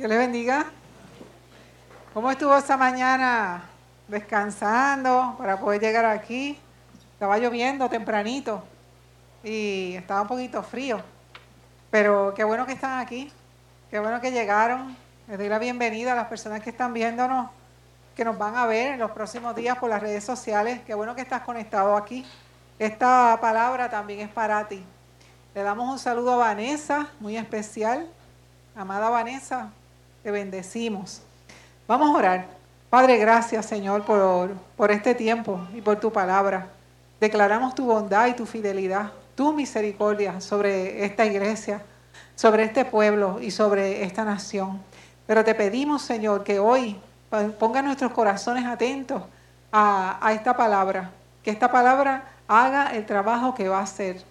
Dios 0.00 0.08
les 0.08 0.18
bendiga. 0.18 0.64
¿Cómo 2.14 2.30
estuvo 2.30 2.56
esta 2.56 2.78
mañana 2.78 3.64
descansando 4.08 5.34
para 5.36 5.60
poder 5.60 5.78
llegar 5.78 6.06
aquí? 6.06 6.58
Estaba 7.12 7.36
lloviendo 7.36 7.86
tempranito 7.90 8.64
y 9.44 9.96
estaba 9.96 10.22
un 10.22 10.28
poquito 10.28 10.62
frío. 10.62 11.02
Pero 11.90 12.32
qué 12.34 12.44
bueno 12.44 12.64
que 12.64 12.72
están 12.72 12.98
aquí. 12.98 13.30
Qué 13.90 13.98
bueno 13.98 14.22
que 14.22 14.30
llegaron. 14.30 14.96
Les 15.28 15.36
doy 15.36 15.50
la 15.50 15.58
bienvenida 15.58 16.12
a 16.12 16.16
las 16.16 16.28
personas 16.28 16.62
que 16.62 16.70
están 16.70 16.94
viéndonos, 16.94 17.50
que 18.16 18.24
nos 18.24 18.38
van 18.38 18.56
a 18.56 18.64
ver 18.64 18.94
en 18.94 19.00
los 19.00 19.10
próximos 19.10 19.54
días 19.54 19.76
por 19.76 19.90
las 19.90 20.00
redes 20.00 20.24
sociales. 20.24 20.80
Qué 20.86 20.94
bueno 20.94 21.14
que 21.14 21.20
estás 21.20 21.42
conectado 21.42 21.94
aquí. 21.94 22.24
Esta 22.78 23.36
palabra 23.38 23.90
también 23.90 24.20
es 24.20 24.30
para 24.30 24.66
ti. 24.66 24.82
Le 25.54 25.62
damos 25.62 25.86
un 25.90 25.98
saludo 25.98 26.32
a 26.32 26.36
Vanessa, 26.38 27.08
muy 27.20 27.36
especial. 27.36 28.08
Amada 28.74 29.10
Vanessa, 29.10 29.70
te 30.22 30.30
bendecimos. 30.30 31.22
Vamos 31.86 32.14
a 32.14 32.18
orar. 32.18 32.46
Padre, 32.88 33.18
gracias 33.18 33.66
Señor 33.66 34.04
por, 34.04 34.52
por 34.76 34.90
este 34.90 35.14
tiempo 35.14 35.60
y 35.74 35.80
por 35.80 36.00
tu 36.00 36.12
palabra. 36.12 36.68
Declaramos 37.20 37.74
tu 37.74 37.84
bondad 37.84 38.26
y 38.28 38.34
tu 38.34 38.46
fidelidad, 38.46 39.12
tu 39.34 39.52
misericordia 39.52 40.40
sobre 40.40 41.04
esta 41.04 41.24
iglesia, 41.24 41.82
sobre 42.34 42.64
este 42.64 42.84
pueblo 42.84 43.38
y 43.40 43.50
sobre 43.50 44.02
esta 44.04 44.24
nación. 44.24 44.80
Pero 45.26 45.44
te 45.44 45.54
pedimos, 45.54 46.02
Señor, 46.02 46.42
que 46.42 46.58
hoy 46.58 46.96
ponga 47.58 47.82
nuestros 47.82 48.12
corazones 48.12 48.64
atentos 48.66 49.22
a, 49.70 50.18
a 50.26 50.32
esta 50.32 50.56
palabra, 50.56 51.10
que 51.42 51.50
esta 51.50 51.70
palabra 51.70 52.24
haga 52.48 52.96
el 52.96 53.06
trabajo 53.06 53.54
que 53.54 53.68
va 53.68 53.78
a 53.78 53.82
hacer. 53.82 54.22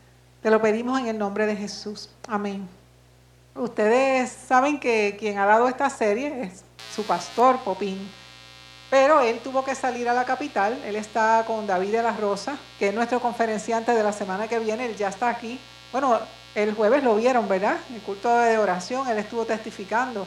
Te 0.42 0.50
lo 0.50 0.62
pedimos 0.62 1.00
en 1.00 1.08
el 1.08 1.18
nombre 1.18 1.46
de 1.46 1.56
Jesús. 1.56 2.10
Amén. 2.28 2.79
Ustedes 3.56 4.32
saben 4.32 4.80
que 4.80 5.18
quien 5.20 5.38
ha 5.38 5.46
dado 5.46 5.68
esta 5.68 5.90
serie 5.90 6.44
es 6.44 6.64
su 6.96 7.04
pastor, 7.04 7.60
Popín. 7.60 8.10
Pero 8.90 9.22
él 9.22 9.40
tuvo 9.40 9.64
que 9.64 9.76
salir 9.76 10.08
a 10.10 10.14
la 10.14 10.26
capital. 10.26 10.82
Él 10.86 10.96
está 10.96 11.44
con 11.46 11.68
David 11.68 11.92
de 11.92 12.04
la 12.04 12.14
Rosa, 12.14 12.58
que 12.80 12.90
es 12.90 12.94
nuestro 12.94 13.20
conferenciante 13.20 13.94
de 13.94 14.02
la 14.02 14.14
semana 14.14 14.48
que 14.48 14.60
viene. 14.60 14.86
Él 14.86 14.96
ya 14.96 15.10
está 15.10 15.30
aquí. 15.30 15.60
Bueno, 15.92 16.20
el 16.56 16.74
jueves 16.74 17.04
lo 17.04 17.16
vieron, 17.16 17.48
¿verdad? 17.48 17.78
El 17.94 18.02
culto 18.02 18.36
de 18.40 18.58
oración, 18.58 19.08
él 19.08 19.18
estuvo 19.18 19.46
testificando. 19.46 20.26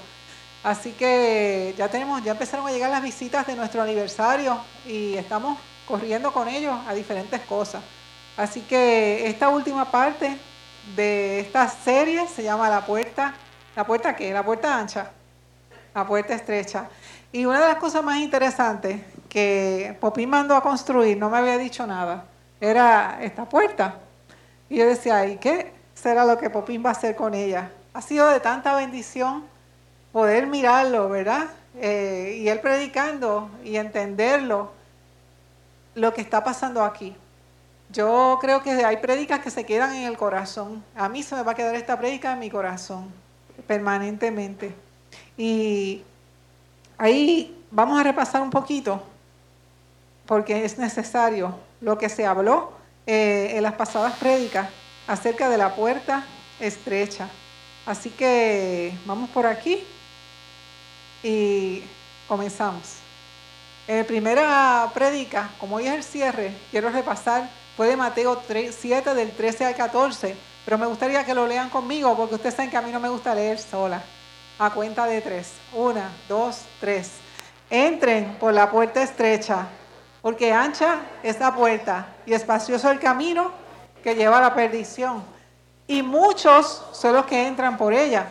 Así 0.63 0.93
que 0.93 1.75
ya 1.77 1.89
tenemos, 1.89 2.23
ya 2.23 2.33
empezaron 2.33 2.67
a 2.67 2.71
llegar 2.71 2.91
las 2.91 3.03
visitas 3.03 3.47
de 3.47 3.57
nuestro 3.57 3.83
aniversario 3.83 4.59
y 4.87 5.15
estamos 5.17 5.59
corriendo 5.89 6.33
con 6.33 6.49
ellos 6.49 6.79
a 6.87 6.95
diferentes 6.95 7.41
cosas. 7.41 7.83
Así 8.37 8.61
que 8.61 9.27
esta 9.27 9.49
última 9.49 9.91
parte 9.91 10.39
de 10.97 11.41
esta 11.41 11.69
serie 11.69 12.27
se 12.29 12.43
llama 12.43 12.69
La 12.69 12.85
Puerta. 12.85 13.35
¿La 13.75 13.85
puerta 13.85 14.15
qué? 14.15 14.33
La 14.33 14.43
puerta 14.43 14.77
ancha. 14.77 15.11
La 15.95 16.07
puerta 16.07 16.35
estrecha. 16.35 16.89
Y 17.33 17.47
una 17.47 17.61
de 17.61 17.69
las 17.69 17.77
cosas 17.77 18.05
más 18.05 18.19
interesantes 18.19 19.01
que 19.29 19.97
Popín 20.01 20.29
mandó 20.29 20.55
a 20.55 20.63
construir, 20.63 21.17
no 21.17 21.31
me 21.31 21.39
había 21.39 21.57
dicho 21.57 21.87
nada, 21.87 22.25
era 22.61 23.19
esta 23.23 23.47
puerta. 23.47 23.97
Y 24.69 24.77
yo 24.77 24.87
decía, 24.87 25.25
¿y 25.27 25.39
qué 25.39 25.73
será 25.95 26.25
lo 26.27 26.37
que 26.37 26.51
Popín 26.51 26.85
va 26.85 26.91
a 26.91 26.93
hacer 26.93 27.17
con 27.17 27.33
ella? 27.33 27.71
Ha 27.95 28.03
sido 28.03 28.29
de 28.29 28.41
tanta 28.41 28.75
bendición 28.77 29.45
poder 30.13 30.47
mirarlo, 30.47 31.09
¿verdad? 31.09 31.47
Eh, 31.77 32.41
y 32.41 32.49
él 32.49 32.61
predicando 32.61 33.51
y 33.65 33.77
entenderlo, 33.77 34.73
lo 35.95 36.13
que 36.13 36.21
está 36.21 36.45
pasando 36.45 36.85
aquí. 36.85 37.17
Yo 37.93 38.39
creo 38.41 38.63
que 38.63 38.71
hay 38.87 38.97
prédicas 38.97 39.41
que 39.41 39.51
se 39.51 39.67
quedan 39.67 39.95
en 39.95 40.05
el 40.05 40.17
corazón. 40.17 40.83
A 40.97 41.11
mí 41.11 41.23
se 41.23 41.35
me 41.35 41.43
va 41.43 41.53
a 41.53 41.55
quedar 41.55 41.75
esta 41.75 41.99
prédica 41.99 42.33
en 42.33 42.39
mi 42.39 42.49
corazón 42.49 43.13
permanentemente. 43.67 44.75
Y 45.37 46.03
ahí 46.97 47.63
vamos 47.71 48.01
a 48.01 48.03
repasar 48.03 48.41
un 48.41 48.49
poquito, 48.49 49.03
porque 50.25 50.65
es 50.65 50.79
necesario 50.79 51.55
lo 51.83 51.99
que 51.99 52.09
se 52.09 52.25
habló 52.25 52.73
eh, 53.07 53.53
en 53.57 53.63
las 53.63 53.75
pasadas 53.75 54.15
prédicas 54.15 54.71
acerca 55.07 55.51
de 55.51 55.59
la 55.59 55.75
puerta 55.75 56.25
estrecha. 56.61 57.29
Así 57.85 58.09
que 58.09 58.95
vamos 59.05 59.29
por 59.29 59.45
aquí 59.45 59.85
y 61.23 61.83
comenzamos. 62.27 62.95
En 63.87 63.99
la 63.99 64.05
primera 64.05 64.91
prédica, 64.95 65.51
como 65.59 65.77
hoy 65.77 65.89
es 65.89 65.95
el 65.95 66.05
cierre, 66.05 66.55
quiero 66.71 66.89
repasar 66.89 67.51
fue 67.77 67.89
de 67.89 67.97
Mateo 67.97 68.37
3, 68.37 68.77
7 68.79 69.15
del 69.15 69.33
13 69.33 69.67
al 69.67 69.75
14, 69.75 70.37
pero 70.65 70.79
me 70.79 70.87
gustaría 70.87 71.25
que 71.25 71.35
lo 71.35 71.47
lean 71.47 71.71
conmigo 71.71 72.15
porque 72.17 72.35
ustedes 72.35 72.55
saben 72.55 72.71
que 72.71 72.77
a 72.77 72.83
mí 72.83 72.93
no 72.93 73.01
me 73.01 73.09
gusta 73.09 73.35
leer 73.35 73.59
sola. 73.59 74.03
A 74.59 74.71
cuenta 74.71 75.07
de 75.07 75.21
tres. 75.21 75.55
Una, 75.73 76.11
dos, 76.29 76.63
tres. 76.79 77.11
Entren 77.71 78.37
por 78.39 78.53
la 78.53 78.71
puerta 78.71 79.03
estrecha, 79.03 79.67
porque 80.21 80.53
ancha 80.53 81.01
es 81.23 81.41
la 81.41 81.55
puerta 81.55 82.07
y 82.27 82.35
espacioso 82.35 82.91
el 82.91 83.01
camino 83.01 83.51
que 84.05 84.15
lleva 84.15 84.39
a 84.39 84.43
la 84.43 84.55
perdición. 84.55 85.25
Y 85.87 86.03
muchos 86.03 86.85
son 86.93 87.15
los 87.15 87.27
que 87.27 87.47
entran 87.47 87.77
por 87.77 87.93
ella, 87.93 88.27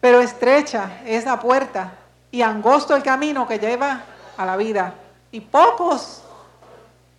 pero 0.00 0.20
estrecha 0.20 1.02
es 1.04 1.24
la 1.24 1.38
puerta 1.38 1.92
y 2.30 2.42
angosto 2.42 2.96
el 2.96 3.02
camino 3.02 3.46
que 3.46 3.58
lleva 3.58 4.02
a 4.36 4.44
la 4.44 4.56
vida. 4.56 4.94
Y 5.30 5.40
pocos 5.40 6.22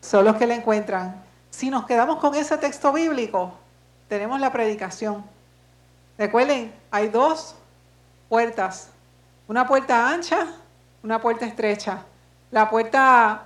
son 0.01 0.25
los 0.25 0.35
que 0.35 0.47
la 0.47 0.55
encuentran. 0.55 1.24
Si 1.55 1.69
nos 1.69 1.85
quedamos 1.85 2.17
con 2.17 2.35
ese 2.35 2.57
texto 2.57 2.91
bíblico, 2.91 3.53
tenemos 4.09 4.41
la 4.41 4.51
predicación. 4.51 5.23
Recuerden, 6.17 6.75
hay 6.91 7.07
dos 7.07 7.55
puertas. 8.27 8.89
Una 9.47 9.65
puerta 9.65 10.09
ancha, 10.09 10.47
una 11.01 11.21
puerta 11.21 11.45
estrecha. 11.45 12.03
La 12.51 12.69
puerta, 12.69 13.45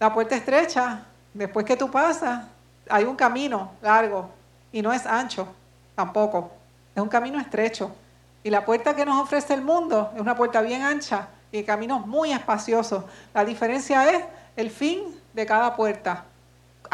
la 0.00 0.12
puerta 0.12 0.34
estrecha, 0.34 1.04
después 1.32 1.64
que 1.64 1.76
tú 1.76 1.88
pasas, 1.92 2.44
hay 2.90 3.04
un 3.04 3.14
camino 3.14 3.70
largo 3.80 4.30
y 4.72 4.82
no 4.82 4.92
es 4.92 5.06
ancho 5.06 5.46
tampoco. 5.94 6.50
Es 6.92 7.00
un 7.00 7.08
camino 7.08 7.38
estrecho. 7.38 7.94
Y 8.42 8.50
la 8.50 8.64
puerta 8.64 8.96
que 8.96 9.06
nos 9.06 9.22
ofrece 9.22 9.54
el 9.54 9.62
mundo 9.62 10.10
es 10.16 10.20
una 10.20 10.34
puerta 10.34 10.60
bien 10.60 10.82
ancha 10.82 11.28
y 11.52 11.62
caminos 11.62 12.04
muy 12.04 12.32
espaciosos. 12.32 13.04
La 13.32 13.44
diferencia 13.44 14.10
es 14.12 14.24
el 14.56 14.70
fin 14.72 15.04
de 15.32 15.46
cada 15.46 15.76
puerta. 15.76 16.24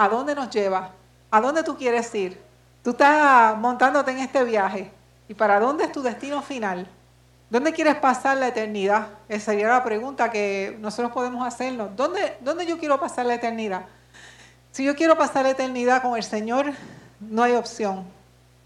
¿A 0.00 0.09
dónde 0.09 0.34
nos 0.34 0.49
lleva? 0.49 0.93
¿A 1.31 1.43
dónde 1.43 1.62
tú 1.62 1.77
quieres 1.77 2.15
ir? 2.15 2.41
Tú 2.83 2.93
estás 2.93 3.55
montándote 3.59 4.11
en 4.11 4.21
este 4.21 4.43
viaje. 4.44 4.91
¿Y 5.28 5.34
para 5.34 5.61
dónde 5.61 5.84
es 5.84 5.93
tu 5.93 6.00
destino 6.00 6.41
final? 6.41 6.88
¿Dónde 7.50 7.75
quieres 7.75 7.97
pasar 7.97 8.38
la 8.38 8.49
eternidad? 8.49 9.09
Esa 9.28 9.53
sería 9.53 9.69
la 9.69 9.84
pregunta 9.84 10.31
que 10.31 10.75
nosotros 10.81 11.12
podemos 11.12 11.47
hacernos. 11.47 11.94
¿Dónde, 11.97 12.38
¿Dónde 12.41 12.65
yo 12.65 12.78
quiero 12.78 12.99
pasar 12.99 13.27
la 13.27 13.34
eternidad? 13.34 13.83
Si 14.71 14.84
yo 14.84 14.97
quiero 14.97 15.19
pasar 15.19 15.43
la 15.43 15.50
eternidad 15.50 16.00
con 16.00 16.17
el 16.17 16.22
Señor, 16.22 16.72
no 17.21 17.43
hay 17.43 17.53
opción. 17.53 18.06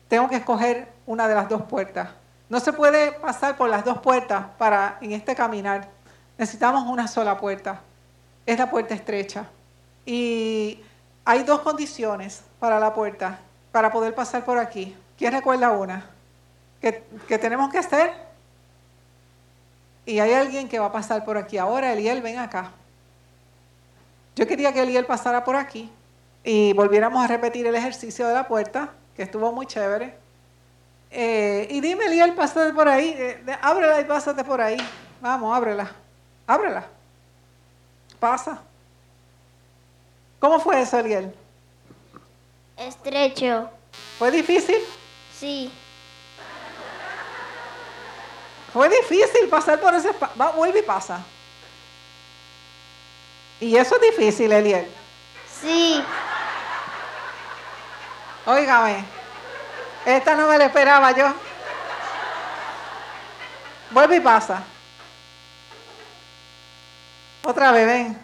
Tengo 0.07 0.29
que 0.29 0.37
escoger 0.37 0.87
una 1.05 1.27
de 1.27 1.35
las 1.35 1.49
dos 1.49 1.63
puertas. 1.63 2.11
No 2.49 2.61
se 2.61 2.73
puede 2.73 3.11
pasar 3.11 3.57
por 3.57 3.69
las 3.69 3.85
dos 3.85 3.99
puertas 3.99 4.47
para 4.57 4.99
en 5.01 5.11
este 5.11 5.35
caminar. 5.35 5.89
Necesitamos 6.39 6.87
una 6.87 7.09
sola 7.09 7.37
puerta. 7.39 7.81
Es 8.47 8.57
la 8.57 8.71
puerta 8.71 8.95
estrecha. 8.95 9.47
Y 10.07 10.79
hay 11.25 11.43
dos 11.43 11.61
condiciones 11.61 12.43
para 12.59 12.79
la 12.79 12.93
puerta, 12.93 13.39
para 13.73 13.91
poder 13.91 14.15
pasar 14.15 14.45
por 14.45 14.59
aquí. 14.59 14.97
¿Quién 15.17 15.33
recuerda 15.33 15.71
una? 15.71 16.11
¿Qué, 16.81 17.39
tenemos 17.39 17.71
que 17.71 17.79
hacer? 17.79 18.13
Y 20.05 20.19
hay 20.19 20.35
alguien 20.35 20.69
que 20.69 20.79
va 20.79 20.87
a 20.87 20.93
pasar 20.93 21.25
por 21.25 21.39
aquí. 21.39 21.57
Ahora, 21.57 21.93
Eliel, 21.93 22.21
ven 22.21 22.39
acá. 22.39 22.73
Yo 24.37 24.47
quería 24.47 24.73
que 24.73 24.83
Eliel 24.83 25.07
pasara 25.07 25.45
por 25.45 25.57
aquí 25.57 25.91
y 26.43 26.75
volviéramos 26.75 27.25
a 27.25 27.27
repetir 27.27 27.67
el 27.67 27.75
ejercicio 27.75 28.29
de 28.29 28.35
la 28.35 28.47
puerta, 28.47 28.91
que 29.17 29.23
estuvo 29.23 29.51
muy 29.53 29.67
chévere. 29.67 30.15
Eh, 31.11 31.69
y 31.71 31.81
dime, 31.81 32.05
Eliel, 32.07 32.35
pásate 32.35 32.75
por 32.75 32.89
ahí. 32.89 33.15
Eh, 33.17 33.59
ábrela 33.63 34.01
y 34.01 34.05
pásate 34.05 34.45
por 34.45 34.61
ahí. 34.61 34.77
Vamos, 35.23 35.57
ábrela. 35.57 35.91
Ábrela. 36.47 36.85
Pasa. 38.21 38.61
¿Cómo 40.45 40.61
fue 40.61 40.79
eso, 40.83 40.99
Ariel? 40.99 41.35
Estrecho. 42.77 43.71
¿Fue 44.19 44.31
difícil? 44.31 44.77
Sí. 45.35 45.73
Fue 48.71 48.91
difícil 48.91 49.49
pasar 49.49 49.81
por 49.81 49.95
ese... 49.95 50.11
Va, 50.39 50.51
vuelve 50.51 50.81
y 50.81 50.83
pasa. 50.83 51.25
¿Y 53.59 53.75
eso 53.75 53.95
es 53.95 54.03
difícil, 54.03 54.53
Eliel? 54.53 54.87
Sí. 55.63 56.05
Óigame, 58.45 59.03
esta 60.05 60.35
no 60.35 60.47
me 60.47 60.59
la 60.59 60.67
esperaba 60.67 61.11
yo. 61.13 61.33
Vuelve 63.93 64.17
y 64.17 64.21
pasa. 64.21 64.63
Otra 67.45 67.73
vez, 67.73 67.87
ven. 67.87 68.23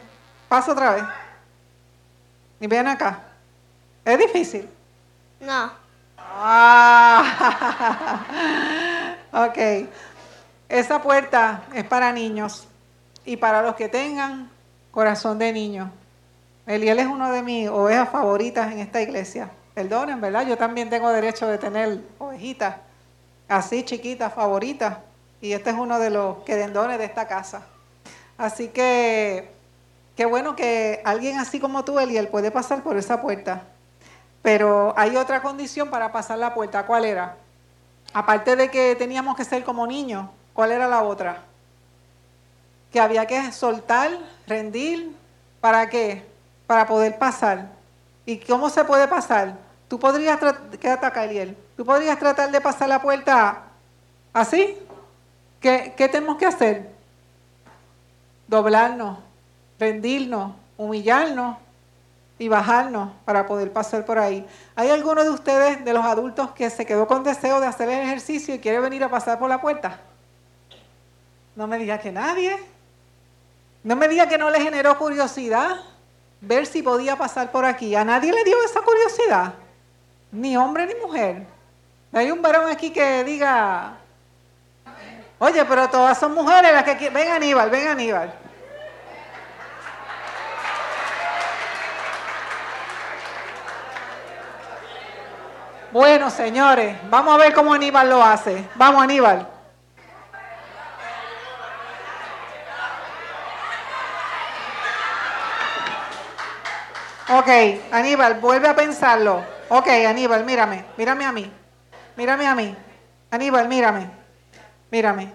Pasa 0.50 0.72
otra 0.72 0.90
vez. 0.90 1.19
Y 2.60 2.66
ven 2.66 2.86
acá. 2.86 3.20
¿Es 4.04 4.18
difícil? 4.18 4.68
No. 5.40 5.72
Ah, 6.18 7.16
ok. 9.32 9.58
esa 10.68 11.02
puerta 11.02 11.64
es 11.74 11.84
para 11.84 12.12
niños 12.12 12.68
y 13.24 13.36
para 13.36 13.62
los 13.62 13.74
que 13.74 13.88
tengan 13.88 14.50
corazón 14.90 15.38
de 15.38 15.52
niño. 15.52 15.90
Eliel 16.66 16.98
es 17.00 17.06
uno 17.06 17.32
de 17.32 17.42
mis 17.42 17.68
ovejas 17.68 18.10
favoritas 18.10 18.70
en 18.70 18.78
esta 18.78 19.00
iglesia. 19.00 19.50
Perdonen, 19.74 20.20
¿verdad? 20.20 20.46
Yo 20.46 20.56
también 20.56 20.90
tengo 20.90 21.10
derecho 21.10 21.48
de 21.48 21.58
tener 21.58 22.00
ovejitas 22.18 22.76
así 23.48 23.84
chiquitas, 23.84 24.32
favoritas. 24.32 24.98
Y 25.40 25.52
este 25.52 25.70
es 25.70 25.76
uno 25.76 25.98
de 25.98 26.10
los 26.10 26.38
querendones 26.44 26.98
de 26.98 27.04
esta 27.04 27.26
casa. 27.26 27.66
Así 28.38 28.68
que 28.68 29.50
qué 30.20 30.26
bueno 30.26 30.54
que 30.54 31.00
alguien 31.06 31.38
así 31.38 31.58
como 31.58 31.82
tú, 31.82 31.98
Eliel, 31.98 32.28
puede 32.28 32.50
pasar 32.50 32.82
por 32.82 32.98
esa 32.98 33.22
puerta. 33.22 33.62
Pero 34.42 34.92
hay 34.94 35.16
otra 35.16 35.40
condición 35.40 35.88
para 35.88 36.12
pasar 36.12 36.36
la 36.36 36.52
puerta. 36.52 36.84
¿Cuál 36.84 37.06
era? 37.06 37.38
Aparte 38.12 38.54
de 38.54 38.70
que 38.70 38.94
teníamos 38.96 39.34
que 39.34 39.46
ser 39.46 39.64
como 39.64 39.86
niños, 39.86 40.28
¿cuál 40.52 40.72
era 40.72 40.86
la 40.88 41.04
otra? 41.04 41.44
Que 42.92 43.00
había 43.00 43.24
que 43.24 43.50
soltar, 43.50 44.10
rendir, 44.46 45.16
¿para 45.58 45.88
qué? 45.88 46.22
Para 46.66 46.86
poder 46.86 47.16
pasar. 47.18 47.70
¿Y 48.26 48.40
cómo 48.40 48.68
se 48.68 48.84
puede 48.84 49.08
pasar? 49.08 49.56
Tú 49.88 49.98
podrías, 49.98 50.38
quédate 50.78 51.06
acá, 51.06 51.24
Eliel, 51.24 51.56
tú 51.78 51.86
podrías 51.86 52.18
tratar 52.18 52.50
de 52.50 52.60
pasar 52.60 52.90
la 52.90 53.00
puerta 53.00 53.62
así. 54.34 54.76
¿Qué, 55.60 55.94
¿Qué 55.96 56.10
tenemos 56.10 56.36
que 56.36 56.44
hacer? 56.44 56.90
Doblarnos, 58.46 59.29
rendirnos, 59.80 60.52
humillarnos 60.76 61.56
y 62.38 62.48
bajarnos 62.48 63.10
para 63.24 63.46
poder 63.46 63.72
pasar 63.72 64.04
por 64.04 64.18
ahí. 64.18 64.46
¿Hay 64.76 64.90
alguno 64.90 65.24
de 65.24 65.30
ustedes, 65.30 65.84
de 65.84 65.92
los 65.92 66.04
adultos, 66.04 66.50
que 66.52 66.70
se 66.70 66.86
quedó 66.86 67.06
con 67.06 67.24
deseo 67.24 67.60
de 67.60 67.66
hacer 67.66 67.88
el 67.88 68.00
ejercicio 68.00 68.54
y 68.54 68.60
quiere 68.60 68.78
venir 68.78 69.02
a 69.02 69.08
pasar 69.08 69.38
por 69.38 69.48
la 69.48 69.60
puerta? 69.60 69.98
No 71.56 71.66
me 71.66 71.78
diga 71.78 71.98
que 71.98 72.12
nadie. 72.12 72.56
No 73.82 73.96
me 73.96 74.06
diga 74.06 74.28
que 74.28 74.38
no 74.38 74.50
le 74.50 74.60
generó 74.60 74.96
curiosidad 74.98 75.76
ver 76.42 76.66
si 76.66 76.82
podía 76.82 77.16
pasar 77.16 77.50
por 77.50 77.64
aquí. 77.64 77.94
A 77.94 78.04
nadie 78.04 78.32
le 78.32 78.44
dio 78.44 78.56
esa 78.62 78.82
curiosidad. 78.82 79.54
Ni 80.30 80.56
hombre 80.56 80.86
ni 80.86 80.94
mujer. 80.94 81.46
Hay 82.12 82.30
un 82.30 82.42
varón 82.42 82.70
aquí 82.70 82.90
que 82.90 83.24
diga, 83.24 83.96
oye, 85.38 85.64
pero 85.64 85.88
todas 85.88 86.18
son 86.18 86.34
mujeres 86.34 86.72
las 86.72 86.84
que 86.84 87.10
ven 87.10 87.32
Aníbal, 87.32 87.70
ven 87.70 87.88
Aníbal. 87.88 88.39
Bueno, 95.92 96.30
señores, 96.30 96.96
vamos 97.10 97.34
a 97.34 97.36
ver 97.36 97.52
cómo 97.52 97.74
Aníbal 97.74 98.08
lo 98.08 98.22
hace. 98.22 98.64
Vamos, 98.76 99.02
Aníbal. 99.02 99.48
Ok, 107.28 107.48
Aníbal, 107.90 108.34
vuelve 108.40 108.68
a 108.68 108.76
pensarlo. 108.76 109.44
Ok, 109.68 109.88
Aníbal, 109.88 110.44
mírame, 110.44 110.84
mírame 110.96 111.24
a 111.24 111.32
mí. 111.32 111.52
Mírame 112.16 112.46
a 112.46 112.54
mí. 112.54 112.76
Aníbal, 113.32 113.68
mírame. 113.68 114.10
Mírame. 114.92 115.32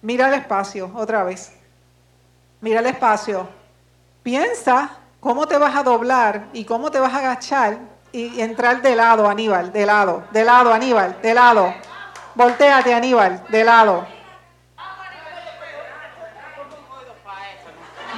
Mira 0.00 0.28
el 0.28 0.34
espacio 0.34 0.90
otra 0.94 1.22
vez. 1.24 1.52
Mira 2.62 2.80
el 2.80 2.86
espacio. 2.86 3.46
Piensa 4.22 4.90
cómo 5.20 5.46
te 5.46 5.58
vas 5.58 5.76
a 5.76 5.82
doblar 5.82 6.48
y 6.54 6.64
cómo 6.64 6.90
te 6.90 6.98
vas 6.98 7.12
a 7.12 7.18
agachar 7.18 7.91
y 8.12 8.40
entrar 8.40 8.82
de 8.82 8.94
lado, 8.94 9.28
Aníbal, 9.28 9.72
de 9.72 9.86
lado, 9.86 10.24
de 10.30 10.44
lado, 10.44 10.72
Aníbal, 10.72 11.20
de 11.22 11.34
lado. 11.34 11.74
Voltéate, 12.34 12.94
Aníbal, 12.94 13.42
de 13.48 13.64
lado. 13.64 14.06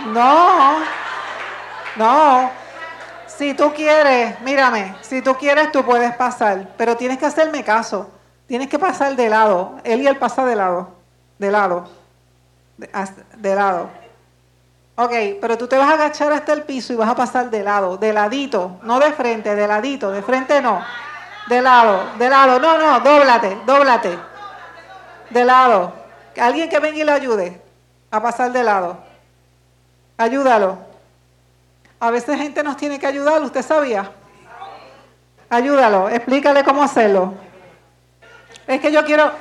No, 0.06 0.78
no. 1.96 2.50
Si 3.26 3.54
tú 3.54 3.72
quieres, 3.72 4.38
mírame, 4.40 4.94
si 5.00 5.22
tú 5.22 5.34
quieres 5.34 5.72
tú 5.72 5.84
puedes 5.84 6.14
pasar, 6.14 6.68
pero 6.76 6.96
tienes 6.96 7.18
que 7.18 7.26
hacerme 7.26 7.64
caso. 7.64 8.10
Tienes 8.46 8.68
que 8.68 8.78
pasar 8.78 9.16
de 9.16 9.28
lado. 9.28 9.76
Él 9.84 10.02
y 10.02 10.06
él 10.06 10.16
pasa 10.16 10.44
de 10.44 10.54
lado, 10.54 10.90
de 11.38 11.50
lado, 11.50 11.88
de, 12.76 12.88
de 13.38 13.54
lado. 13.54 14.03
Ok, 14.96 15.12
pero 15.40 15.58
tú 15.58 15.66
te 15.66 15.76
vas 15.76 15.90
a 15.90 15.94
agachar 15.94 16.32
hasta 16.32 16.52
el 16.52 16.62
piso 16.62 16.92
y 16.92 16.96
vas 16.96 17.08
a 17.08 17.16
pasar 17.16 17.50
de 17.50 17.64
lado, 17.64 17.96
de 17.96 18.12
ladito, 18.12 18.78
no 18.82 19.00
de 19.00 19.12
frente, 19.12 19.56
de 19.56 19.66
ladito, 19.66 20.12
de 20.12 20.22
frente 20.22 20.62
no. 20.62 20.84
De 21.48 21.60
lado, 21.60 22.16
de 22.16 22.30
lado, 22.30 22.60
no, 22.60 22.78
no, 22.78 23.00
dóblate, 23.00 23.58
dóblate. 23.66 24.18
De 25.30 25.44
lado. 25.44 25.92
Alguien 26.40 26.68
que 26.68 26.78
venga 26.78 26.98
y 26.98 27.04
le 27.04 27.12
ayude 27.12 27.60
a 28.10 28.22
pasar 28.22 28.52
de 28.52 28.62
lado. 28.62 28.98
Ayúdalo. 30.16 30.78
A 31.98 32.10
veces 32.10 32.38
gente 32.38 32.62
nos 32.62 32.76
tiene 32.76 32.98
que 32.98 33.06
ayudar, 33.06 33.42
¿usted 33.42 33.62
sabía? 33.62 34.12
Ayúdalo, 35.50 36.08
explícale 36.08 36.62
cómo 36.62 36.84
hacerlo. 36.84 37.34
Es 38.66 38.80
que 38.80 38.92
yo 38.92 39.04
quiero... 39.04 39.32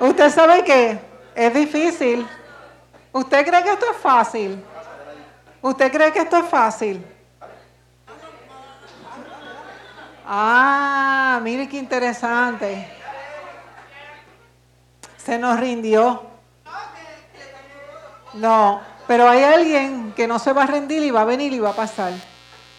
Usted 0.00 0.30
sabe 0.30 0.64
que 0.64 1.07
es 1.38 1.54
difícil. 1.54 2.26
¿Usted 3.12 3.46
cree 3.46 3.62
que 3.62 3.72
esto 3.72 3.86
es 3.92 3.96
fácil? 3.96 4.62
¿Usted 5.62 5.92
cree 5.92 6.12
que 6.12 6.18
esto 6.18 6.36
es 6.38 6.46
fácil? 6.46 7.06
Ah, 10.26 11.38
mire 11.42 11.68
qué 11.68 11.78
interesante. 11.78 12.88
Se 15.16 15.38
nos 15.38 15.58
rindió. 15.60 16.26
No, 18.34 18.80
pero 19.06 19.28
hay 19.28 19.44
alguien 19.44 20.12
que 20.14 20.26
no 20.26 20.40
se 20.40 20.52
va 20.52 20.64
a 20.64 20.66
rendir 20.66 21.02
y 21.04 21.12
va 21.12 21.22
a 21.22 21.24
venir 21.24 21.52
y 21.52 21.60
va 21.60 21.70
a 21.70 21.76
pasar. 21.76 22.12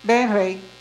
Ven, 0.03 0.33
Rey. 0.33 0.78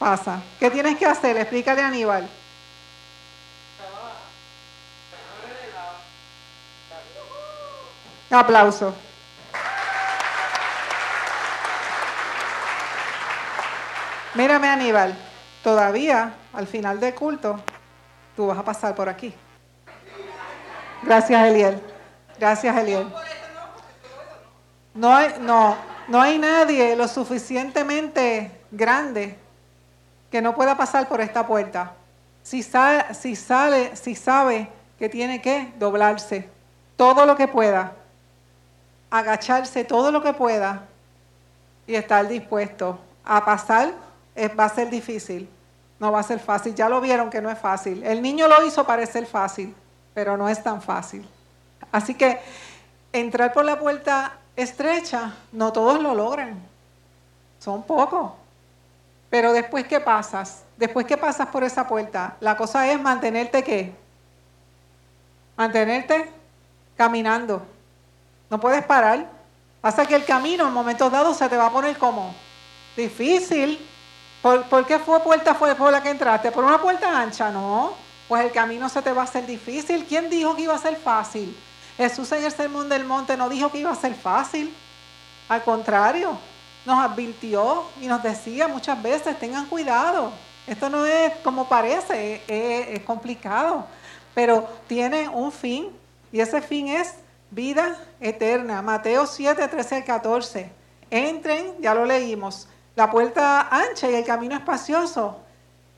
Pasa. 0.00 0.42
¿Qué 0.58 0.70
tienes 0.70 0.96
que 0.98 1.04
hacer? 1.04 1.36
Explícale 1.36 1.82
a 1.82 1.88
Aníbal. 1.88 2.28
Aplauso. 8.30 8.94
Mírame 14.34 14.68
Aníbal, 14.68 15.14
todavía 15.62 16.32
al 16.54 16.66
final 16.66 16.98
del 16.98 17.14
culto 17.14 17.60
tú 18.36 18.46
vas 18.46 18.58
a 18.58 18.64
pasar 18.64 18.94
por 18.94 19.08
aquí. 19.08 19.34
Gracias 21.02 21.46
Eliel. 21.46 21.82
Gracias 22.38 22.74
Eliel. 22.76 23.12
No 24.94 25.14
hay, 25.14 25.34
no, 25.40 25.76
no 26.08 26.22
hay 26.22 26.38
nadie 26.38 26.96
lo 26.96 27.06
suficientemente 27.06 28.62
grande 28.70 29.36
que 30.30 30.40
no 30.40 30.54
pueda 30.54 30.76
pasar 30.76 31.08
por 31.08 31.20
esta 31.20 31.46
puerta. 31.46 31.92
Si 32.42 32.62
sale, 32.62 33.14
si 33.14 33.36
sale, 33.36 33.96
si 33.96 34.14
sabe 34.14 34.68
que 34.98 35.08
tiene 35.08 35.42
que 35.42 35.72
doblarse 35.78 36.48
todo 36.96 37.26
lo 37.26 37.36
que 37.36 37.48
pueda, 37.48 37.92
agacharse 39.10 39.84
todo 39.84 40.12
lo 40.12 40.22
que 40.22 40.32
pueda 40.32 40.84
y 41.86 41.94
estar 41.94 42.26
dispuesto 42.28 42.98
a 43.24 43.44
pasar, 43.44 43.92
va 44.58 44.64
a 44.64 44.68
ser 44.68 44.90
difícil. 44.90 45.48
No 45.98 46.12
va 46.12 46.20
a 46.20 46.22
ser 46.22 46.38
fácil. 46.38 46.74
Ya 46.74 46.88
lo 46.88 47.00
vieron 47.00 47.28
que 47.28 47.42
no 47.42 47.50
es 47.50 47.58
fácil. 47.58 48.02
El 48.04 48.22
niño 48.22 48.48
lo 48.48 48.64
hizo 48.64 48.86
parecer 48.86 49.26
fácil, 49.26 49.74
pero 50.14 50.36
no 50.36 50.48
es 50.48 50.62
tan 50.62 50.80
fácil. 50.80 51.28
Así 51.92 52.14
que 52.14 52.40
entrar 53.12 53.52
por 53.52 53.64
la 53.64 53.78
puerta 53.78 54.38
estrecha, 54.56 55.34
no 55.52 55.72
todos 55.72 56.00
lo 56.00 56.14
logran. 56.14 56.58
Son 57.58 57.82
pocos. 57.82 58.32
Pero 59.30 59.52
después 59.52 59.86
que 59.86 60.00
pasas, 60.00 60.64
después 60.76 61.06
que 61.06 61.16
pasas 61.16 61.46
por 61.46 61.62
esa 61.62 61.86
puerta, 61.86 62.36
la 62.40 62.56
cosa 62.56 62.90
es 62.90 63.00
mantenerte 63.00 63.62
qué? 63.62 63.94
Mantenerte 65.56 66.28
caminando. 66.96 67.62
No 68.50 68.58
puedes 68.58 68.84
parar. 68.84 69.30
Pasa 69.80 70.04
que 70.04 70.16
el 70.16 70.24
camino 70.24 70.66
en 70.66 70.74
momentos 70.74 71.10
dados 71.10 71.36
se 71.36 71.48
te 71.48 71.56
va 71.56 71.66
a 71.66 71.70
poner 71.70 71.96
como 71.96 72.34
difícil. 72.96 73.78
¿Por, 74.42 74.86
qué 74.86 74.98
fue 74.98 75.20
puerta 75.20 75.54
fue 75.54 75.74
por 75.74 75.92
la 75.92 76.02
que 76.02 76.10
entraste? 76.10 76.50
¿Por 76.50 76.64
una 76.64 76.80
puerta 76.80 77.20
ancha? 77.20 77.50
No. 77.50 77.94
Pues 78.28 78.44
el 78.44 78.50
camino 78.50 78.88
se 78.88 79.00
te 79.00 79.12
va 79.12 79.22
a 79.22 79.24
hacer 79.24 79.46
difícil. 79.46 80.04
¿Quién 80.06 80.28
dijo 80.28 80.56
que 80.56 80.62
iba 80.62 80.74
a 80.74 80.78
ser 80.78 80.96
fácil? 80.96 81.56
Jesús 81.96 82.32
en 82.32 82.44
el 82.44 82.52
sermón 82.52 82.88
del 82.88 83.04
monte 83.04 83.36
no 83.36 83.48
dijo 83.48 83.70
que 83.70 83.78
iba 83.78 83.90
a 83.90 83.94
ser 83.94 84.14
fácil. 84.14 84.74
Al 85.48 85.62
contrario, 85.62 86.38
nos 86.84 86.98
advirtió 86.98 87.84
y 88.00 88.06
nos 88.06 88.22
decía 88.22 88.68
muchas 88.68 89.02
veces, 89.02 89.38
tengan 89.38 89.66
cuidado, 89.66 90.32
esto 90.66 90.88
no 90.88 91.04
es 91.04 91.32
como 91.42 91.68
parece, 91.68 92.42
es, 92.46 93.00
complicado, 93.00 93.86
pero 94.34 94.68
tiene 94.86 95.28
un 95.28 95.50
fin 95.50 95.88
y 96.30 96.40
ese 96.40 96.62
fin 96.62 96.88
es 96.88 97.14
vida 97.50 97.96
eterna. 98.20 98.80
Mateo 98.80 99.26
7, 99.26 99.66
13 99.66 99.96
al 99.96 100.04
14. 100.04 100.70
entren, 101.10 101.74
ya 101.80 101.92
lo 101.92 102.04
leímos, 102.04 102.68
la 102.94 103.10
puerta 103.10 103.68
ancha 103.68 104.10
y 104.10 104.14
el 104.14 104.24
camino 104.24 104.54
espacioso. 104.54 105.40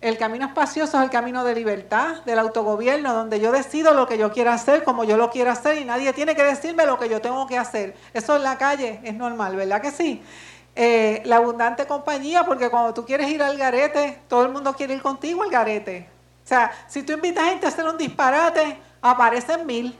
El 0.00 0.18
camino 0.18 0.46
espacioso 0.46 0.98
es 0.98 1.04
el 1.04 1.10
camino 1.10 1.44
de 1.44 1.54
libertad, 1.54 2.24
del 2.24 2.40
autogobierno, 2.40 3.12
donde 3.14 3.38
yo 3.38 3.52
decido 3.52 3.94
lo 3.94 4.08
que 4.08 4.18
yo 4.18 4.32
quiero 4.32 4.50
hacer, 4.50 4.82
como 4.82 5.04
yo 5.04 5.16
lo 5.16 5.30
quiero 5.30 5.52
hacer, 5.52 5.78
y 5.78 5.84
nadie 5.84 6.12
tiene 6.12 6.34
que 6.34 6.42
decirme 6.42 6.86
lo 6.86 6.98
que 6.98 7.08
yo 7.08 7.20
tengo 7.20 7.46
que 7.46 7.56
hacer. 7.56 7.94
Eso 8.12 8.34
en 8.34 8.42
la 8.42 8.58
calle 8.58 8.98
es 9.04 9.14
normal, 9.14 9.54
¿verdad 9.54 9.80
que 9.80 9.92
sí? 9.92 10.20
Eh, 10.74 11.22
la 11.26 11.36
abundante 11.36 11.86
compañía, 11.86 12.44
porque 12.44 12.70
cuando 12.70 12.94
tú 12.94 13.04
quieres 13.04 13.28
ir 13.28 13.42
al 13.42 13.58
garete, 13.58 14.20
todo 14.28 14.44
el 14.44 14.52
mundo 14.52 14.72
quiere 14.74 14.94
ir 14.94 15.02
contigo 15.02 15.42
al 15.42 15.50
garete. 15.50 16.08
O 16.44 16.48
sea, 16.48 16.72
si 16.88 17.02
tú 17.02 17.12
invitas 17.12 17.44
a 17.44 17.50
gente 17.50 17.66
a 17.66 17.68
hacer 17.68 17.84
un 17.84 17.98
disparate, 17.98 18.78
aparecen 19.00 19.66
mil. 19.66 19.96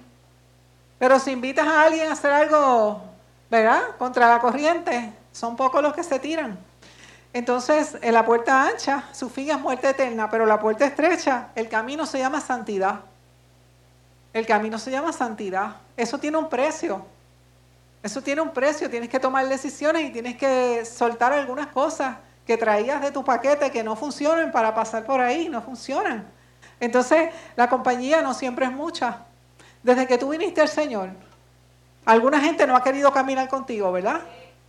Pero 0.99 1.19
si 1.19 1.33
invitas 1.33 1.67
a 1.67 1.83
alguien 1.83 2.09
a 2.09 2.13
hacer 2.13 2.33
algo, 2.33 3.03
¿verdad? 3.51 3.97
Contra 3.99 4.29
la 4.29 4.39
corriente, 4.39 5.13
son 5.33 5.57
pocos 5.57 5.83
los 5.83 5.95
que 5.95 6.05
se 6.05 6.19
tiran. 6.19 6.59
Entonces, 7.35 7.97
en 8.03 8.15
la 8.15 8.25
puerta 8.25 8.67
ancha, 8.67 9.05
su 9.13 9.31
fin 9.31 9.51
es 9.51 9.59
muerte 9.59 9.89
eterna, 9.91 10.31
pero 10.31 10.47
la 10.47 10.61
puerta 10.61 10.85
estrecha, 10.85 11.49
el 11.55 11.69
camino 11.69 12.07
se 12.07 12.19
llama 12.19 12.41
santidad. 12.41 13.01
El 14.33 14.47
camino 14.47 14.79
se 14.79 14.91
llama 14.91 15.13
santidad. 15.13 15.77
Eso 15.97 16.19
tiene 16.19 16.39
un 16.39 16.49
precio. 16.49 17.05
Eso 18.03 18.23
tiene 18.23 18.41
un 18.41 18.51
precio. 18.51 18.91
Tienes 18.91 19.09
que 19.09 19.21
tomar 19.21 19.47
decisiones 19.49 20.05
y 20.05 20.11
tienes 20.11 20.37
que 20.37 20.85
soltar 20.85 21.33
algunas 21.33 21.69
cosas 21.69 22.17
que 22.47 22.57
traías 22.57 23.01
de 23.01 23.13
tu 23.13 23.25
paquete 23.25 23.71
que 23.71 23.85
no 23.85 23.95
funcionan 23.95 24.51
para 24.51 24.75
pasar 24.75 25.05
por 25.05 25.21
ahí, 25.21 25.49
no 25.49 25.63
funcionan. 25.63 26.27
Entonces, 26.81 27.31
la 27.55 27.69
compañía 27.69 28.23
no 28.23 28.35
siempre 28.35 28.67
es 28.67 28.73
mucha. 28.73 29.19
Desde 29.83 30.07
que 30.07 30.19
tú 30.19 30.31
viniste 30.31 30.61
al 30.61 30.69
Señor, 30.69 31.11
alguna 32.05 32.41
gente 32.41 32.67
no 32.67 32.75
ha 32.75 32.83
querido 32.83 33.13
caminar 33.13 33.49
contigo, 33.49 33.93
¿verdad? 33.93 34.21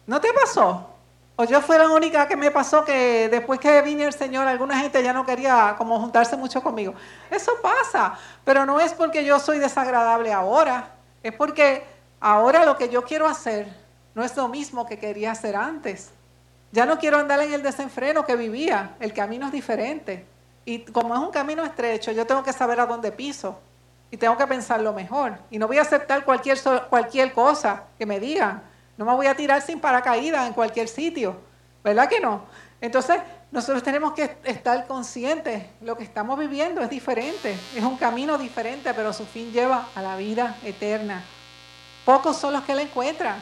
¿No 0.05 0.21
te 0.21 0.31
pasó? 0.33 0.89
O 1.35 1.45
yo 1.45 1.61
fui 1.61 1.75
la 1.77 1.89
única 1.89 2.27
que 2.27 2.35
me 2.35 2.51
pasó 2.51 2.85
que 2.85 3.27
después 3.29 3.59
que 3.59 3.81
vine 3.81 4.03
el 4.03 4.13
Señor, 4.13 4.47
alguna 4.47 4.77
gente 4.77 5.01
ya 5.01 5.13
no 5.13 5.25
quería 5.25 5.73
como 5.77 5.99
juntarse 5.99 6.37
mucho 6.37 6.61
conmigo. 6.61 6.93
Eso 7.31 7.53
pasa, 7.61 8.13
pero 8.43 8.67
no 8.67 8.79
es 8.79 8.93
porque 8.93 9.25
yo 9.25 9.39
soy 9.39 9.57
desagradable 9.57 10.31
ahora, 10.31 10.91
es 11.23 11.33
porque 11.33 11.83
ahora 12.23 12.65
lo 12.65 12.77
que 12.77 12.89
yo 12.89 13.03
quiero 13.03 13.27
hacer 13.27 13.67
no 14.15 14.23
es 14.23 14.35
lo 14.37 14.47
mismo 14.47 14.85
que 14.85 14.97
quería 14.97 15.31
hacer 15.31 15.55
antes. 15.55 16.11
Ya 16.71 16.85
no 16.85 16.97
quiero 16.97 17.17
andar 17.17 17.39
en 17.41 17.53
el 17.53 17.61
desenfreno 17.61 18.25
que 18.25 18.35
vivía, 18.35 18.95
el 18.99 19.13
camino 19.13 19.47
es 19.47 19.51
diferente. 19.51 20.25
Y 20.65 20.79
como 20.79 21.13
es 21.13 21.19
un 21.19 21.31
camino 21.31 21.63
estrecho, 21.63 22.11
yo 22.11 22.25
tengo 22.25 22.41
que 22.43 22.53
saber 22.53 22.79
a 22.79 22.85
dónde 22.85 23.11
piso 23.11 23.59
y 24.09 24.17
tengo 24.17 24.37
que 24.37 24.47
pensarlo 24.47 24.93
mejor. 24.93 25.37
Y 25.51 25.59
no 25.59 25.67
voy 25.67 25.77
a 25.77 25.81
aceptar 25.81 26.23
cualquier, 26.23 26.57
cualquier 26.89 27.33
cosa 27.33 27.83
que 27.97 28.05
me 28.05 28.19
digan 28.19 28.63
no 28.97 29.05
me 29.05 29.13
voy 29.13 29.27
a 29.27 29.35
tirar 29.35 29.61
sin 29.61 29.79
paracaídas 29.79 30.47
en 30.47 30.53
cualquier 30.53 30.87
sitio, 30.87 31.37
¿verdad 31.83 32.07
que 32.07 32.19
no? 32.19 32.43
Entonces, 32.79 33.19
nosotros 33.51 33.81
tenemos 33.81 34.13
que 34.13 34.37
estar 34.43 34.85
conscientes, 34.87 35.63
lo 35.81 35.97
que 35.97 36.03
estamos 36.03 36.37
viviendo 36.37 36.81
es 36.81 36.89
diferente, 36.89 37.57
es 37.75 37.83
un 37.83 37.97
camino 37.97 38.37
diferente, 38.37 38.93
pero 38.93 39.13
su 39.13 39.25
fin 39.25 39.51
lleva 39.51 39.87
a 39.95 40.01
la 40.01 40.15
vida 40.15 40.57
eterna. 40.63 41.23
Pocos 42.05 42.37
son 42.37 42.53
los 42.53 42.63
que 42.63 42.75
la 42.75 42.81
encuentran, 42.81 43.41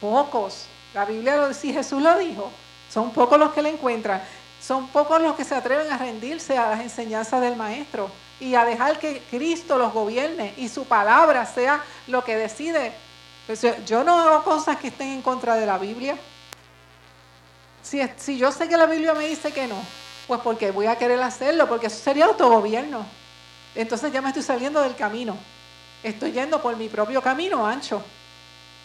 pocos. 0.00 0.66
La 0.94 1.04
Biblia 1.04 1.36
lo 1.36 1.48
dice, 1.48 1.72
Jesús 1.72 2.00
lo 2.00 2.16
dijo, 2.18 2.50
son 2.90 3.10
pocos 3.10 3.38
los 3.38 3.52
que 3.52 3.62
la 3.62 3.68
encuentran, 3.68 4.22
son 4.60 4.88
pocos 4.88 5.20
los 5.20 5.34
que 5.34 5.44
se 5.44 5.54
atreven 5.54 5.92
a 5.92 5.98
rendirse 5.98 6.56
a 6.56 6.70
las 6.70 6.80
enseñanzas 6.80 7.40
del 7.40 7.56
Maestro 7.56 8.10
y 8.40 8.54
a 8.54 8.64
dejar 8.64 8.98
que 8.98 9.22
Cristo 9.30 9.76
los 9.76 9.92
gobierne 9.92 10.54
y 10.56 10.68
su 10.68 10.84
palabra 10.86 11.44
sea 11.46 11.82
lo 12.06 12.24
que 12.24 12.36
decide 12.36 12.92
pues, 13.46 13.62
yo 13.84 14.04
no 14.04 14.18
hago 14.18 14.42
cosas 14.42 14.78
que 14.78 14.88
estén 14.88 15.08
en 15.08 15.22
contra 15.22 15.56
de 15.56 15.66
la 15.66 15.76
Biblia. 15.78 16.16
Si, 17.82 18.00
si 18.16 18.38
yo 18.38 18.50
sé 18.50 18.68
que 18.68 18.76
la 18.76 18.86
Biblia 18.86 19.12
me 19.12 19.26
dice 19.26 19.52
que 19.52 19.66
no, 19.66 19.76
pues 20.26 20.40
porque 20.40 20.70
voy 20.70 20.86
a 20.86 20.96
querer 20.96 21.20
hacerlo, 21.20 21.68
porque 21.68 21.88
eso 21.88 22.02
sería 22.02 22.24
autogobierno. 22.24 23.04
Entonces 23.74 24.10
ya 24.12 24.22
me 24.22 24.28
estoy 24.28 24.42
saliendo 24.42 24.80
del 24.80 24.96
camino. 24.96 25.36
Estoy 26.04 26.32
yendo 26.32 26.60
por 26.60 26.76
mi 26.76 26.90
propio 26.90 27.22
camino 27.22 27.66
ancho. 27.66 28.02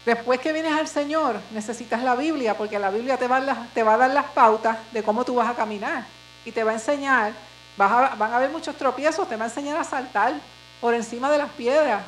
Después 0.06 0.40
que 0.40 0.54
vienes 0.54 0.72
al 0.72 0.88
Señor, 0.88 1.42
necesitas 1.52 2.02
la 2.02 2.16
Biblia, 2.16 2.58
porque 2.58 2.80
la 2.80 2.90
Biblia 2.90 3.18
te 3.18 3.28
va, 3.28 3.38
a, 3.38 3.98
dar 3.98 4.12
las 4.12 4.26
pautas 4.28 4.78
de 4.94 5.04
cómo 5.04 5.26
tú 5.26 5.36
vas 5.36 5.50
a 5.50 5.54
caminar. 5.54 6.06
Y 6.46 6.54
te 6.54 6.64
va 6.64 6.72
a 6.72 6.76
enseñar, 6.76 7.34
van 7.76 8.22
a 8.22 8.38
haber 8.38 8.50
muchos 8.50 8.74
tropiezos, 8.78 9.28
te 9.28 9.36
va 9.36 9.44
a 9.44 9.48
enseñar 9.50 9.78
a 9.78 9.84
saltar 9.84 10.36
por 10.80 10.94
encima 10.94 11.30
de 11.30 11.38
las 11.40 11.50
piedras, 11.52 12.02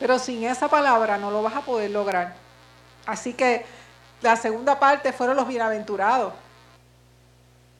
pero 0.00 0.18
sin 0.18 0.42
esa 0.42 0.66
palabra 0.66 1.16
no 1.16 1.30
lo 1.30 1.44
vas 1.44 1.54
a 1.54 1.60
poder 1.60 1.92
lograr. 1.92 2.34
Así 3.06 3.34
que 3.34 3.64
la 4.20 4.34
segunda 4.34 4.80
parte 4.80 5.12
fueron 5.12 5.36
los 5.36 5.46
bienaventurados. 5.46 6.32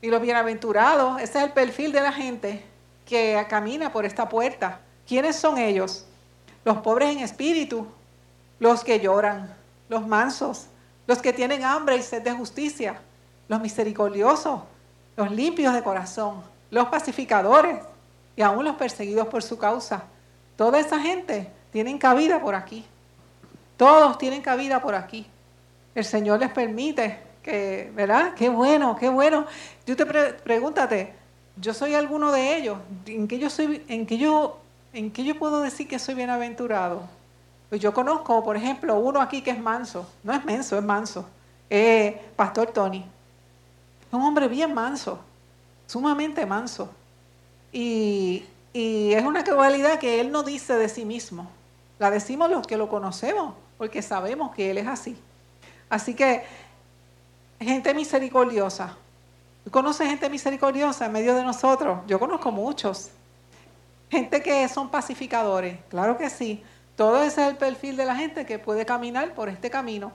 Y 0.01 0.07
los 0.07 0.23
bienaventurados, 0.23 1.21
ese 1.21 1.39
es 1.39 1.45
el 1.45 1.51
perfil 1.51 1.91
de 1.91 2.01
la 2.01 2.13
gente 2.13 2.65
que 3.05 3.45
camina 3.51 3.93
por 3.93 4.07
esta 4.07 4.29
puerta. 4.29 4.79
¿Quiénes 5.05 5.35
son 5.35 5.59
ellos? 5.59 6.07
Los 6.65 6.79
pobres 6.79 7.17
en 7.17 7.23
espíritu, 7.23 7.87
los 8.59 8.85
que 8.85 9.01
lloran, 9.01 9.55
los 9.89 10.07
mansos, 10.07 10.67
los 11.07 11.19
que 11.19 11.33
tienen 11.33 11.65
hambre 11.65 11.97
y 11.97 12.03
sed 12.03 12.23
de 12.23 12.33
justicia, 12.33 13.01
los 13.49 13.61
misericordiosos, 13.61 14.61
los 15.17 15.31
limpios 15.31 15.75
de 15.75 15.83
corazón, 15.83 16.43
los 16.71 16.89
pacificadores 16.89 17.81
y 18.37 18.43
aún 18.43 18.65
los 18.65 18.77
perseguidos 18.77 19.27
por 19.29 19.43
su 19.43 19.59
causa. 19.59 20.05
Toda 20.57 20.79
esa 20.79 21.01
gente 21.01 21.51
tienen 21.73 21.99
cabida 21.99 22.41
por 22.41 22.55
aquí. 22.55 22.85
Todos 23.77 24.19
tienen 24.19 24.43
cabida 24.43 24.81
por 24.81 24.95
aquí. 24.95 25.27
El 25.95 26.05
Señor 26.05 26.39
les 26.41 26.51
permite 26.51 27.19
que, 27.43 27.91
¿verdad? 27.95 28.35
Qué 28.35 28.49
bueno, 28.49 28.97
qué 28.97 29.09
bueno. 29.09 29.47
Yo 29.87 29.97
te 29.97 30.07
pregúntate, 30.07 31.15
yo 31.57 31.75
soy 31.75 31.95
alguno 31.95 32.31
de 32.31 32.57
ellos. 32.57 32.79
¿En 33.07 33.27
qué 33.27 33.39
yo 33.39 33.51
soy, 33.51 33.85
en 33.89 34.07
qué 34.07 34.19
yo, 34.19 34.61
en 34.93 35.11
qué 35.11 35.25
yo 35.25 35.39
puedo 35.39 35.61
decir 35.61 35.89
que 35.89 35.99
soy 35.99 36.15
bienaventurado? 36.15 37.03
Pues 37.69 37.81
yo 37.81 37.95
conozco, 37.95 38.43
por 38.43 38.57
ejemplo, 38.57 38.99
uno 38.99 39.21
aquí 39.21 39.43
que 39.43 39.51
es 39.51 39.61
manso. 39.61 40.07
No 40.25 40.33
es 40.33 40.45
menso, 40.45 40.77
es 40.77 40.85
manso. 40.85 41.25
Eh, 41.69 42.21
Pastor 42.35 42.73
Tony. 42.73 43.05
Un 44.11 44.23
hombre 44.23 44.49
bien 44.49 44.75
manso, 44.75 45.21
sumamente 45.87 46.45
manso. 46.45 46.91
Y, 47.73 48.45
es 48.73 49.25
una 49.25 49.45
cualidad 49.45 49.99
que 49.99 50.21
él 50.21 50.31
no 50.31 50.43
dice 50.43 50.75
de 50.75 50.89
sí 50.89 51.05
mismo. 51.05 51.49
La 51.99 52.11
decimos 52.11 52.51
los 52.51 52.67
que 52.67 52.77
lo 52.77 52.89
conocemos, 52.89 53.55
porque 53.79 54.01
sabemos 54.01 54.55
que 54.55 54.71
Él 54.71 54.79
es 54.79 54.87
así. 54.87 55.17
Así 55.89 56.15
que, 56.15 56.45
gente 57.61 57.93
misericordiosa. 57.95 58.97
¿Tú 59.65 59.71
conoces 59.71 60.09
gente 60.09 60.31
misericordiosa 60.31 61.07
en 61.07 61.13
medio 61.13 61.35
de 61.35 61.45
nosotros? 61.45 61.99
Yo 62.07 62.19
conozco 62.19 62.51
muchos. 62.51 63.11
Gente 64.11 64.43
que 64.43 64.69
son 64.69 64.91
pacificadores, 64.91 65.79
claro 65.89 66.17
que 66.17 66.31
sí. 66.31 66.63
Todo 66.97 67.23
ese 67.23 67.43
es 67.43 67.49
el 67.49 67.57
perfil 67.57 67.97
de 67.97 68.05
la 68.05 68.17
gente 68.17 68.45
que 68.45 68.59
puede 68.59 68.85
caminar 68.85 69.35
por 69.35 69.49
este 69.49 69.71
camino. 69.71 70.13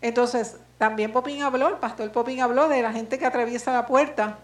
Entonces, 0.00 0.56
también 0.78 1.12
Popín 1.12 1.42
habló, 1.42 1.68
el 1.68 1.76
pastor 1.76 2.10
Popín 2.10 2.40
habló 2.40 2.68
de 2.68 2.82
la 2.82 2.92
gente 2.92 3.18
que 3.18 3.26
atraviesa 3.26 3.72
la 3.72 3.86
puerta 3.86 4.38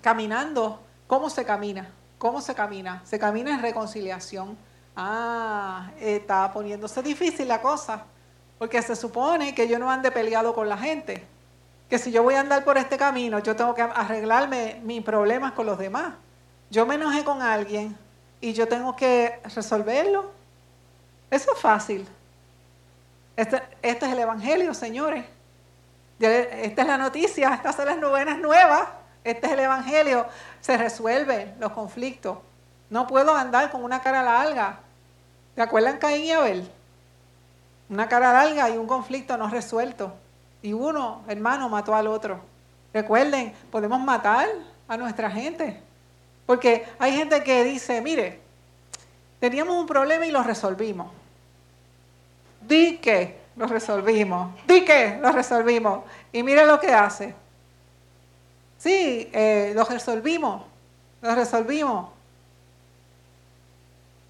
caminando. 0.00 0.80
¿Cómo 1.06 1.30
se 1.30 1.44
camina? 1.44 1.90
¿Cómo 2.18 2.40
se 2.40 2.54
camina? 2.54 3.02
Se 3.04 3.18
camina 3.18 3.54
en 3.54 3.62
reconciliación 3.62 4.56
Ah, 4.96 5.90
está 5.98 6.52
poniéndose 6.52 7.02
difícil 7.02 7.48
la 7.48 7.60
cosa, 7.60 8.04
porque 8.58 8.80
se 8.80 8.94
supone 8.94 9.54
que 9.54 9.66
yo 9.66 9.78
no 9.78 9.90
ande 9.90 10.12
peleado 10.12 10.54
con 10.54 10.68
la 10.68 10.78
gente, 10.78 11.26
que 11.90 11.98
si 11.98 12.12
yo 12.12 12.22
voy 12.22 12.34
a 12.34 12.40
andar 12.40 12.64
por 12.64 12.78
este 12.78 12.96
camino, 12.96 13.40
yo 13.40 13.56
tengo 13.56 13.74
que 13.74 13.82
arreglarme 13.82 14.80
mis 14.84 15.02
problemas 15.02 15.52
con 15.52 15.66
los 15.66 15.78
demás. 15.78 16.14
Yo 16.70 16.86
me 16.86 16.94
enojé 16.94 17.24
con 17.24 17.42
alguien 17.42 17.96
y 18.44 18.52
yo 18.52 18.68
tengo 18.68 18.94
que 18.94 19.40
resolverlo. 19.54 20.30
Eso 21.30 21.50
es 21.54 21.58
fácil. 21.58 22.06
Este, 23.34 23.62
este 23.80 24.04
es 24.04 24.12
el 24.12 24.18
Evangelio, 24.18 24.74
señores. 24.74 25.24
Esta 26.20 26.82
es 26.82 26.88
la 26.88 26.98
noticia, 26.98 27.54
estas 27.54 27.74
son 27.74 27.86
las 27.86 27.96
novenas 27.96 28.38
nuevas. 28.38 28.86
Este 29.24 29.46
es 29.46 29.52
el 29.54 29.60
Evangelio. 29.60 30.26
Se 30.60 30.76
resuelven 30.76 31.54
los 31.58 31.72
conflictos. 31.72 32.36
No 32.90 33.06
puedo 33.06 33.34
andar 33.34 33.70
con 33.70 33.82
una 33.82 34.02
cara 34.02 34.22
larga. 34.22 34.78
¿Te 35.54 35.62
acuerdan 35.62 35.96
Caín 35.96 36.24
y 36.24 36.32
Abel? 36.32 36.70
Una 37.88 38.10
cara 38.10 38.30
larga 38.34 38.68
y 38.68 38.76
un 38.76 38.86
conflicto 38.86 39.38
no 39.38 39.48
resuelto. 39.48 40.12
Y 40.60 40.74
uno, 40.74 41.22
hermano, 41.28 41.70
mató 41.70 41.94
al 41.94 42.08
otro. 42.08 42.40
Recuerden, 42.92 43.54
podemos 43.70 44.00
matar 44.00 44.46
a 44.86 44.98
nuestra 44.98 45.30
gente. 45.30 45.80
Porque 46.46 46.86
hay 46.98 47.12
gente 47.12 47.42
que 47.42 47.64
dice, 47.64 48.00
mire, 48.00 48.40
teníamos 49.40 49.76
un 49.76 49.86
problema 49.86 50.26
y 50.26 50.30
lo 50.30 50.42
resolvimos. 50.42 51.10
Di 52.60 52.98
que 52.98 53.40
lo 53.56 53.66
resolvimos. 53.66 54.54
Di 54.66 54.84
que 54.84 55.18
lo 55.20 55.32
resolvimos. 55.32 56.04
Y 56.32 56.42
mire 56.42 56.66
lo 56.66 56.80
que 56.80 56.92
hace. 56.92 57.34
Sí, 58.78 59.30
eh, 59.32 59.72
lo 59.74 59.84
resolvimos. 59.84 60.62
Lo 61.22 61.34
resolvimos. 61.34 62.10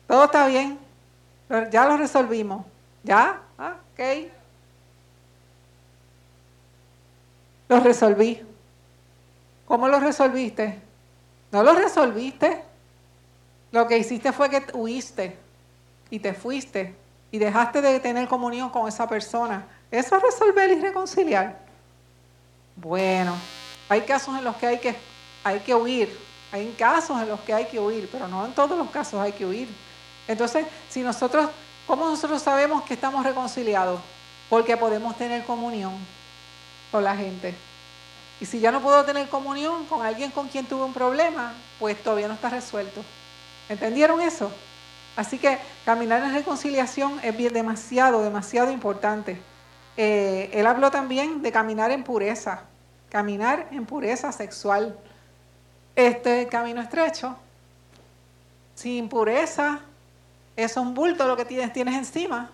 Todo 0.07 0.25
está 0.25 0.47
bien. 0.47 0.79
Ya 1.71 1.87
lo 1.87 1.97
resolvimos. 1.97 2.65
¿Ya? 3.03 3.43
Ah, 3.59 3.77
ok. 3.93 4.31
Lo 7.69 7.81
resolví. 7.81 8.43
¿Cómo 9.67 9.89
lo 9.89 9.99
resolviste? 9.99 10.84
No 11.55 11.63
lo 11.63 11.73
resolviste. 11.73 12.65
Lo 13.71 13.87
que 13.87 13.97
hiciste 13.97 14.33
fue 14.33 14.51
que 14.51 14.65
huiste 14.73 15.39
y 16.11 16.19
te 16.19 16.35
fuiste 16.35 16.97
y 17.31 17.39
dejaste 17.39 17.81
de 17.81 18.01
tener 18.01 18.27
comunión 18.27 18.71
con 18.71 18.89
esa 18.89 19.09
persona. 19.09 19.65
Eso 19.89 20.17
es 20.17 20.23
resolver 20.23 20.69
y 20.73 20.81
reconciliar. 20.81 21.61
Bueno, 22.75 23.37
hay 23.89 24.01
casos 24.01 24.37
en 24.37 24.43
los 24.43 24.57
que 24.57 24.67
hay 24.67 24.79
que, 24.81 24.97
hay 25.45 25.61
que 25.61 25.73
huir. 25.77 26.19
Hay 26.51 26.75
casos 26.77 27.23
en 27.23 27.29
los 27.29 27.39
que 27.43 27.55
hay 27.55 27.67
que 27.67 27.79
huir, 27.79 28.09
pero 28.11 28.27
no 28.27 28.45
en 28.45 28.53
todos 28.53 28.77
los 28.77 28.91
casos 28.91 29.21
hay 29.21 29.31
que 29.31 29.47
huir. 29.47 29.69
Entonces, 30.27 30.67
si 30.91 31.03
nosotros, 31.03 31.51
¿cómo 31.87 32.09
nosotros 32.09 32.43
sabemos 32.43 32.83
que 32.83 32.95
estamos 32.95 33.25
reconciliados? 33.25 34.01
Porque 34.51 34.77
podemos 34.77 35.17
tener 35.17 35.45
comunión 35.45 35.95
con 36.91 37.05
la 37.05 37.15
gente. 37.17 37.55
Y 38.45 38.47
si 38.47 38.61
ya 38.61 38.71
no 38.71 38.83
puedo 38.83 39.03
tener 39.07 39.27
comunión 39.31 39.87
con 39.87 40.05
alguien 40.05 40.31
con 40.31 40.49
quien 40.49 40.67
tuve 40.67 40.85
un 40.85 40.93
problema, 40.93 41.55
pues 41.79 42.03
todavía 42.03 42.29
no 42.29 42.35
está 42.35 42.51
resuelto. 42.51 43.03
¿Entendieron 43.71 44.21
eso? 44.21 44.53
Así 45.17 45.39
que 45.39 45.57
caminar 45.87 46.23
en 46.23 46.35
reconciliación 46.35 47.19
es 47.23 47.35
bien, 47.35 47.55
demasiado, 47.55 48.23
demasiado 48.23 48.71
importante. 48.71 49.41
Eh, 49.97 50.51
él 50.53 50.67
habló 50.67 50.91
también 50.91 51.41
de 51.41 51.53
caminar 51.53 51.91
en 51.91 52.05
pureza, 52.05 52.65
caminar 53.09 53.67
en 53.71 53.87
pureza 53.87 54.31
sexual. 54.31 54.95
Este 55.97 56.47
camino 56.47 56.83
estrecho, 56.83 57.39
sin 58.75 59.09
pureza, 59.09 59.81
es 60.55 60.77
un 60.77 60.93
bulto 60.93 61.27
lo 61.27 61.35
que 61.35 61.47
tienes, 61.47 61.73
tienes 61.73 61.95
encima. 61.95 62.51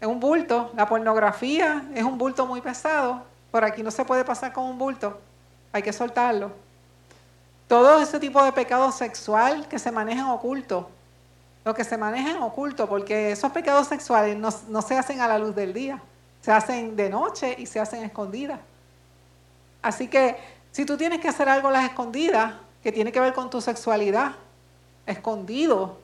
Es 0.00 0.08
un 0.08 0.18
bulto. 0.18 0.72
La 0.74 0.88
pornografía 0.88 1.84
es 1.94 2.02
un 2.02 2.18
bulto 2.18 2.44
muy 2.44 2.60
pesado. 2.60 3.29
Por 3.50 3.64
aquí 3.64 3.82
no 3.82 3.90
se 3.90 4.04
puede 4.04 4.24
pasar 4.24 4.52
con 4.52 4.64
un 4.64 4.78
bulto. 4.78 5.20
Hay 5.72 5.82
que 5.82 5.92
soltarlo. 5.92 6.52
Todo 7.68 8.00
ese 8.00 8.18
tipo 8.18 8.42
de 8.42 8.52
pecado 8.52 8.90
sexual 8.92 9.68
que 9.68 9.78
se 9.78 9.90
maneja 9.90 10.20
en 10.20 10.26
oculto. 10.26 10.90
Lo 11.64 11.74
que 11.74 11.84
se 11.84 11.96
maneja 11.96 12.30
en 12.30 12.42
oculto, 12.42 12.88
porque 12.88 13.32
esos 13.32 13.52
pecados 13.52 13.86
sexuales 13.86 14.36
no, 14.36 14.48
no 14.68 14.82
se 14.82 14.96
hacen 14.96 15.20
a 15.20 15.28
la 15.28 15.38
luz 15.38 15.54
del 15.54 15.72
día. 15.72 16.02
Se 16.40 16.50
hacen 16.50 16.96
de 16.96 17.10
noche 17.10 17.54
y 17.58 17.66
se 17.66 17.78
hacen 17.78 18.02
escondidas. 18.02 18.60
Así 19.82 20.08
que 20.08 20.36
si 20.72 20.84
tú 20.84 20.96
tienes 20.96 21.20
que 21.20 21.28
hacer 21.28 21.48
algo 21.48 21.68
a 21.68 21.72
las 21.72 21.84
escondidas, 21.84 22.54
que 22.82 22.92
tiene 22.92 23.12
que 23.12 23.20
ver 23.20 23.34
con 23.34 23.50
tu 23.50 23.60
sexualidad, 23.60 24.32
escondido 25.06 25.98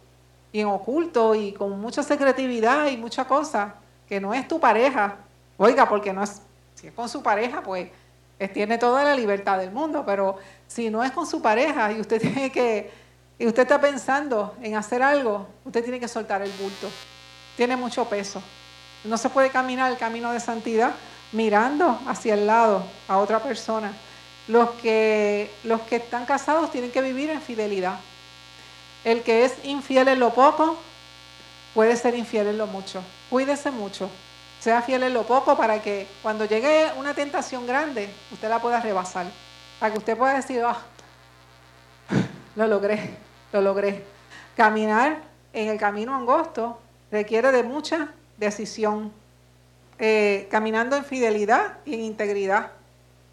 y 0.52 0.60
en 0.60 0.66
oculto 0.66 1.34
y 1.34 1.52
con 1.52 1.78
mucha 1.80 2.02
secretividad 2.02 2.86
y 2.88 2.96
mucha 2.96 3.26
cosa, 3.26 3.76
que 4.08 4.20
no 4.20 4.34
es 4.34 4.46
tu 4.46 4.60
pareja, 4.60 5.16
oiga, 5.56 5.88
porque 5.88 6.12
no 6.12 6.22
es 6.22 6.40
si 6.76 6.86
es 6.86 6.92
con 6.92 7.08
su 7.08 7.22
pareja, 7.22 7.62
pues 7.62 7.88
tiene 8.52 8.76
toda 8.78 9.02
la 9.02 9.14
libertad 9.14 9.58
del 9.58 9.72
mundo, 9.72 10.04
pero 10.06 10.36
si 10.68 10.90
no 10.90 11.02
es 11.02 11.10
con 11.10 11.26
su 11.26 11.40
pareja 11.40 11.90
y 11.92 12.00
usted 12.00 12.20
tiene 12.20 12.52
que, 12.52 12.90
y 13.38 13.46
usted 13.46 13.62
está 13.62 13.80
pensando 13.80 14.54
en 14.62 14.76
hacer 14.76 15.02
algo, 15.02 15.48
usted 15.64 15.82
tiene 15.82 15.98
que 15.98 16.08
soltar 16.08 16.42
el 16.42 16.50
bulto. 16.52 16.88
Tiene 17.56 17.76
mucho 17.76 18.04
peso. 18.06 18.42
No 19.04 19.16
se 19.16 19.30
puede 19.30 19.50
caminar 19.50 19.90
el 19.90 19.98
camino 19.98 20.32
de 20.32 20.40
santidad 20.40 20.92
mirando 21.32 21.98
hacia 22.06 22.34
el 22.34 22.46
lado 22.46 22.84
a 23.08 23.18
otra 23.18 23.42
persona. 23.42 23.92
Los 24.48 24.70
que, 24.72 25.50
los 25.64 25.80
que 25.82 25.96
están 25.96 26.26
casados 26.26 26.70
tienen 26.70 26.90
que 26.90 27.00
vivir 27.00 27.30
en 27.30 27.40
fidelidad. 27.40 27.98
El 29.04 29.22
que 29.22 29.44
es 29.44 29.54
infiel 29.64 30.08
en 30.08 30.20
lo 30.20 30.34
poco 30.34 30.76
puede 31.74 31.96
ser 31.96 32.14
infiel 32.14 32.48
en 32.48 32.58
lo 32.58 32.66
mucho. 32.66 33.02
Cuídese 33.30 33.70
mucho. 33.70 34.10
Sea 34.60 34.82
fiel 34.82 35.02
en 35.02 35.14
lo 35.14 35.24
poco 35.24 35.56
para 35.56 35.80
que 35.80 36.08
cuando 36.22 36.44
llegue 36.44 36.90
una 36.98 37.14
tentación 37.14 37.66
grande, 37.66 38.08
usted 38.32 38.48
la 38.48 38.60
pueda 38.60 38.80
rebasar. 38.80 39.26
Para 39.78 39.92
que 39.92 39.98
usted 39.98 40.16
pueda 40.16 40.34
decir, 40.34 40.62
ah, 40.64 40.78
lo 42.56 42.66
logré, 42.66 43.16
lo 43.52 43.60
logré. 43.60 44.04
Caminar 44.56 45.20
en 45.52 45.68
el 45.68 45.78
camino 45.78 46.14
angosto 46.14 46.80
requiere 47.10 47.52
de 47.52 47.62
mucha 47.62 48.12
decisión. 48.36 49.12
Eh, 49.98 50.48
caminando 50.50 50.96
en 50.96 51.04
fidelidad 51.04 51.78
y 51.84 51.94
en 51.94 52.00
integridad. 52.00 52.72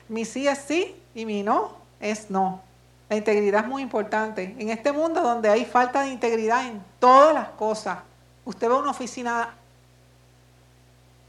Mi 0.07 0.25
sí 0.25 0.47
es 0.47 0.59
sí 0.59 0.95
y 1.15 1.25
mi 1.25 1.43
no 1.43 1.75
es 1.99 2.29
no. 2.29 2.61
La 3.09 3.17
integridad 3.17 3.63
es 3.63 3.67
muy 3.67 3.81
importante. 3.81 4.55
En 4.57 4.69
este 4.69 4.91
mundo 4.91 5.21
donde 5.21 5.49
hay 5.49 5.65
falta 5.65 6.01
de 6.01 6.09
integridad 6.09 6.65
en 6.67 6.83
todas 6.99 7.33
las 7.33 7.49
cosas, 7.49 7.99
usted 8.45 8.71
a 8.71 8.75
una 8.75 8.91
oficina 8.91 9.55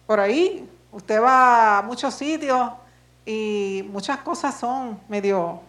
por 0.07 0.21
ahí. 0.21 0.69
Usted 0.93 1.21
va 1.21 1.79
a 1.79 1.83
muchos 1.83 2.15
sitios 2.15 2.71
y 3.27 3.89
muchas 3.91 4.19
cosas 4.19 4.55
son 4.55 5.01
medio, 5.09 5.61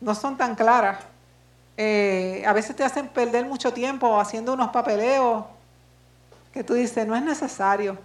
no 0.00 0.14
son 0.14 0.36
tan 0.36 0.54
claras. 0.54 0.98
Eh, 1.76 2.42
a 2.46 2.52
veces 2.52 2.74
te 2.74 2.84
hacen 2.84 3.08
perder 3.08 3.44
mucho 3.44 3.72
tiempo 3.72 4.18
haciendo 4.18 4.52
unos 4.54 4.70
papeleos 4.70 5.44
que 6.52 6.64
tú 6.64 6.74
dices, 6.74 7.06
no 7.06 7.14
es 7.14 7.22
necesario. 7.22 7.98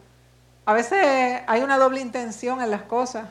A 0.66 0.74
veces 0.74 1.42
hay 1.48 1.62
una 1.62 1.78
doble 1.78 2.02
intención 2.02 2.62
en 2.62 2.70
las 2.70 2.84
cosas, 2.84 3.28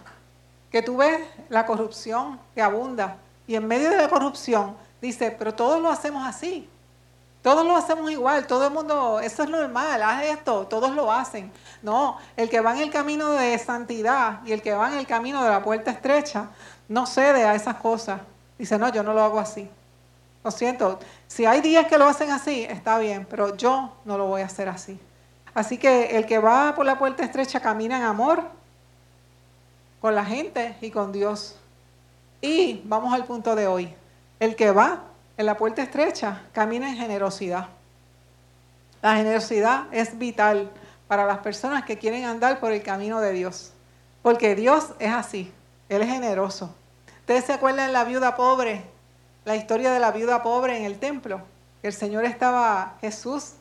que 0.70 0.82
tú 0.82 0.96
ves 0.96 1.20
la 1.48 1.66
corrupción 1.66 2.40
que 2.54 2.62
abunda 2.62 3.16
y 3.46 3.56
en 3.56 3.66
medio 3.66 3.90
de 3.90 3.96
la 3.96 4.08
corrupción 4.08 4.76
dice, 5.02 5.34
pero 5.36 5.52
todos 5.52 5.82
lo 5.82 5.90
hacemos 5.90 6.26
así. 6.26 6.68
Todos 7.42 7.66
lo 7.66 7.74
hacemos 7.74 8.10
igual, 8.10 8.46
todo 8.46 8.66
el 8.66 8.72
mundo, 8.72 9.18
eso 9.20 9.42
es 9.42 9.48
normal, 9.48 10.02
haz 10.02 10.24
esto, 10.24 10.66
todos 10.66 10.94
lo 10.94 11.10
hacen. 11.10 11.50
No, 11.82 12.18
el 12.36 12.50
que 12.50 12.60
va 12.60 12.72
en 12.72 12.82
el 12.82 12.90
camino 12.90 13.32
de 13.32 13.58
santidad 13.58 14.40
y 14.44 14.52
el 14.52 14.60
que 14.60 14.74
va 14.74 14.92
en 14.92 14.98
el 14.98 15.06
camino 15.06 15.42
de 15.42 15.48
la 15.48 15.62
puerta 15.62 15.90
estrecha 15.90 16.50
no 16.88 17.06
cede 17.06 17.44
a 17.44 17.54
esas 17.54 17.76
cosas. 17.76 18.20
Dice, 18.58 18.78
no, 18.78 18.92
yo 18.92 19.02
no 19.02 19.14
lo 19.14 19.22
hago 19.22 19.40
así. 19.40 19.70
Lo 20.44 20.50
siento, 20.50 20.98
si 21.28 21.46
hay 21.46 21.62
días 21.62 21.86
que 21.86 21.96
lo 21.96 22.06
hacen 22.06 22.30
así, 22.30 22.64
está 22.64 22.98
bien, 22.98 23.26
pero 23.28 23.56
yo 23.56 23.92
no 24.04 24.18
lo 24.18 24.26
voy 24.26 24.42
a 24.42 24.46
hacer 24.46 24.68
así. 24.68 25.00
Así 25.54 25.78
que 25.78 26.16
el 26.16 26.26
que 26.26 26.38
va 26.38 26.74
por 26.74 26.84
la 26.84 26.98
puerta 26.98 27.24
estrecha 27.24 27.60
camina 27.60 27.96
en 27.96 28.04
amor 28.04 28.44
con 30.00 30.14
la 30.14 30.24
gente 30.24 30.76
y 30.80 30.90
con 30.90 31.12
Dios. 31.12 31.56
Y 32.40 32.82
vamos 32.84 33.12
al 33.14 33.24
punto 33.24 33.54
de 33.54 33.66
hoy. 33.66 33.94
El 34.38 34.56
que 34.56 34.70
va 34.70 35.09
en 35.36 35.46
la 35.46 35.56
puerta 35.56 35.82
estrecha, 35.82 36.42
camina 36.52 36.88
en 36.88 36.96
generosidad. 36.96 37.68
La 39.02 39.16
generosidad 39.16 39.86
es 39.92 40.18
vital 40.18 40.70
para 41.08 41.26
las 41.26 41.38
personas 41.38 41.84
que 41.84 41.98
quieren 41.98 42.24
andar 42.24 42.60
por 42.60 42.72
el 42.72 42.82
camino 42.82 43.20
de 43.20 43.32
Dios. 43.32 43.72
Porque 44.22 44.54
Dios 44.54 44.88
es 44.98 45.12
así, 45.12 45.52
Él 45.88 46.02
es 46.02 46.08
generoso. 46.08 46.74
¿Ustedes 47.20 47.44
se 47.44 47.54
acuerdan 47.54 47.86
de 47.86 47.92
la 47.92 48.04
viuda 48.04 48.36
pobre? 48.36 48.84
La 49.44 49.56
historia 49.56 49.92
de 49.92 50.00
la 50.00 50.10
viuda 50.10 50.42
pobre 50.42 50.76
en 50.76 50.84
el 50.84 50.98
templo. 50.98 51.40
El 51.82 51.92
Señor 51.94 52.24
estaba, 52.26 52.96
Jesús, 53.00 53.52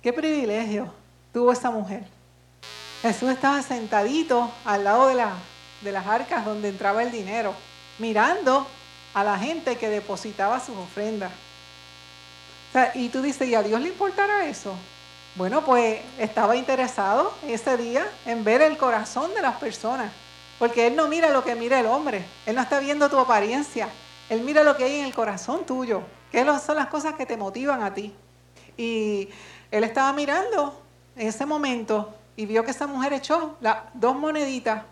qué 0.00 0.12
privilegio 0.12 0.92
tuvo 1.32 1.52
esa 1.52 1.70
mujer. 1.70 2.04
Jesús 3.02 3.30
estaba 3.30 3.60
sentadito 3.62 4.50
al 4.64 4.84
lado 4.84 5.08
de, 5.08 5.24
de 5.82 5.92
las 5.92 6.06
arcas 6.06 6.44
donde 6.44 6.68
entraba 6.68 7.02
el 7.02 7.10
dinero, 7.10 7.54
mirando 7.98 8.66
a 9.14 9.24
la 9.24 9.38
gente 9.38 9.76
que 9.76 9.88
depositaba 9.88 10.60
sus 10.60 10.76
ofrendas. 10.76 11.32
y 12.94 13.08
tú 13.08 13.22
dices, 13.22 13.48
¿y 13.48 13.54
a 13.54 13.62
Dios 13.62 13.80
le 13.80 13.88
importará 13.88 14.46
eso? 14.46 14.74
Bueno, 15.34 15.64
pues 15.64 16.00
estaba 16.18 16.56
interesado 16.56 17.32
ese 17.46 17.76
día 17.76 18.06
en 18.26 18.44
ver 18.44 18.60
el 18.62 18.76
corazón 18.76 19.32
de 19.34 19.42
las 19.42 19.56
personas, 19.56 20.12
porque 20.58 20.86
Él 20.86 20.96
no 20.96 21.08
mira 21.08 21.30
lo 21.30 21.44
que 21.44 21.54
mira 21.54 21.78
el 21.78 21.86
hombre, 21.86 22.24
Él 22.44 22.56
no 22.56 22.62
está 22.62 22.80
viendo 22.80 23.08
tu 23.08 23.18
apariencia, 23.18 23.88
Él 24.28 24.40
mira 24.40 24.64
lo 24.64 24.76
que 24.76 24.84
hay 24.84 24.98
en 24.98 25.06
el 25.06 25.14
corazón 25.14 25.64
tuyo, 25.64 26.02
que 26.32 26.44
son 26.44 26.76
las 26.76 26.88
cosas 26.88 27.14
que 27.14 27.24
te 27.24 27.36
motivan 27.36 27.82
a 27.82 27.94
ti. 27.94 28.14
Y 28.76 29.28
Él 29.70 29.84
estaba 29.84 30.12
mirando 30.12 30.82
en 31.16 31.28
ese 31.28 31.46
momento 31.46 32.14
y 32.36 32.46
vio 32.46 32.64
que 32.64 32.70
esa 32.70 32.86
mujer 32.86 33.12
echó 33.12 33.56
dos 33.94 34.16
moneditas 34.16 34.82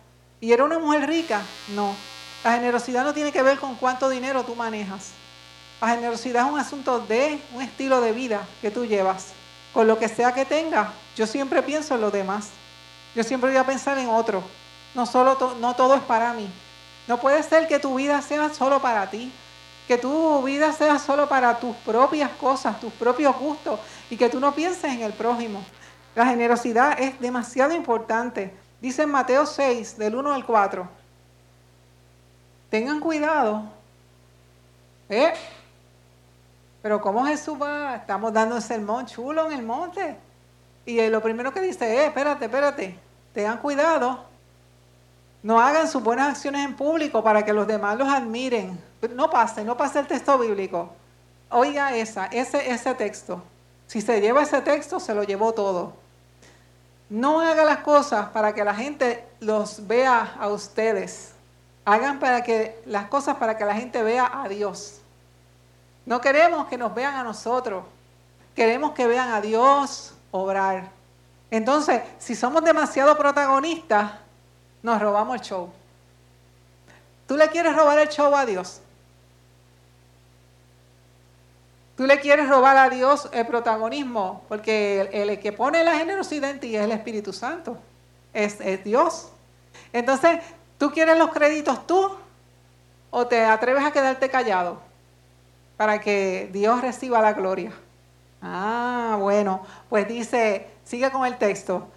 y 0.40 0.52
era 0.52 0.64
una 0.64 0.79
mujer 0.79 1.09
rica. 1.09 1.42
No, 1.74 1.94
la 2.44 2.53
generosidad 2.53 3.05
no 3.05 3.12
tiene 3.12 3.33
que 3.33 3.42
ver 3.42 3.59
con 3.59 3.75
cuánto 3.75 4.09
dinero 4.09 4.44
tú 4.44 4.55
manejas. 4.55 5.11
La 5.81 5.88
generosidad 5.88 6.46
es 6.46 6.53
un 6.53 6.59
asunto 6.59 7.01
de 7.01 7.40
un 7.53 7.62
estilo 7.62 8.01
de 8.01 8.12
vida 8.12 8.46
que 8.61 8.70
tú 8.70 8.87
llevas. 8.87 9.33
Con 9.72 9.87
lo 9.87 9.99
que 9.99 10.09
sea 10.09 10.33
que 10.33 10.44
tengas, 10.44 10.88
yo 11.16 11.27
siempre 11.27 11.62
pienso 11.62 11.94
en 11.96 12.01
los 12.01 12.12
demás. 12.12 12.49
Yo 13.14 13.25
siempre 13.25 13.51
voy 13.51 13.59
a 13.59 13.66
pensar 13.66 13.99
en 13.99 14.09
otro. 14.09 14.42
No, 14.94 15.07
solo 15.07 15.57
no 15.61 15.75
todo 15.75 15.96
es 15.96 16.03
para 16.03 16.33
mí. 16.33 16.49
No 17.07 17.18
puede 17.18 17.42
ser 17.42 17.68
que 17.68 17.79
tu 17.79 17.94
vida 17.96 18.22
sea 18.22 18.49
solo 18.55 18.81
para 18.81 19.11
ti. 19.11 19.33
Que 19.87 19.99
tu 19.99 20.42
vida 20.42 20.72
sea 20.72 20.99
solo 20.99 21.29
para 21.29 21.59
tus 21.59 21.77
propias 21.77 22.31
cosas, 22.33 22.81
tus 22.81 22.92
propios 22.92 23.37
gustos 23.37 23.79
y 24.09 24.16
que 24.16 24.29
tú 24.29 24.40
no 24.40 24.55
pienses 24.55 24.85
en 24.85 25.03
el 25.03 25.12
prójimo. 25.12 25.64
La 26.14 26.27
generosidad 26.27 26.99
es 26.99 27.20
demasiado 27.20 27.75
importante. 27.75 28.57
Dice 28.81 29.03
en 29.03 29.11
Mateo 29.11 29.46
6, 29.46 29.99
del 29.99 30.14
1 30.14 30.33
al 30.33 30.44
4 30.46 30.95
tengan 32.70 33.00
cuidado. 33.00 33.64
¿Eh? 35.09 35.33
Pero 36.83 37.00
como 37.00 37.24
Jesús 37.26 37.61
va, 37.61 37.96
estamos 37.96 38.33
dando 38.33 38.57
el 38.57 38.62
sermón 38.62 39.07
chulo 39.07 39.50
en 39.50 39.59
el 39.59 39.64
monte. 39.64 40.16
Y 40.85 41.05
lo 41.09 41.20
primero 41.20 41.52
que 41.52 41.61
dice 41.61 41.96
es, 41.96 42.09
espérate, 42.09 42.44
espérate, 42.44 42.98
tengan 43.33 43.59
cuidado. 43.59 44.24
No 45.42 45.61
hagan 45.61 45.88
sus 45.88 46.02
buenas 46.02 46.31
acciones 46.31 46.64
en 46.64 46.74
público 46.74 47.22
para 47.22 47.44
que 47.44 47.52
los 47.52 47.66
demás 47.66 47.96
los 47.98 48.09
admiren. 48.09 48.79
No 49.14 49.31
pase, 49.31 49.64
no 49.64 49.76
pase 49.76 50.00
el 50.00 50.07
texto 50.07 50.38
bíblico. 50.38 50.90
Oiga 51.50 51.96
esa, 51.96 52.26
ese, 52.26 52.70
ese 52.70 52.94
texto. 52.94 53.42
Si 53.87 54.00
se 54.00 54.20
lleva 54.20 54.42
ese 54.42 54.61
texto, 54.61 54.98
se 54.98 55.14
lo 55.14 55.22
llevó 55.22 55.52
todo. 55.52 55.92
No 57.09 57.40
haga 57.40 57.64
las 57.64 57.79
cosas 57.79 58.29
para 58.31 58.52
que 58.52 58.64
la 58.64 58.74
gente 58.74 59.24
los 59.38 59.87
vea 59.87 60.35
a 60.38 60.48
ustedes. 60.48 61.36
Hagan 61.87 62.18
para 62.18 62.42
que 62.42 62.83
las 62.85 63.07
cosas 63.07 63.37
para 63.37 63.57
que 63.57 63.64
la 63.64 63.75
gente 63.75 64.03
vea 64.03 64.29
a 64.42 64.49
Dios. 64.49 65.01
No 66.05 66.20
queremos 66.20 66.66
que 66.66 66.77
nos 66.77 66.92
vean 66.92 67.14
a 67.14 67.22
nosotros. 67.22 67.85
Queremos 68.57 68.90
que 68.90 69.07
vean 69.07 69.31
a 69.31 69.40
Dios 69.40 70.12
obrar. 70.33 70.90
Entonces, 71.49 72.03
si 72.18 72.35
somos 72.35 72.64
demasiado 72.64 73.16
protagonistas, 73.16 74.14
nos 74.83 75.01
robamos 75.01 75.37
el 75.37 75.42
show. 75.42 75.70
¿Tú 77.29 77.37
le 77.37 77.49
quieres 77.51 77.77
robar 77.77 78.01
el 78.01 78.09
show 78.09 78.35
a 78.35 78.44
Dios? 78.44 78.81
Tú 81.96 82.05
le 82.05 82.18
quieres 82.18 82.49
robar 82.49 82.77
a 82.77 82.90
Dios 82.90 83.29
el 83.33 83.46
protagonismo, 83.46 84.44
porque 84.49 85.09
el, 85.12 85.38
que 85.38 85.53
pone 85.53 85.85
la 85.85 85.96
generosidad 85.96 86.51
en 86.51 86.59
ti 86.59 86.75
es 86.75 86.83
el 86.83 86.90
Espíritu 86.90 87.33
Santo, 87.33 87.79
es, 88.33 88.61
es 88.61 88.83
Dios. 88.83 89.29
Entonces, 89.92 90.40
¿tú 90.79 90.91
quieres 90.91 91.19
los 91.19 91.31
créditos 91.31 91.87
tú 91.87 92.11
o 93.11 93.27
te 93.27 93.45
atreves 93.45 93.85
a 93.85 93.93
quedarte 93.93 94.29
callado 94.29 94.81
para 95.77 96.01
que 96.01 96.49
Dios 96.53 96.81
reciba 96.81 97.21
la 97.21 97.33
gloria? 97.33 97.73
Ah, 98.43 99.17
bueno, 99.19 99.62
pues 99.89 100.07
dice, 100.07 100.69
sigue 100.85 101.11
con 101.11 101.27
el 101.27 101.37
texto, 101.37 101.89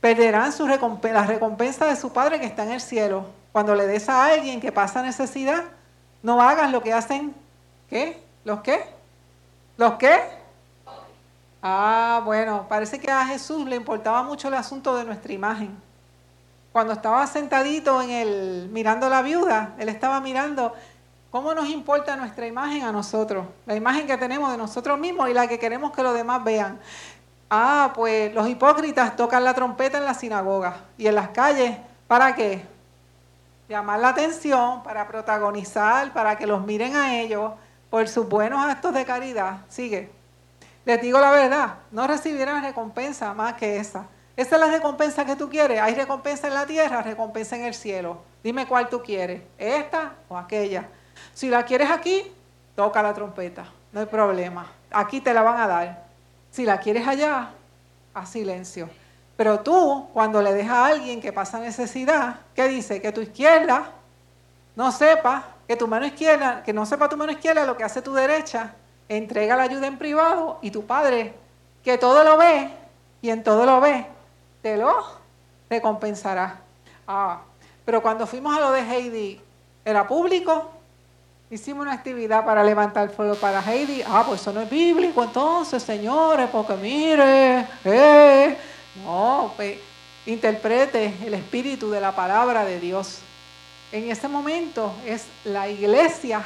perderán 0.00 0.52
su 0.52 0.66
la 0.66 1.26
recompensa 1.26 1.86
de 1.86 1.96
su 1.96 2.12
Padre 2.12 2.40
que 2.40 2.46
está 2.46 2.64
en 2.64 2.72
el 2.72 2.80
cielo. 2.80 3.26
Cuando 3.52 3.74
le 3.74 3.86
des 3.86 4.08
a 4.08 4.24
alguien 4.24 4.60
que 4.60 4.72
pasa 4.72 5.02
necesidad, 5.02 5.64
no 6.22 6.40
hagas 6.40 6.70
lo 6.70 6.82
que 6.82 6.92
hacen, 6.92 7.34
¿qué? 7.90 8.22
¿Los 8.44 8.62
qué? 8.62 8.84
¿Los 9.76 9.94
qué? 9.94 10.20
Ah, 11.62 12.22
bueno, 12.24 12.66
parece 12.68 12.98
que 12.98 13.10
a 13.10 13.26
Jesús 13.26 13.66
le 13.66 13.76
importaba 13.76 14.22
mucho 14.22 14.48
el 14.48 14.54
asunto 14.54 14.96
de 14.96 15.04
nuestra 15.04 15.32
imagen. 15.32 15.76
Cuando 16.72 16.94
estaba 16.94 17.26
sentadito 17.26 18.00
en 18.00 18.10
el 18.10 18.68
mirando 18.72 19.08
la 19.10 19.20
viuda, 19.20 19.74
él 19.78 19.90
estaba 19.90 20.20
mirando 20.20 20.72
cómo 21.30 21.54
nos 21.54 21.68
importa 21.68 22.16
nuestra 22.16 22.46
imagen 22.46 22.84
a 22.84 22.92
nosotros, 22.92 23.46
la 23.66 23.74
imagen 23.74 24.06
que 24.06 24.16
tenemos 24.16 24.50
de 24.50 24.56
nosotros 24.56 24.98
mismos 24.98 25.28
y 25.28 25.34
la 25.34 25.46
que 25.46 25.58
queremos 25.58 25.92
que 25.92 26.02
los 26.02 26.14
demás 26.14 26.42
vean. 26.42 26.80
Ah, 27.50 27.92
pues 27.94 28.32
los 28.32 28.48
hipócritas 28.48 29.14
tocan 29.16 29.44
la 29.44 29.52
trompeta 29.52 29.98
en 29.98 30.06
la 30.06 30.14
sinagoga 30.14 30.76
y 30.96 31.06
en 31.06 31.14
las 31.14 31.28
calles, 31.28 31.76
¿para 32.06 32.34
qué? 32.34 32.66
Llamar 33.68 34.00
la 34.00 34.08
atención, 34.08 34.82
para 34.82 35.06
protagonizar, 35.06 36.14
para 36.14 36.36
que 36.36 36.46
los 36.46 36.64
miren 36.64 36.96
a 36.96 37.20
ellos 37.20 37.52
por 37.90 38.08
sus 38.08 38.26
buenos 38.26 38.64
actos 38.64 38.94
de 38.94 39.04
caridad, 39.04 39.58
sigue. 39.68 40.10
Les 40.86 41.02
digo 41.02 41.20
la 41.20 41.30
verdad, 41.30 41.74
no 41.90 42.06
recibirán 42.06 42.62
recompensa 42.62 43.34
más 43.34 43.54
que 43.54 43.76
esa. 43.76 44.06
Esa 44.36 44.56
es 44.56 44.60
la 44.60 44.68
recompensa 44.68 45.24
que 45.24 45.36
tú 45.36 45.48
quieres. 45.48 45.80
Hay 45.80 45.94
recompensa 45.94 46.48
en 46.48 46.54
la 46.54 46.66
tierra, 46.66 47.02
recompensa 47.02 47.56
en 47.56 47.64
el 47.64 47.74
cielo. 47.74 48.22
Dime 48.42 48.66
cuál 48.66 48.88
tú 48.88 49.02
quieres, 49.02 49.42
esta 49.58 50.14
o 50.28 50.36
aquella. 50.36 50.88
Si 51.34 51.48
la 51.48 51.64
quieres 51.64 51.90
aquí, 51.90 52.32
toca 52.74 53.02
la 53.02 53.14
trompeta, 53.14 53.66
no 53.92 54.00
hay 54.00 54.06
problema. 54.06 54.66
Aquí 54.90 55.20
te 55.20 55.32
la 55.32 55.42
van 55.42 55.60
a 55.60 55.66
dar. 55.66 56.04
Si 56.50 56.64
la 56.64 56.78
quieres 56.78 57.06
allá, 57.06 57.50
a 58.14 58.26
silencio. 58.26 58.88
Pero 59.36 59.60
tú, 59.60 60.08
cuando 60.12 60.42
le 60.42 60.52
dejas 60.52 60.76
a 60.76 60.86
alguien 60.86 61.20
que 61.20 61.32
pasa 61.32 61.58
necesidad, 61.58 62.36
¿qué 62.54 62.68
dice? 62.68 63.00
Que 63.00 63.12
tu 63.12 63.20
izquierda 63.20 63.90
no 64.76 64.92
sepa 64.92 65.44
que 65.66 65.76
tu 65.76 65.88
mano 65.88 66.06
izquierda, 66.06 66.62
que 66.62 66.72
no 66.72 66.84
sepa 66.84 67.08
tu 67.08 67.16
mano 67.16 67.32
izquierda 67.32 67.64
lo 67.64 67.76
que 67.76 67.84
hace 67.84 68.02
tu 68.02 68.12
derecha, 68.12 68.74
entrega 69.08 69.56
la 69.56 69.64
ayuda 69.64 69.86
en 69.86 69.98
privado 69.98 70.58
y 70.62 70.70
tu 70.70 70.86
padre, 70.86 71.34
que 71.82 71.98
todo 71.98 72.24
lo 72.24 72.36
ve 72.36 72.70
y 73.20 73.30
en 73.30 73.42
todo 73.42 73.64
lo 73.64 73.80
ve, 73.80 74.06
te 74.62 74.76
lo 74.76 74.94
recompensará. 75.68 76.60
Ah, 77.06 77.40
pero 77.84 78.00
cuando 78.00 78.26
fuimos 78.26 78.56
a 78.56 78.60
lo 78.60 78.70
de 78.70 78.80
Heidi, 78.80 79.40
¿era 79.84 80.06
público? 80.06 80.70
Hicimos 81.50 81.82
una 81.82 81.92
actividad 81.92 82.44
para 82.44 82.64
levantar 82.64 83.10
fuego 83.10 83.34
para 83.34 83.60
Heidi. 83.60 84.02
Ah, 84.06 84.24
pues 84.26 84.40
eso 84.40 84.52
no 84.52 84.60
es 84.60 84.70
bíblico 84.70 85.22
entonces, 85.22 85.82
señores, 85.82 86.48
porque 86.50 86.74
mire, 86.74 87.66
eh. 87.84 88.56
No, 89.04 89.52
pues, 89.56 89.78
interprete 90.24 91.14
el 91.26 91.34
espíritu 91.34 91.90
de 91.90 92.00
la 92.00 92.14
palabra 92.14 92.64
de 92.64 92.78
Dios 92.78 93.20
en 93.92 94.10
ese 94.10 94.26
momento 94.26 94.94
es 95.06 95.26
la 95.44 95.68
iglesia 95.68 96.42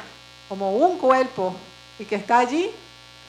como 0.49 0.73
un 0.73 0.97
cuerpo 0.97 1.55
y 1.97 2.03
que 2.03 2.15
está 2.15 2.39
allí 2.39 2.69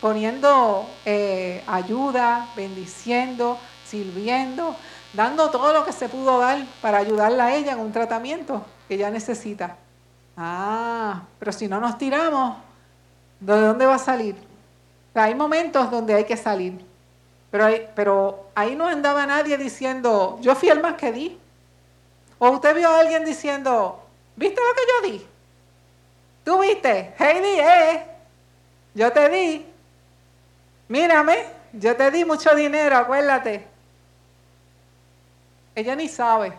poniendo 0.01 0.88
eh, 1.05 1.62
ayuda, 1.68 2.48
bendiciendo, 2.57 3.59
sirviendo, 3.88 4.77
dando 5.12 5.51
todo 5.51 5.72
lo 5.72 5.85
que 5.85 5.92
se 5.92 6.09
pudo 6.09 6.40
dar 6.40 6.64
para 6.83 6.98
ayudarla 6.98 7.46
a 7.46 7.55
ella 7.55 7.72
en 7.72 7.81
un 7.81 7.92
tratamiento 7.92 8.64
que 8.87 8.94
ella 8.94 9.11
necesita. 9.11 9.77
Ah, 10.37 11.22
pero 11.38 11.53
si 11.53 11.68
no 11.68 11.81
nos 11.81 11.98
tiramos, 11.98 12.57
¿de 13.40 13.61
dónde 13.61 13.87
va 13.87 13.94
a 13.94 13.98
salir? 13.98 14.37
hay 15.14 15.35
momentos 15.35 15.90
donde 15.90 16.14
hay 16.14 16.24
que 16.24 16.37
salir, 16.37 16.79
pero, 17.51 17.66
pero 17.96 18.51
ahí 18.55 18.77
no 18.77 18.87
andaba 18.87 19.27
nadie 19.27 19.59
diciendo, 19.59 20.38
yo 20.40 20.55
fui 20.55 20.68
el 20.68 20.81
más 20.81 20.94
que 20.94 21.11
di. 21.11 21.38
O 22.38 22.51
usted 22.51 22.77
vio 22.77 22.88
a 22.88 23.01
alguien 23.01 23.24
diciendo, 23.24 24.01
¿Viste 24.38 24.61
lo 24.61 24.72
que 24.72 24.83
yo 24.87 25.18
di? 25.18 25.27
¿Tú 26.44 26.61
viste? 26.61 27.12
Heidi, 27.18 27.59
eh, 27.59 28.05
yo 28.94 29.11
te 29.11 29.29
di. 29.29 29.66
Mírame, 30.87 31.44
yo 31.72 31.96
te 31.96 32.09
di 32.12 32.24
mucho 32.24 32.55
dinero, 32.55 32.96
acuérdate. 32.96 33.66
Ella 35.79 35.95
ni 35.97 36.09
sabe. 36.09 36.53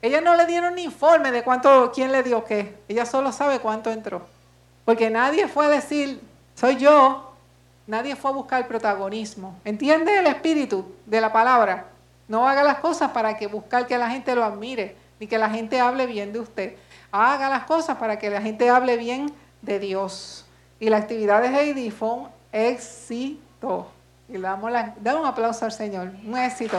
Ella 0.00 0.20
no 0.20 0.36
le 0.36 0.46
dieron 0.46 0.74
ni 0.74 0.82
informe 0.82 1.30
de 1.30 1.42
cuánto, 1.42 1.90
quién 1.94 2.12
le 2.12 2.22
dio 2.22 2.44
qué. 2.44 2.78
Ella 2.88 3.06
solo 3.06 3.32
sabe 3.32 3.60
cuánto 3.60 3.90
entró. 3.90 4.26
Porque 4.84 5.10
nadie 5.10 5.48
fue 5.48 5.66
a 5.66 5.68
decir, 5.68 6.20
soy 6.54 6.76
yo. 6.76 7.32
Nadie 7.86 8.16
fue 8.16 8.30
a 8.30 8.34
buscar 8.34 8.68
protagonismo. 8.68 9.58
¿Entiende 9.64 10.18
el 10.18 10.26
espíritu 10.26 10.84
de 11.06 11.20
la 11.20 11.32
palabra? 11.32 11.86
No 12.28 12.48
haga 12.48 12.62
las 12.62 12.78
cosas 12.78 13.10
para 13.10 13.36
que 13.36 13.46
buscar 13.46 13.86
que 13.86 13.98
la 13.98 14.10
gente 14.10 14.34
lo 14.34 14.44
admire, 14.44 14.96
ni 15.18 15.26
que 15.26 15.38
la 15.38 15.50
gente 15.50 15.80
hable 15.80 16.06
bien 16.06 16.32
de 16.32 16.40
usted 16.40 16.76
haga 17.12 17.50
las 17.50 17.64
cosas 17.64 17.98
para 17.98 18.18
que 18.18 18.30
la 18.30 18.40
gente 18.40 18.68
hable 18.70 18.96
bien 18.96 19.32
de 19.60 19.78
Dios. 19.78 20.46
Y 20.80 20.88
la 20.88 20.96
actividad 20.96 21.42
de 21.42 21.48
Heidi 21.48 21.90
fue 21.90 22.08
un 22.08 22.28
éxito. 22.50 23.92
Y 24.28 24.32
le 24.32 24.40
damos, 24.40 24.72
un 24.72 25.26
aplauso 25.26 25.66
al 25.66 25.72
Señor. 25.72 26.10
Un 26.26 26.38
éxito. 26.38 26.78